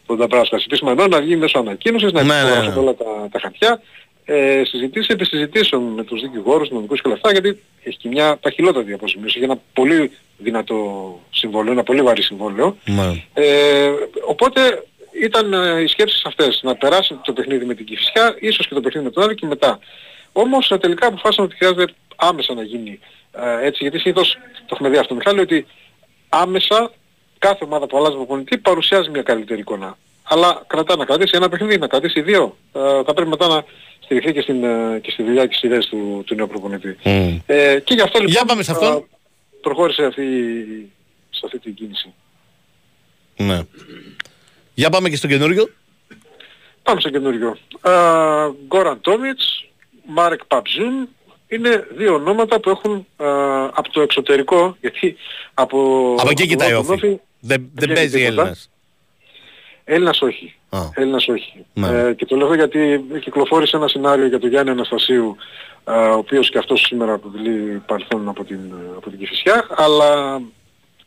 τον 0.06 0.18
Νταμπράσκας. 0.18 0.64
Επίσημα 0.66 0.92
ενώ 0.92 1.08
να 1.08 1.22
βγει 1.22 1.36
μέσω 1.36 1.60
ανακοίνωσης, 1.60 2.12
να 2.12 2.24
Ναι, 2.24 2.34
ναι, 2.34 2.40
υπογράψουν 2.40 2.74
ναι. 2.74 2.80
όλα 2.80 2.96
τα, 2.96 3.28
τα 3.32 3.40
χαρτιά, 3.40 3.82
ε, 4.26 4.61
συζητήσεις 4.65 5.07
επί 5.07 5.26
συζητήσεων 5.26 5.84
με 5.84 6.03
τους 6.03 6.22
δικηγόρους, 6.22 6.67
τους 6.67 6.76
νομικούς 6.76 7.01
και 7.01 7.07
όλα 7.07 7.15
αυτά, 7.15 7.32
γιατί 7.32 7.61
έχει 7.84 7.97
και 7.97 8.07
μια 8.07 8.38
παχυλότατη 8.38 8.93
αποζημίωση, 8.93 9.38
έχει 9.38 9.45
ένα 9.45 9.59
πολύ 9.74 10.11
δυνατό 10.38 11.19
συμβόλαιο, 11.30 11.72
ένα 11.72 11.84
πολύ 11.84 12.01
βαρύ 12.01 12.22
συμβόλαιο. 12.22 12.78
Ναι. 12.86 13.24
Ε, 13.34 13.91
οπότε 14.28 14.84
ήταν 15.22 15.53
ε, 15.53 15.82
οι 15.82 15.88
σκέψεις 15.88 16.26
αυτές, 16.26 16.59
να 16.63 16.76
περάσει 16.76 17.19
το 17.24 17.34
παιχνίδι 17.34 17.65
με 17.65 17.74
την 17.74 17.86
Κηφισιά, 17.86 18.36
ίσως 18.39 18.67
και 18.67 18.74
το 18.74 18.82
παιχνίδι 18.82 19.05
με 19.05 19.11
τον 19.11 19.24
Άρη 19.24 19.36
και 19.36 19.45
μετά. 19.45 19.80
Όμως 20.32 20.72
ε, 20.72 20.78
τελικά 20.78 21.07
αποφάσισαν 21.07 21.45
ότι 21.45 21.55
χρειάζεται 21.55 21.93
άμεσα 22.15 22.53
να 22.53 22.63
γίνει 22.63 22.99
ε, 23.32 23.65
έτσι, 23.65 23.84
γιατί 23.84 23.99
συνήθως 23.99 24.38
το 24.53 24.69
έχουμε 24.69 24.89
δει 24.89 24.97
αυτό 24.97 25.15
Μιχάλη, 25.15 25.39
ότι 25.39 25.65
άμεσα 26.30 26.91
κάθε 27.39 27.65
ομάδα 27.65 27.88
που 27.88 27.97
αλλάζει 27.97 28.15
προπονητή 28.15 28.57
παρουσιάζει 28.57 29.09
μια 29.09 29.22
καλύτερη 29.22 29.59
εικόνα. 29.59 29.97
Αλλά 30.24 30.63
κρατά 30.67 30.95
να 30.95 31.05
κρατήσει 31.05 31.36
ένα 31.36 31.49
παιχνίδι, 31.49 31.78
να 31.78 31.88
κρατήσει 31.88 32.22
δύο. 32.22 32.57
Ε, 32.74 32.80
θα 33.05 33.13
πρέπει 33.13 33.30
μετά 33.30 33.47
να 33.47 33.63
στηριχθεί 33.99 34.34
και, 34.34 34.41
στην, 34.41 34.63
ε, 34.63 34.99
και 34.99 35.11
στη 35.11 35.24
δουλειά 35.24 35.45
και 35.45 35.53
στις 35.55 35.69
ιδέες 35.69 35.86
του, 35.86 36.24
του 36.26 36.36
νέου 36.36 36.47
προπονητή. 36.47 36.97
Μμ. 37.03 37.38
Ε, 37.45 37.80
και 37.80 37.93
γι' 37.93 38.01
αυτό 38.01 38.17
λοιπόν 38.19 38.34
Για 38.34 38.45
πάμε 38.45 38.63
σε 38.63 38.72
αυτόν. 38.72 38.93
ε, 38.93 39.05
προχώρησε 39.61 40.03
αυτή, 40.05 40.24
σε 41.30 41.41
αυτή 41.45 41.59
την 41.59 41.74
κίνηση. 41.74 42.13
Ναι. 43.38 43.59
Για 44.74 44.89
πάμε 44.89 45.09
και 45.09 45.15
στο 45.15 45.28
καινούριο. 45.28 45.69
Πάμε 46.84 46.99
στο 46.99 47.09
καινούριο. 47.09 47.57
Ε, 47.82 47.91
Γκόραν 48.67 49.01
Τόμιτς, 49.01 49.65
Μάρεκ 50.05 50.45
Παμπζούν 50.45 51.09
είναι 51.47 51.88
δύο 51.95 52.13
ονόματα 52.13 52.59
που 52.59 52.69
έχουν 52.69 53.05
ε, 53.17 53.26
από 53.74 53.91
το 53.91 54.01
εξωτερικό, 54.01 54.78
γιατί 54.82 55.15
από... 55.53 56.15
Από 56.19 56.30
εκεί 56.30 56.47
κοιτάει 56.47 56.74
ο 56.74 56.78
από 56.78 56.88
τον 56.88 56.95
Όφη. 56.95 57.07
Όφη 57.07 57.19
Δεν, 57.39 57.57
δεν 57.59 57.69
βγαίνει 57.74 57.93
παίζει 57.93 58.17
τίποτα. 58.17 58.41
Έλληνας. 58.41 58.69
Έλληνας 59.84 60.22
όχι. 60.22 60.56
Α. 60.70 60.80
Έλληνας 60.94 61.28
όχι. 61.28 61.66
Ναι. 61.74 61.88
Ε, 61.88 62.14
και 62.14 62.26
το 62.26 62.36
λέω 62.36 62.56
γιατί 62.56 63.06
κυκλοφόρησε 63.22 63.78
ένα 63.78 63.88
σενάριο 63.88 64.28
για 64.28 64.40
τον 64.40 64.50
Γιάννη 64.50 64.72
Αναστασίου, 64.72 65.36
ε, 65.84 65.92
ο 65.92 66.18
οποίος 66.18 66.50
και 66.50 66.58
αυτός 66.58 66.82
σήμερα 66.82 67.14
αποτελεί 67.14 67.82
παρελθόν 67.86 68.30
από 68.30 68.44
την, 68.44 68.60
από 68.98 69.10
την 69.10 69.20
Κηφισιά, 69.20 69.68
αλλά 69.70 70.42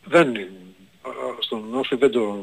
δεν, 0.05 0.37
ε, 0.37 0.47
στον 1.39 1.63
Όφη 1.75 1.97
δεν 1.97 2.11
το, 2.11 2.37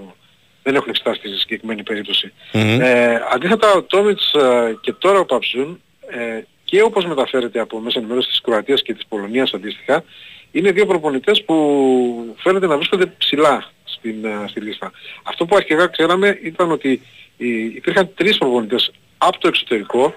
δεν 0.64 0.76
έχουν 0.76 0.90
εξετάσει 0.90 1.20
τη 1.20 1.40
συγκεκριμένη 1.40 1.84
περίπτωση. 1.84 2.34
Μμμ. 2.54 2.82
Ε, 2.82 3.22
αντίθετα 3.34 3.74
ο 3.74 3.84
Τόμιτς 3.84 4.34
ε, 4.34 4.78
και 4.82 4.94
τώρα 4.94 5.20
ο 5.20 5.26
Παψούν 5.26 5.82
ε, 6.08 6.42
και 6.64 6.82
όπως 6.82 7.06
μεταφέρεται 7.06 7.60
από 7.60 7.80
μέσα 7.80 8.00
ενημέρωση 8.00 8.30
της 8.30 8.42
Κροατίας 8.42 8.82
και 8.82 8.94
της 8.94 9.06
Πολωνίας 9.06 9.54
αντίστοιχα 9.54 10.04
είναι 10.52 10.72
δύο 10.72 10.86
προπονητές 10.86 11.44
που 11.44 12.36
φαίνεται 12.38 12.68
να 12.68 12.76
βρίσκονται 12.76 13.06
ψηλά 13.06 13.72
στην, 14.02 14.26
ε, 14.26 14.48
στη 14.48 14.60
λίστα. 14.60 14.92
Αυτό 15.24 15.46
που 15.46 15.56
αρχικά 15.56 15.88
ξέραμε 15.88 16.40
ήταν 16.44 16.72
ότι 16.72 17.02
οι- 17.38 17.66
υπήρχαν 17.66 18.10
τρεις 18.16 18.38
προπονητές 18.38 18.92
από 19.18 19.40
το 19.40 19.48
εξωτερικό 19.48 20.16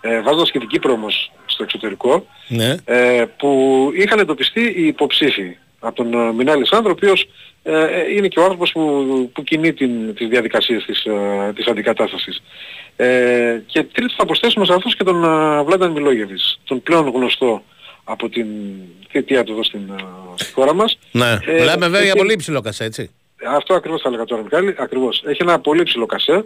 ε, 0.00 0.20
βάζοντας 0.22 0.50
και 0.50 0.58
την 0.58 0.68
Κύπρο 0.68 0.92
όμως 0.92 1.32
στο 1.46 1.62
εξωτερικό 1.62 2.26
Ναι. 2.48 2.74
ε, 2.84 3.24
που 3.38 3.50
είχαν 3.96 4.18
εντοπιστεί 4.18 4.60
οι 4.76 4.86
υποψήφοι 4.86 5.56
από 5.78 5.94
τον 6.04 6.14
ε, 6.28 6.32
Μινάλη 6.32 6.66
Σάνδρο, 6.66 6.90
ο 6.90 6.92
οποίος 6.92 7.28
ε, 7.62 7.84
ε, 7.84 8.12
είναι 8.16 8.28
και 8.28 8.38
ο 8.38 8.42
άνθρωπος 8.42 8.72
που, 8.72 9.30
που 9.34 9.42
κινεί 9.42 9.72
την, 9.72 10.14
τις 10.14 10.28
διαδικασίες 10.28 10.84
της, 10.84 11.04
ε, 11.04 11.52
της 11.54 11.66
αντικατάστασης. 11.66 12.42
Ε, 12.96 13.60
και 13.66 13.82
τρίτο 13.82 14.14
θα 14.16 14.24
προσθέσουμε 14.24 14.64
σε 14.64 14.72
αυτούς 14.74 14.96
και 14.96 15.04
τον 15.04 15.24
ε, 15.24 15.62
Βλάνταν 15.62 15.90
Μιλόγεβιτς, 15.90 16.60
τον 16.64 16.82
πλέον 16.82 17.08
γνωστό 17.08 17.62
από 18.04 18.28
την 18.28 18.46
θητεία 19.10 19.44
του 19.44 19.52
εδώ 19.52 19.64
στην 19.64 19.80
ε, 19.98 20.02
στη 20.34 20.52
χώρα 20.52 20.74
μας. 20.74 20.98
Ναι. 21.12 21.30
Ε, 21.46 21.52
Μιλάμε 21.52 21.84
βέβαια 21.86 22.00
για 22.00 22.08
έχει- 22.08 22.18
πολύ 22.18 22.32
υψηλό 22.32 22.60
κασέ, 22.60 22.84
έτσι. 22.84 23.10
Αυτό 23.56 23.74
ακριβώς 23.74 24.00
θα 24.00 24.08
έλεγα 24.08 24.24
τώρα 24.24 24.42
Μιχάλη, 24.42 24.74
ακριβώς. 24.78 25.22
Έχει 25.26 25.42
ένα 25.42 25.58
πολύ 25.60 25.82
ψηλό 25.82 26.06
κασέ, 26.06 26.44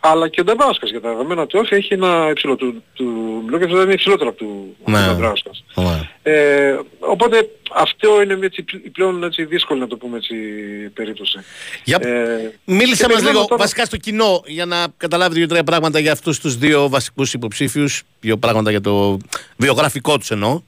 αλλά 0.00 0.28
και 0.28 0.40
ο 0.40 0.44
Ντεμπάουσκας 0.44 0.90
για 0.90 1.00
τα 1.00 1.08
δεδομένα 1.08 1.46
του 1.46 1.58
Όφη 1.62 1.74
έχει 1.74 1.94
ένα 1.94 2.28
υψηλό 2.30 2.56
του, 2.56 2.82
του 2.94 3.04
Μιλόγεβιτς 3.44 3.74
δεν 3.74 3.82
είναι 3.84 3.92
υψηλότερο 3.92 4.28
από 4.28 4.38
του, 4.38 4.76
από 4.82 4.90
Ναι. 4.90 5.06
του 5.06 5.14
Ντεμπάουσκας. 5.14 5.64
Ναι. 5.74 6.08
Ε, 6.22 6.78
οπότε 6.98 7.48
αυτό 7.74 8.22
είναι 8.22 8.36
μια 8.36 8.46
έτσι, 8.46 8.64
η 8.84 8.90
πλέον 8.90 9.24
έτσι, 9.24 9.44
δύσκολη 9.44 9.80
να 9.80 9.86
το 9.86 9.96
πούμε 9.96 10.16
έτσι 10.16 10.34
περίπτωση. 10.94 11.38
Για... 11.84 11.98
Ε, 12.02 12.52
Μίλησε 12.64 12.94
και 13.02 13.02
μας 13.02 13.12
περιμένω 13.12 13.30
λίγο 13.30 13.44
τώρα- 13.44 13.56
βασικά 13.62 13.84
στο 13.84 13.96
κοινό 13.96 14.42
για 14.46 14.66
να 14.66 14.86
καταλάβει 14.96 15.34
δύο-τρία 15.34 15.64
πράγματα 15.64 15.98
για 15.98 16.12
αυτούς 16.12 16.40
τους 16.40 16.56
δύο 16.56 16.88
βασικούς 16.88 17.32
υποψήφιους. 17.32 18.02
Δύο 18.20 18.36
πράγματα 18.36 18.70
για 18.70 18.80
το 18.80 19.18
βιογραφικό 19.56 20.18
τους 20.18 20.30
εννοώ. 20.30 20.60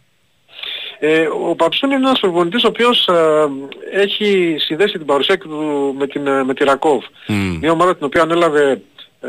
Ε, 1.05 1.28
ο 1.48 1.55
Παψούν 1.55 1.90
είναι 1.90 2.07
ένας 2.07 2.20
προπονητής 2.20 2.64
ο 2.64 2.68
οποίος 2.68 3.09
ε, 3.09 3.48
έχει 3.92 4.57
συνδέσει 4.59 4.98
την 4.98 5.07
παρουσία 5.07 5.38
του 5.38 5.94
με, 5.98 6.07
την, 6.07 6.26
ε, 6.26 6.44
με 6.44 6.55
τη 6.55 6.64
Ρακόβ. 6.64 7.03
Μμ. 7.26 7.59
Μια 7.61 7.70
ομάδα 7.70 7.96
την 7.96 8.07
οποία 8.07 8.22
ανέλαβε 8.22 8.82
ε, 9.20 9.28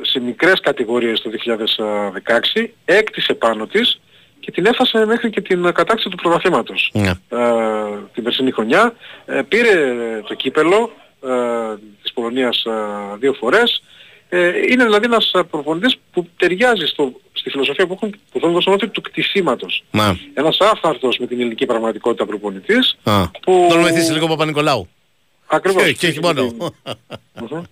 σε 0.00 0.20
μικρές 0.20 0.60
κατηγορίες 0.60 1.20
το 1.20 1.30
2016, 2.54 2.66
έκτισε 2.84 3.34
πάνω 3.34 3.66
της 3.66 4.00
και 4.40 4.50
την 4.50 4.66
έφασε 4.66 5.06
μέχρι 5.06 5.30
και 5.30 5.40
την 5.40 5.62
κατάκτηση 5.62 6.08
του 6.08 6.16
πρωταθλήματος. 6.16 6.90
Ναι. 6.94 7.10
ε, 7.28 7.44
την 8.14 8.22
περσινή 8.22 8.50
χρονιά. 8.50 8.94
Ε, 9.26 9.42
πήρε 9.48 9.94
το 10.26 10.34
κύπελο 10.34 10.90
ε, 11.24 11.30
της 12.02 12.12
Πολωνίας 12.12 12.64
ε, 12.64 12.70
δύο 13.18 13.32
φορές. 13.32 13.82
Ε, 14.36 14.48
είναι 14.70 14.84
δηλαδή 14.84 15.04
ένας 15.04 15.30
ε, 15.34 15.42
προπονητής 15.42 15.96
που 16.12 16.28
ταιριάζει 16.36 16.86
στο, 16.86 17.12
στη 17.32 17.50
φιλοσοφία 17.50 17.86
που, 17.86 17.92
έχουν, 17.92 18.14
που 18.32 18.40
θέλουν 18.40 18.60
στον 18.60 18.74
όφη 18.74 18.88
του 18.88 19.00
κτισίματος. 19.00 19.84
Μα. 19.90 20.18
Ένας 20.34 20.56
άφθαρτος 20.60 21.18
με 21.18 21.26
την 21.26 21.40
ελληνική 21.40 21.66
πραγματικότητα 21.66 22.26
προπονητής. 22.26 22.96
Α. 23.02 23.28
Που- 23.28 23.66
Τον 23.70 23.80
βοηθήσει 23.80 24.12
λίγο 24.12 24.24
ο 24.24 24.28
Παπα-Νικολάου. 24.28 24.88
Ακριβώς. 25.46 25.82
Και, 25.82 25.92
και 25.92 26.06
όχι 26.06 26.20
μόνο. 26.20 26.42
Μμμ. 27.50 27.62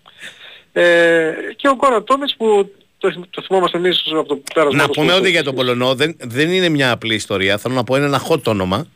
Ε, 0.72 1.32
και 1.56 1.68
ο 1.68 1.76
Κόρα 1.76 2.02
Τόμιτς 2.02 2.34
που 2.36 2.72
το, 2.98 3.26
το 3.30 3.42
θυμόμαστε 3.42 3.76
εμείς 3.78 4.02
από 4.10 4.28
το 4.28 4.40
πέρασμα 4.54 4.78
να 4.82 4.86
του 4.86 4.92
πούμε 4.94 5.08
στο- 5.12 5.20
ότι 5.20 5.30
για 5.30 5.42
τον 5.42 5.54
Πολωνό 5.54 5.94
δεν, 5.94 6.16
δεν 6.20 6.50
είναι 6.50 6.68
μια 6.68 6.90
απλή 6.90 7.14
ιστορία. 7.14 7.58
Θέλω 7.58 7.74
να 7.74 7.84
πω 7.84 7.96
είναι 7.96 8.04
ένα 8.06 8.22
hot 8.28 8.42
όνομα. 8.44 8.86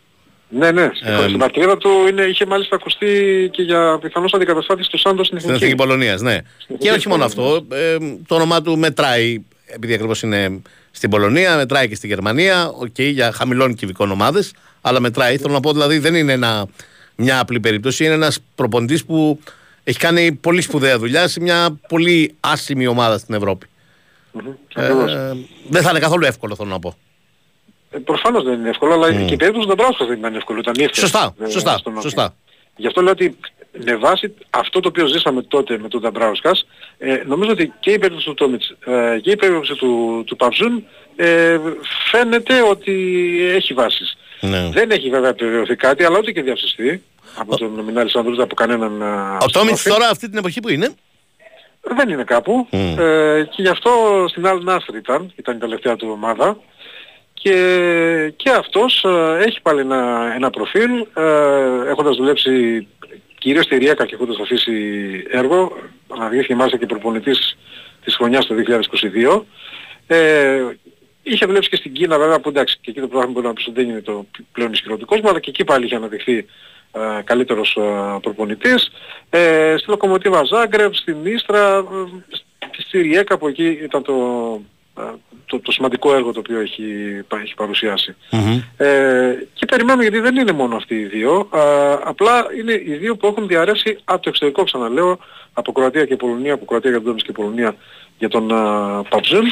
Ναι, 0.49 0.71
ναι. 0.71 0.91
Στην, 0.95 1.09
Ε, 1.13 1.23
στην 1.23 1.39
πατρίδα 1.39 1.77
του 1.77 1.89
είναι, 2.11 2.23
είχε 2.23 2.47
μάλιστα 2.47 2.77
ακουστεί 2.77 3.07
και 3.53 3.63
για 3.63 3.99
πιθανώς 4.03 4.33
αντικαταστάτης 4.35 4.89
του 4.89 4.99
Σάντος 4.99 5.27
στην 5.27 5.39
Στην 5.39 5.51
Εθνική. 5.51 5.65
Εθνική 5.73 5.89
Πολωνίας, 5.89 6.21
ναι. 6.21 6.39
Και 6.79 6.91
όχι 6.91 7.09
μόνο 7.09 7.25
αυτό. 7.25 7.67
ε, 7.73 7.97
το 8.27 8.35
όνομά 8.35 8.63
του 8.63 8.79
μετράει, 8.79 9.45
επειδή 9.67 9.93
ακριβώς 9.95 10.23
είναι 10.23 10.63
στην 10.91 11.11
Πολωνία, 11.11 11.57
μετράει 11.57 11.89
και 11.89 11.95
στη 11.95 12.07
Γερμανία. 12.07 12.69
Οκ, 12.69 12.99
για 13.01 13.33
χαμηλών 13.33 13.75
κυβικών 13.75 14.11
ομάδες, 14.11 14.53
αλλά 14.81 15.01
μετράει. 15.01 15.37
Θέλω 15.37 15.53
να 15.53 15.61
πω 15.61 15.73
δηλαδή 15.73 15.99
δεν 15.99 16.15
είναι 16.15 16.33
ένα, 16.33 16.67
μια 17.17 17.41
απλή 17.41 17.61
περίπτωση. 17.61 18.05
Είναι 18.05 18.15
ένας 18.15 18.39
προπονητής 18.55 19.05
που 19.05 19.41
έχει 19.85 19.99
κάνει 19.99 20.33
πολύ 20.33 20.61
σπουδαία 20.61 20.99
δουλειά 20.99 21.29
σε 21.29 21.41
μια 21.41 21.79
πολύ 21.89 22.35
άσημη 22.41 22.87
ομάδα 22.87 23.19
στην 23.19 23.35
Ευρωπη 23.35 23.67
Ε, 24.75 24.83
Ακριβώς. 24.83 25.13
δεν 25.69 25.83
θα 25.83 25.91
είναι 25.91 25.99
καθόλου 25.99 26.25
εύκολο, 26.27 26.55
θέλω 26.57 26.69
να 26.69 26.79
πω. 26.79 26.97
Ε, 27.97 27.99
προφανώς 27.99 28.45
δεν 28.45 28.53
είναι 28.55 28.69
εύκολο, 28.69 28.93
αλλά 28.95 29.07
Mm. 29.09 29.25
και 29.27 29.35
η 29.35 29.37
περίπτωση 29.37 29.67
του 29.69 29.75
Νταμπράουσκας 29.75 30.07
δεν 30.09 30.19
ήταν 30.19 30.35
εύκολο. 30.35 30.59
Ήταν 30.59 30.75
εύκολο. 30.79 31.07
Σωστά, 31.07 31.35
Ε, 31.41 31.49
σωστά, 31.51 31.79
στον 31.79 31.93
Όφη. 31.93 32.03
σωστά. 32.03 32.35
Γι' 32.77 32.87
αυτό 32.87 33.01
λέω 33.03 33.13
ότι 33.13 33.37
με 33.85 33.97
βάση 33.97 34.35
αυτό 34.51 34.81
το 34.81 34.89
οποίο 34.89 35.07
ζήσαμε 35.07 35.43
τότε 35.43 35.79
με 35.79 35.89
τον 35.89 36.01
Νταμπράουσκας, 36.01 36.67
ε, 36.99 37.23
νομίζω 37.27 37.51
ότι 37.51 37.73
και 37.81 37.91
η 37.91 37.99
περίπτωση 37.99 38.27
του 38.27 38.35
Τόμιτς 38.35 38.75
ε, 38.87 39.19
και 39.23 39.31
η 39.31 39.37
περίπτωση 39.37 39.75
του, 39.75 40.23
του 40.27 40.37
Παυζούν 40.37 40.85
ε, 41.17 41.59
φαίνεται 42.11 42.63
ότι 42.71 42.93
έχει 43.55 43.75
βάσεις. 43.75 44.17
Ναι. 44.41 44.69
Δεν 44.73 44.91
έχει 44.91 45.11
βέβαια 45.11 45.29
επιβεβαιωθεί 45.29 45.77
κάτι, 45.77 46.05
αλλά 46.05 46.19
ούτε 46.19 46.33
και 46.33 46.43
διαψευστεί 46.43 47.03
από 47.37 47.57
τον 47.57 47.71
Μινάλη 47.87 48.11
Σανδρούζα 48.11 48.43
από 48.43 48.55
κανέναν 48.55 49.03
α, 49.03 49.35
Ο 49.37 49.49
στον 49.49 49.53
Τόμιτς 49.53 49.81
Όφη. 49.81 49.91
τώρα 49.91 50.09
αυτή 50.09 50.29
την 50.29 50.39
εποχή 50.39 50.61
που 50.61 50.69
είναι; 50.69 50.95
Δεν 51.97 52.09
είναι 52.09 52.25
κάπου. 52.25 52.69
Mm. 52.73 52.77
Ε, 52.99 53.45
και 53.51 53.63
γι' 53.63 53.69
αυτό 53.69 53.91
στην 54.29 54.43
Al 54.47 54.69
Nassr 54.71 54.95
ήταν, 54.97 55.33
ήταν 55.37 55.57
η 55.57 55.59
τελευταία 55.59 55.97
του 55.97 56.09
ομάδα. 56.13 56.59
Και, 57.47 58.33
και 58.37 58.51
αυτός 58.51 59.05
ε, 59.05 59.43
έχει 59.47 59.61
πάλι 59.63 59.81
ένα, 59.81 60.33
ένα 60.35 60.51
προφίλ, 60.51 61.07
ε, 61.15 61.89
έχοντας 61.89 62.17
δουλέψει 62.17 62.87
κυρίως 63.39 63.65
στη 63.65 63.77
Ριέκα 63.77 64.07
και 64.07 64.15
έχοντας 64.15 64.39
αφήσει 64.41 64.73
έργο, 65.31 65.77
δηλαδή 66.13 66.43
θυμάστε 66.43 66.77
και 66.77 66.87
προπονητής 66.87 67.57
της 68.05 68.17
χρονιάς 68.17 68.47
το 68.47 68.55
2022. 68.55 69.45
Ε, 70.07 70.65
είχε 71.23 71.47
δουλέψει 71.47 71.69
και 71.69 71.77
στην 71.77 71.93
Κίνα 71.93 72.19
βέβαια 72.19 72.41
που 72.41 72.49
εντάξει 72.49 72.79
και 72.81 72.91
εκεί 72.91 73.01
το 73.01 73.09
πρόγραμμα 73.09 73.33
μπορεί 73.33 73.47
να 73.47 73.53
πεις 73.53 73.67
ότι 73.67 73.81
δεν 73.81 73.91
είναι 73.91 74.01
το 74.01 74.27
πλέον 74.53 74.73
ισχυρό 74.73 74.97
του 74.97 75.07
κόσμου 75.07 75.29
αλλά 75.29 75.41
και 75.41 75.51
εκεί 75.51 75.65
πάλι 75.65 75.85
είχε 75.85 75.95
αναδειχθεί 75.95 76.47
ε, 76.93 77.23
καλύτερος 77.25 77.77
ε, 77.77 78.19
προπονητής. 78.23 78.91
Ε, 79.31 79.75
στη 79.79 79.91
Λοκομοτίβα 79.91 80.45
Ζάγκρεπ, 80.45 80.95
στην 80.95 81.27
Ίστρα, 81.27 81.77
ε, 82.59 82.67
στη 82.79 83.01
Ριέκα 83.01 83.39
που 83.39 83.49
εκεί 83.49 83.79
ήταν 83.83 84.03
το, 84.03 84.15
ε, 84.15 84.76
το, 85.47 85.61
το 85.61 85.73
σημαντικό 85.73 86.15
έργο 86.15 86.33
το 86.33 86.39
οποίο 86.39 86.61
έχει, 86.61 86.83
πα- 87.29 87.41
έχει 87.43 87.55
παρουσιάσει. 87.55 88.15
Ε, 88.77 89.35
και 89.55 89.67
περιμένουμε 89.67 90.03
γιατί 90.03 90.21
δεν 90.21 90.37
είναι 90.37 90.53
μόνο 90.53 90.77
αυτοί 90.77 90.95
οι 90.95 91.05
δύο, 91.05 91.49
α, 91.51 91.61
απλά 92.05 92.47
είναι 92.59 92.73
οι 92.73 92.97
δύο 92.97 93.17
που 93.17 93.27
έχουν 93.27 93.47
διαρρεύσει 93.47 93.99
από 94.05 94.23
το 94.23 94.29
εξωτερικό 94.29 94.65
ξαναλέω, 94.65 95.19
από 95.53 95.73
Κροατία 95.73 96.05
και 96.05 96.17
Πολωνία, 96.17 96.55
από 96.55 96.65
Κροατία 96.65 96.91
για 96.91 96.99
τον 96.99 97.09
Ντόμις 97.09 97.23
και 97.23 97.33
Πολωνία 97.33 97.75
για 98.19 98.29
τον 98.29 98.47
Παψούν. 99.09 99.45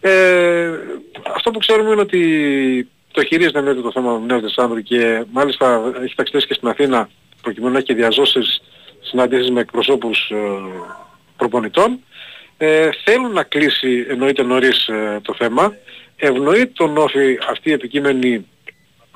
Ε, 0.00 0.70
αυτό 1.34 1.50
που 1.50 1.58
ξέρουμε 1.58 1.90
είναι 1.90 2.00
ότι 2.00 2.88
το 3.12 3.24
χειρίζεται 3.24 3.60
με 3.60 3.74
το 3.74 3.90
θέμα 3.92 4.18
του 4.18 4.24
Νέου 4.26 4.40
Δεσάνδρου 4.40 4.82
και 4.82 5.24
μάλιστα 5.32 5.92
έχει 6.04 6.14
ταξιδέψει 6.14 6.46
και 6.46 6.54
στην 6.54 6.68
Αθήνα 6.68 7.08
προκειμένου 7.42 7.72
να 7.72 7.78
έχει 7.78 7.86
και 7.86 7.94
διαζώσεις 7.94 8.62
συναντήσεις 9.00 9.50
με 9.50 9.60
εκπροσώπους 9.60 10.30
ε, 10.30 10.36
προπονητών. 11.36 11.98
Ε, 12.64 12.90
θέλουν 13.04 13.32
να 13.32 13.42
κλείσει 13.42 14.06
εννοείται 14.08 14.42
νωρίς 14.42 14.86
ε, 14.88 15.20
το 15.22 15.34
θέμα. 15.34 15.76
Ευνοεί 16.16 16.66
τον 16.66 16.96
Όφη 16.96 17.38
αυτή 17.48 17.68
η 17.68 17.72
επικείμενη 17.72 18.46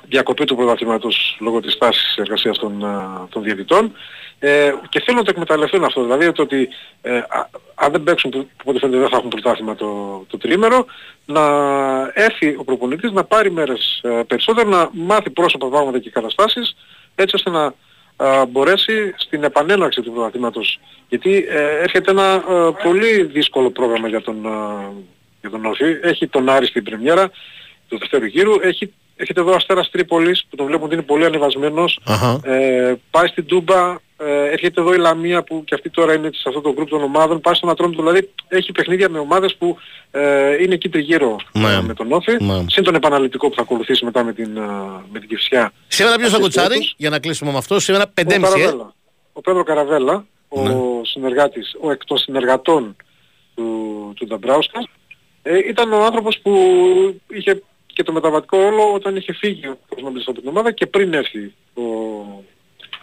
διακοπή 0.07 0.45
του 0.45 0.55
πρωταθλήματος 0.55 1.37
λόγω 1.39 1.59
της 1.59 1.77
τάσης 1.77 2.15
εργασίας 2.17 2.57
των, 2.57 2.85
α, 2.85 3.27
των 3.29 3.43
διαιτητών 3.43 3.91
ε, 4.39 4.71
και 4.89 4.99
θέλουν 4.99 5.19
να 5.19 5.25
το 5.25 5.31
εκμεταλλευτούν 5.31 5.83
αυτό. 5.83 6.03
Δηλαδή 6.03 6.31
το 6.31 6.41
ότι 6.41 6.69
ε, 7.01 7.17
α- 7.17 7.49
αν 7.75 7.91
δεν 7.91 8.03
παίξουν 8.03 8.31
που 8.31 8.47
που 8.57 8.69
ό,τι 8.69 8.79
φαίνεται 8.79 8.99
δεν 8.99 9.09
θα 9.09 9.17
έχουν 9.17 9.29
πρωτάθλημα 9.29 9.75
το, 9.75 10.23
το 10.27 10.37
τρίμερο 10.37 10.85
να 11.25 11.41
έρθει 12.13 12.55
ο 12.57 12.63
προπονητής 12.63 13.11
να 13.11 13.23
πάρει 13.23 13.51
μέρες 13.51 13.99
ε, 14.03 14.23
περισσότερο 14.27 14.69
να 14.69 14.89
μάθει 14.93 15.29
πρόσωπα 15.29 15.69
πράγματα 15.69 15.99
και 15.99 16.09
καταστάσεις 16.09 16.75
έτσι 17.15 17.35
ώστε 17.35 17.49
να 17.49 17.73
α, 18.17 18.45
μπορέσει 18.45 19.13
στην 19.17 19.43
επανέναρξη 19.43 20.01
του 20.01 20.11
πρωταθλήματος 20.11 20.79
γιατί 21.09 21.45
ε, 21.49 21.79
έρχεται 21.81 22.11
ένα 22.11 22.43
ε, 22.49 22.83
πολύ 22.83 23.23
δύσκολο 23.23 23.71
πρόγραμμα 23.71 24.07
για 24.07 24.21
τον, 24.21 24.47
α, 24.47 24.91
για 25.41 25.49
τον 25.49 25.65
Όφη. 25.65 25.85
Έχει 26.01 26.27
τον 26.27 26.49
Άρη 26.49 26.65
στην 26.65 26.83
πρεμιέρα 26.83 27.31
του 27.87 27.97
δεύτερου 27.97 28.25
γύρου. 28.25 28.53
Έχει, 28.61 28.93
έχετε 29.15 29.39
εδώ 29.39 29.55
Αστέρας 29.55 29.89
Τρίπολης 29.89 30.45
που 30.49 30.55
τον 30.55 30.65
βλέπουν 30.65 30.85
ότι 30.85 30.93
είναι 30.93 31.03
πολύ 31.03 31.25
ανεβασμένος. 31.25 31.99
Αχα. 32.05 32.39
Ε, 32.43 32.95
πάει 33.11 33.27
στην 33.27 33.45
Τούμπα, 33.45 33.95
ε, 34.17 34.43
έρχεται 34.51 34.81
εδώ 34.81 34.93
η 34.93 34.97
Λαμία 34.97 35.43
που 35.43 35.63
και 35.65 35.75
αυτή 35.75 35.89
τώρα 35.89 36.13
είναι 36.13 36.29
σε 36.33 36.43
αυτό 36.47 36.61
το 36.61 36.73
γκρουπ 36.73 36.89
των 36.89 37.01
ομάδων. 37.03 37.41
Πάει 37.41 37.53
στον 37.53 37.69
Ατρόμητο, 37.69 38.01
δηλαδή 38.01 38.29
έχει 38.47 38.71
παιχνίδια 38.71 39.09
με 39.09 39.19
ομάδες 39.19 39.55
που 39.55 39.77
ε, 40.11 40.63
είναι 40.63 40.73
εκεί 40.73 40.89
τριγύρω 40.89 41.35
Ναι. 41.51 41.73
ε, 41.73 41.81
με 41.81 41.93
τον 41.93 42.11
Όφη. 42.11 42.43
Ναι. 42.43 42.65
Συν 42.69 42.83
τον 42.83 42.95
επαναληπτικό 42.95 43.49
που 43.49 43.55
θα 43.55 43.61
ακολουθήσει 43.61 44.05
μετά 44.05 44.23
με 44.23 44.33
την, 44.33 44.57
ε, 44.57 44.61
με 45.11 45.19
την 45.19 45.27
Κηφισιά. 45.29 45.71
Σήμερα 45.87 46.15
ποιος 46.17 46.29
θα 46.29 46.35
Αυτές 46.35 46.53
κουτσάρει, 46.53 46.75
τους. 46.79 46.93
για 46.97 47.09
να 47.09 47.19
κλείσουμε 47.19 47.51
με 47.51 47.57
αυτό. 47.57 47.79
Σήμερα 47.79 48.03
Ο 48.07 48.11
5,5 48.21 48.31
ε. 48.35 48.39
Καραβέλα. 48.39 48.93
Ο 49.33 49.41
Πέδρο 49.41 49.63
Καραβέλα, 49.63 50.25
ο 50.47 50.61
Ναι. 50.61 50.73
συνεργάτης, 51.03 51.75
ο 51.81 51.91
εκ 51.91 52.05
των 52.05 52.17
συνεργατών 52.17 52.95
του, 53.55 54.13
του 54.15 54.25
Νταμπράουσκα, 54.27 54.87
ε, 55.41 55.57
ήταν 55.57 55.93
ο 55.93 56.03
άνθρωπος 56.05 56.39
που 56.39 56.51
είχε 57.27 57.63
και 57.85 58.03
το 58.03 58.11
μεταβατικό 58.11 58.57
ρόλο 58.57 58.93
όταν 58.93 59.15
είχε 59.15 59.33
φύγει 59.33 59.67
ο 59.67 59.77
Κοσμοντής 59.89 60.27
από 60.27 60.39
την 60.39 60.49
ομάδα 60.49 60.71
και 60.71 60.85
πριν 60.87 61.13
έρθει 61.13 61.53
ο, 61.73 61.81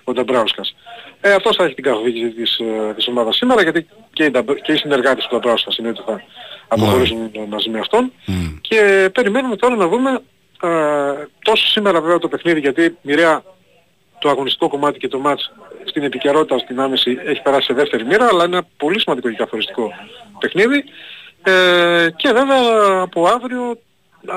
ο 0.04 0.12
Νταμπράουσκας. 0.12 0.74
Ε, 1.20 1.32
αυτός 1.32 1.56
θα 1.56 1.64
έχει 1.64 1.74
την 1.74 1.84
καθοδήγηση 1.84 2.30
της, 2.30 2.58
ε, 2.58 2.92
της 2.94 3.06
ομάδας 3.08 3.36
σήμερα 3.36 3.62
γιατί 3.62 3.86
και 4.12 4.24
οι, 4.24 4.30
Νταμπ- 4.30 4.60
και 4.62 4.72
οι 4.72 4.76
συνεργάτες 4.76 5.24
του 5.24 5.34
Νταμπράουσκας 5.34 5.76
είναι 5.76 5.88
ότι 5.88 6.02
θα 6.06 6.22
αποχωρήσουν 6.68 7.30
μαζί 7.48 7.68
με 7.70 7.78
αυτόν. 7.78 8.12
Και 8.60 9.10
περιμένουμε 9.14 9.56
τώρα 9.56 9.76
να 9.76 9.88
δούμε 9.88 10.20
ε, 10.62 10.68
τόσο 11.42 11.66
σήμερα 11.66 12.00
βέβαια 12.00 12.18
το 12.18 12.28
παιχνίδι 12.28 12.60
γιατί 12.60 12.96
μοιραία 13.02 13.42
το 14.18 14.28
αγωνιστικό 14.28 14.68
κομμάτι 14.68 14.98
και 14.98 15.08
το 15.08 15.18
μάτς 15.18 15.52
στην 15.84 16.02
επικαιρότητα, 16.02 16.58
στην 16.58 16.80
άμεση 16.80 17.18
έχει 17.24 17.42
περάσει 17.42 17.66
σε 17.66 17.72
δεύτερη 17.74 18.04
μοίρα 18.04 18.26
αλλά 18.26 18.44
είναι 18.44 18.56
ένα 18.56 18.66
πολύ 18.76 19.00
σημαντικό 19.00 19.30
και 19.30 19.36
καθοριστικό 19.36 19.92
παιχνίδι 20.38 20.84
ε, 21.42 22.08
και 22.16 22.32
βέβαια 22.32 23.00
από 23.00 23.26
αύριο 23.26 23.78
να, 24.20 24.34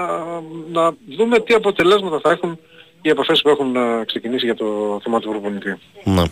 να 0.71 0.95
δούμε 1.17 1.39
τι 1.39 1.53
αποτελέσματα 1.53 2.19
θα 2.23 2.31
έχουν 2.31 2.59
οι 3.07 3.11
επαφές 3.11 3.41
που 3.41 3.49
έχουν 3.49 3.75
ε, 3.75 4.05
ξεκινήσει 4.05 4.45
για 4.45 4.55
το 4.55 4.99
θέμα 5.03 5.19
του 5.19 5.29
προπονητή. 5.29 5.77
Ναι. 6.03 6.23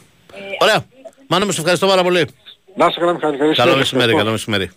Ωραία. 0.60 0.86
Μάνο, 1.28 1.46
μου 1.46 1.52
σε 1.52 1.60
ευχαριστώ 1.60 1.88
πάρα 1.88 2.04
πολύ. 2.04 2.28
Να 2.76 2.86
είστε 2.86 3.00
καλά 3.00 3.14
Μιχάλη, 3.14 3.34
ευχαριστώ. 3.34 3.64
Καλό 3.64 3.78
μεσημέρι, 3.78 4.12
Ευχαριστώ. 4.12 4.18
καλό 4.18 4.32
μεσημέρι. 4.32 4.72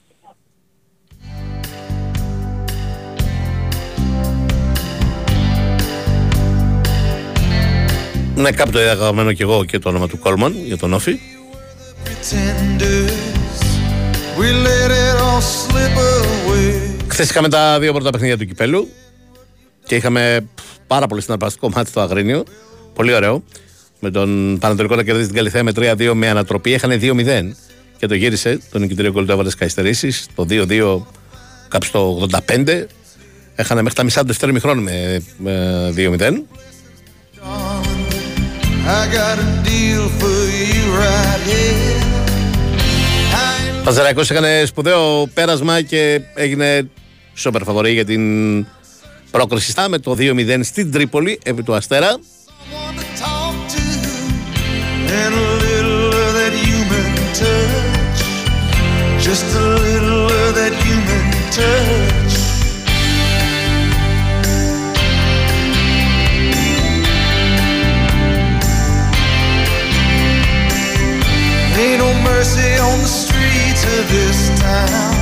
Ναι, 8.34 8.50
κάπου 8.50 8.70
το 8.70 8.80
είδα 8.80 8.92
γραμμένο 8.92 9.32
και 9.32 9.42
εγώ 9.42 9.64
και 9.64 9.78
το 9.78 9.88
όνομα 9.88 10.08
του 10.08 10.18
Κόλμαν 10.18 10.54
για 10.64 10.76
τον 10.78 10.92
Όφη. 10.92 11.18
Pretenders, 12.04 13.60
we 14.38 14.48
let 14.66 14.90
it 14.90 15.16
all 15.26 15.40
slip 15.40 15.96
away. 15.98 16.94
Χθες 17.08 17.30
είχαμε 17.30 17.48
τα 17.48 17.78
δύο 17.78 17.92
πρώτα 17.92 18.10
παιχνίδια 18.10 18.38
του 18.38 18.44
κυπέλου 18.44 18.88
και 19.88 19.94
είχαμε 19.94 20.46
πάρα 20.86 21.06
πολύ 21.06 21.22
συναρπαστικό 21.22 21.70
μάτι 21.74 21.88
στο 21.88 22.00
Αγρίνιο. 22.00 22.44
Πολύ 22.94 23.14
ωραίο. 23.14 23.42
Με 24.00 24.10
τον 24.10 24.58
Πανατολικό 24.60 24.94
να 24.94 25.02
κερδίσει 25.02 25.26
την 25.26 25.36
Καλυθέα 25.36 25.62
με 25.62 25.72
3-2 25.76 26.12
με 26.14 26.28
ανατροπή. 26.28 26.72
Έχανε 26.72 26.98
2-0 27.00 27.54
και 27.98 28.06
το 28.06 28.14
γύρισε. 28.14 28.60
Το 28.70 28.78
νικητήριο 28.78 29.12
γκολ 29.12 29.26
του 29.26 29.32
έβαλε 29.32 29.48
στι 29.50 29.58
καθυστερήσει. 29.58 30.12
Το 30.34 30.46
2-2 30.48 31.00
κάπου 31.68 31.86
στο 31.86 32.28
85. 32.48 32.84
Έχανε 33.54 33.82
μέχρι 33.82 33.96
τα 33.96 34.04
μισά 34.04 34.20
του 34.20 34.26
δεύτερου 34.26 34.52
μηχρόνου 34.52 34.82
με, 34.82 35.22
με 35.36 35.92
2-0. 35.96 36.20
I 38.90 39.06
got 39.18 39.38
a 39.38 39.48
deal 39.66 40.04
for 40.18 40.38
you 40.70 40.84
right 41.00 41.42
here. 41.50 41.88
Παζαραϊκός 43.84 44.30
έκανε 44.30 44.62
σπουδαίο 44.66 45.26
πέρασμα 45.34 45.82
και 45.82 46.20
έγινε 46.34 46.88
σупερ 47.34 47.62
φαβορή 47.62 47.92
για 47.92 48.04
την 48.04 48.66
πρόκριση 49.30 49.70
στα 49.70 49.88
με 49.88 49.98
το 49.98 50.16
2-0 50.18 50.60
στην 50.62 50.92
Τρίπολη 50.92 51.38
επί 51.44 51.62
του 51.62 51.74
Αστέρα. 51.74 52.18
And 55.20 55.34
a 55.34 55.48
little 55.66 56.12
of 56.24 56.30
that 56.38 56.54
human 56.64 57.12
touch. 57.40 58.20
Just 59.26 59.48
a 59.56 59.66
little 59.86 60.26
of 60.42 60.50
that 60.58 60.74
human 60.84 61.26
touch. 61.56 62.34
Ain't 71.80 72.00
no 72.04 72.10
mercy 72.30 72.70
on 72.88 72.96
the 73.06 73.12
streets 73.22 73.82
of 73.96 74.02
this 74.14 74.40
town. 74.60 75.16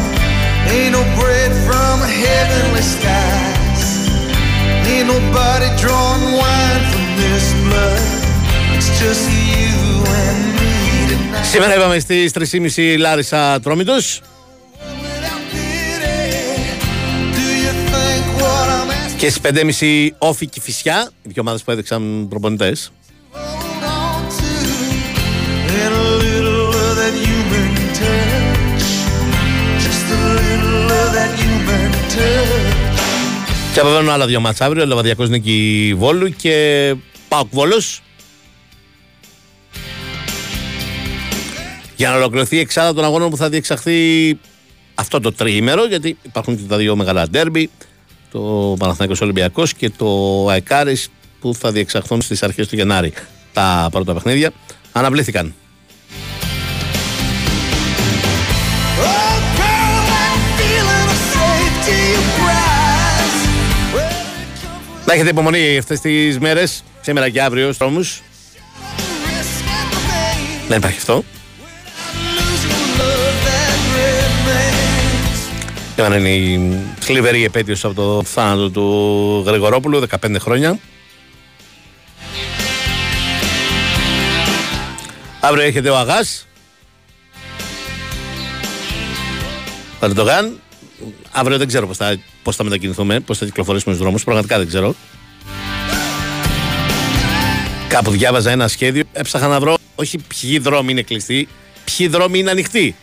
Ain't 0.75 0.93
no 0.99 1.03
bread 1.19 1.53
from 1.67 1.97
heavenly 2.25 2.83
skies. 2.83 3.66
Σήμερα 11.51 11.74
είπαμε 11.74 11.99
στις 11.99 12.32
3.30 12.76 12.97
Λάρισα 12.99 13.61
Τρόμητος. 13.61 14.20
Και 19.16 19.30
στις 19.30 19.41
5.30 19.80 20.09
Όφη 20.18 20.47
και 20.47 20.61
Φυσιά, 20.61 21.11
οι 21.22 21.28
δύο 21.32 21.43
που 21.64 21.70
έδειξαν 21.70 22.26
προπονητές. 22.28 22.91
Και 33.77 33.83
απεβαίνουν 33.83 34.11
άλλα 34.11 34.27
δύο 34.27 34.41
μάτς 34.41 34.61
αύριο, 34.61 34.87
Λεβαδιακός 34.87 35.29
νίκη 35.29 35.95
Βόλου 35.97 36.29
και 36.29 36.95
Πάοκ 37.29 37.47
Βόλος. 37.51 38.03
Για 41.97 42.11
να 42.11 42.16
ολοκληρωθεί 42.16 42.57
η 42.57 42.59
εξάδα 42.59 42.95
των 42.95 43.05
αγώνων 43.05 43.31
που 43.31 43.37
θα 43.37 43.49
διεξαχθεί 43.49 44.39
αυτό 44.95 45.20
το 45.20 45.33
τριήμερο, 45.33 45.87
γιατί 45.87 46.16
υπάρχουν 46.22 46.57
και 46.57 46.62
τα 46.62 46.77
δύο 46.77 46.97
μεγάλα 46.97 47.29
ντέρμπι, 47.29 47.70
το 48.31 48.74
Παναθηναϊκός 48.79 49.20
Ολυμπιακός 49.20 49.74
και 49.74 49.91
το 49.91 50.47
Αεκάρης 50.49 51.09
που 51.41 51.55
θα 51.55 51.72
διεξαχθούν 51.72 52.22
στις 52.22 52.43
αρχές 52.43 52.68
του 52.68 52.77
Γενάρη. 52.77 53.12
Τα 53.53 53.89
πρώτα 53.93 54.14
παιχνίδια 54.14 54.53
αναβλήθηκαν. 54.93 55.55
Oh, 59.03 59.26
Να 65.07 65.13
έχετε 65.13 65.29
υπομονή 65.29 65.79
αυτές 65.79 66.01
τις 66.01 66.39
μέρες, 66.39 66.85
σήμερα 67.01 67.29
και 67.29 67.43
αύριο 67.43 67.65
στους 67.65 67.77
δρόμους. 67.77 68.23
Δεν 70.69 70.79
υπάρχει 70.79 70.97
αυτό. 70.97 71.25
Σήμερα 75.95 76.17
είναι 76.17 76.29
η 76.29 76.79
θλιβερή 77.01 77.45
επέτειος 77.45 77.85
από 77.85 77.95
το 77.95 78.23
θάνατο 78.25 78.71
του 78.71 79.43
Γρηγορόπουλου, 79.47 80.07
15 80.21 80.39
χρόνια. 80.39 80.79
Αύριο 85.41 85.65
έχετε 85.65 85.89
ο 85.89 85.97
Αγάς. 85.97 86.47
Ερντογάν. 90.01 90.61
Αύριο 91.33 91.59
δεν 91.59 91.67
ξέρω 91.67 91.87
πώς 91.87 91.97
θα, 91.97 92.17
πώς 92.47 92.57
θα 92.57 92.64
μετακινηθούμε, 92.64 93.20
πώς 93.20 93.38
θα 93.38 93.44
κυκλοφορήσουμε 93.44 93.94
στους 93.94 94.05
δρόμους. 94.07 94.24
Πραγματικά 94.24 94.59
δεν 94.59 94.66
ξέρω. 94.66 94.94
Κάπου 97.88 98.11
διάβαζα 98.11 98.51
ένα 98.51 98.68
σχέδιο, 98.68 99.05
έψαχα 99.12 99.47
να 99.47 99.61
βρω 99.61 99.76
όχι 99.94 100.18
ποιοι 100.18 100.59
δρόμοι 100.59 100.90
είναι 100.90 101.03
κλειστοί, 101.03 101.49
ποιοι 101.84 102.09
δρόμοι 102.09 102.38
είναι 102.38 102.51
ανοιχτοί. 102.51 102.94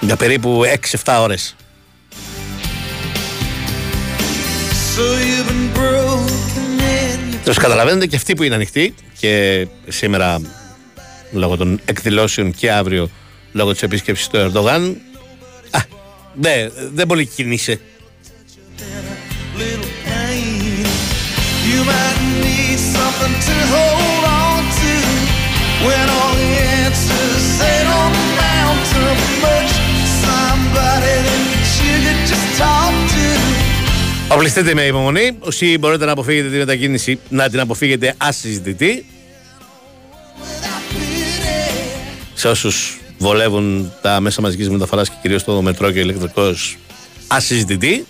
Για 0.00 0.16
περίπου 0.16 0.62
6-7 1.04 1.18
ώρες. 1.20 1.56
So 4.96 5.00
you've 5.00 5.48
been 5.48 5.78
broken 5.78 6.80
and 6.80 7.44
Τους 7.44 7.56
καταλαβαίνετε 7.56 8.06
και 8.06 8.16
αυτοί 8.16 8.34
που 8.34 8.42
είναι 8.42 8.54
ανοιχτοί 8.54 8.94
και 9.18 9.66
σήμερα 9.88 10.40
λόγω 11.32 11.56
των 11.56 11.80
εκδηλώσεων 11.84 12.52
και 12.52 12.72
αύριο 12.72 13.10
λόγω 13.52 13.72
της 13.72 13.82
επίσκεψης 13.82 14.28
του 14.28 14.36
Ερντογάν 14.36 14.82
α, 14.82 15.05
ναι, 16.40 16.68
δεν 16.92 17.06
μπορεί 17.06 17.24
να 17.24 17.30
κυνήσει. 17.34 17.80
Με 34.74 34.86
υπομονή. 34.86 35.36
Όσοι 35.38 35.78
μπορείτε 35.78 36.04
να 36.04 36.12
αποφύγετε 36.12 36.48
τη 36.48 36.56
μετακίνηση, 36.56 37.18
να 37.28 37.48
την 37.48 37.60
αποφύγετε 37.60 38.14
ασυζητητή. 38.16 39.06
Σε 42.34 42.48
όσους 42.48 43.00
βολεύουν 43.18 43.92
τα 44.02 44.20
μέσα 44.20 44.40
μαζικής 44.40 44.68
μεταφοράς 44.70 45.08
και 45.08 45.16
κυρίως 45.22 45.44
το 45.44 45.62
μετρό 45.62 45.90
και 45.90 45.98
ο 45.98 46.02
ηλεκτρικός, 46.02 46.78
ασυζητητή. 47.26 48.06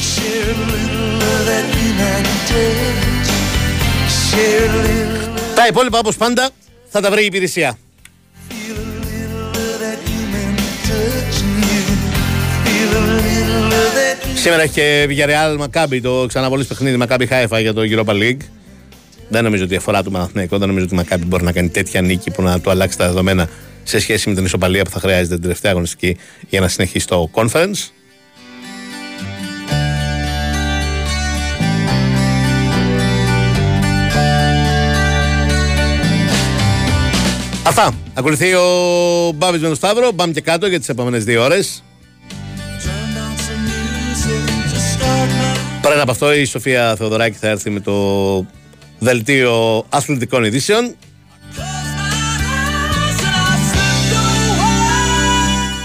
Share 0.00 0.50
a 0.50 0.56
little 0.72 1.22
of 1.32 1.42
that 1.50 1.66
human 1.76 2.24
touch. 2.50 3.30
Share 4.30 4.70
a 4.70 4.82
little 4.86 5.54
Τα 5.54 5.66
υπόλοιπα 5.66 5.98
όπως 5.98 6.16
πάντα 6.16 6.50
θα 6.88 7.00
τα 7.00 7.10
βρει 7.10 7.22
η 7.22 7.24
υπηρεσία. 7.26 7.78
of 8.48 9.80
that 9.82 10.00
human 10.08 10.56
touch. 10.88 11.36
And 11.42 11.64
you 11.64 11.96
feel 12.64 12.90
a 12.96 13.04
little 13.22 13.72
of 13.72 13.90
that 13.98 14.38
Σήμερα 14.38 14.62
έχει 14.62 14.72
και 14.72 15.06
Villarreal 15.10 15.58
Maccabi, 15.64 16.00
το 16.02 16.24
ξαναβολής 16.28 16.66
παιχνίδι 16.66 16.98
Maccabi 17.02 17.26
Haifa 17.28 17.60
για 17.60 17.74
το 17.74 17.80
Europa 17.84 18.12
League. 18.12 18.40
Δεν 19.28 19.44
νομίζω 19.44 19.64
ότι 19.64 19.76
αφορά 19.76 20.02
το 20.02 20.10
Παναθηναϊκό, 20.10 20.58
δεν 20.58 20.68
νομίζω 20.68 20.86
ότι 20.90 20.94
η 20.94 20.98
Maccabi 21.02 21.26
μπορεί 21.26 21.44
να 21.44 21.52
κάνει 21.52 21.68
τέτοια 21.68 22.00
νίκη 22.00 22.30
που 22.30 22.42
να 22.42 22.60
του 22.60 22.70
αλλάξει 22.70 22.98
τα 22.98 23.06
δεδομένα 23.06 23.48
σε 23.82 24.00
σχέση 24.00 24.28
με 24.28 24.34
την 24.34 24.44
ισοπαλία 24.44 24.84
που 24.84 24.90
θα 24.90 25.00
χρειάζεται 25.00 25.34
την 25.34 25.42
τελευταία 25.42 25.70
αγωνιστική 25.70 26.16
για 26.48 26.60
να 26.60 26.68
συνεχίσει 26.68 27.06
το 27.06 27.30
conference. 27.32 27.90
Αυτά. 37.66 37.94
Ακολουθεί 38.14 38.54
ο 38.54 39.32
Μπάμπης 39.34 39.60
με 39.60 39.66
τον 39.66 39.76
Σταύρο. 39.76 40.12
Πάμε 40.12 40.32
και 40.32 40.40
κάτω 40.40 40.66
για 40.66 40.78
τις 40.78 40.88
επόμενες 40.88 41.24
δύο 41.24 41.42
ώρες. 41.42 41.82
Πριν 45.82 46.00
από 46.00 46.10
αυτό 46.10 46.34
η 46.34 46.44
Σοφία 46.44 46.96
Θεοδωράκη 46.96 47.36
θα 47.36 47.48
έρθει 47.48 47.70
με 47.70 47.80
το 47.80 47.92
δελτίο 49.06 49.86
αθλητικών 49.88 50.44
ειδήσεων. 50.44 50.94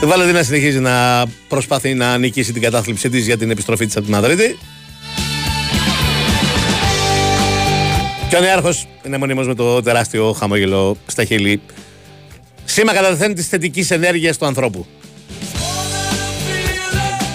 Η 0.03 0.05
Βαλεντίνα 0.05 0.43
συνεχίζει 0.43 0.79
να 0.79 1.25
προσπαθεί 1.47 1.93
να 1.93 2.17
νικήσει 2.17 2.53
την 2.53 2.61
κατάθλιψή 2.61 3.09
της 3.09 3.25
για 3.25 3.37
την 3.37 3.51
επιστροφή 3.51 3.85
της 3.85 3.95
από 3.95 4.05
τη 4.05 4.11
Μαδρίτη. 4.11 4.57
Και 8.29 8.35
ο 8.35 8.39
Νεάρχος 8.39 8.87
είναι 9.05 9.17
μονίμως 9.17 9.47
με 9.47 9.55
το 9.55 9.81
τεράστιο 9.81 10.33
χαμόγελο 10.33 10.97
στα 11.05 11.23
χείλη. 11.23 11.61
Σήμα 12.65 12.93
καταδεθέν 12.93 13.35
της 13.35 13.47
θετικής 13.47 13.91
ενέργειας 13.91 14.37
του 14.37 14.45
ανθρώπου. 14.45 14.85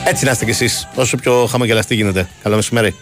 Έτσι 0.04 0.24
να 0.24 0.30
είστε 0.30 0.44
κι 0.44 0.50
εσείς, 0.50 0.88
όσο 0.94 1.16
πιο 1.16 1.46
χαμογελαστή 1.46 1.94
γίνεται. 1.94 2.28
Καλό 2.42 2.56
μεσημέρι. 2.56 2.94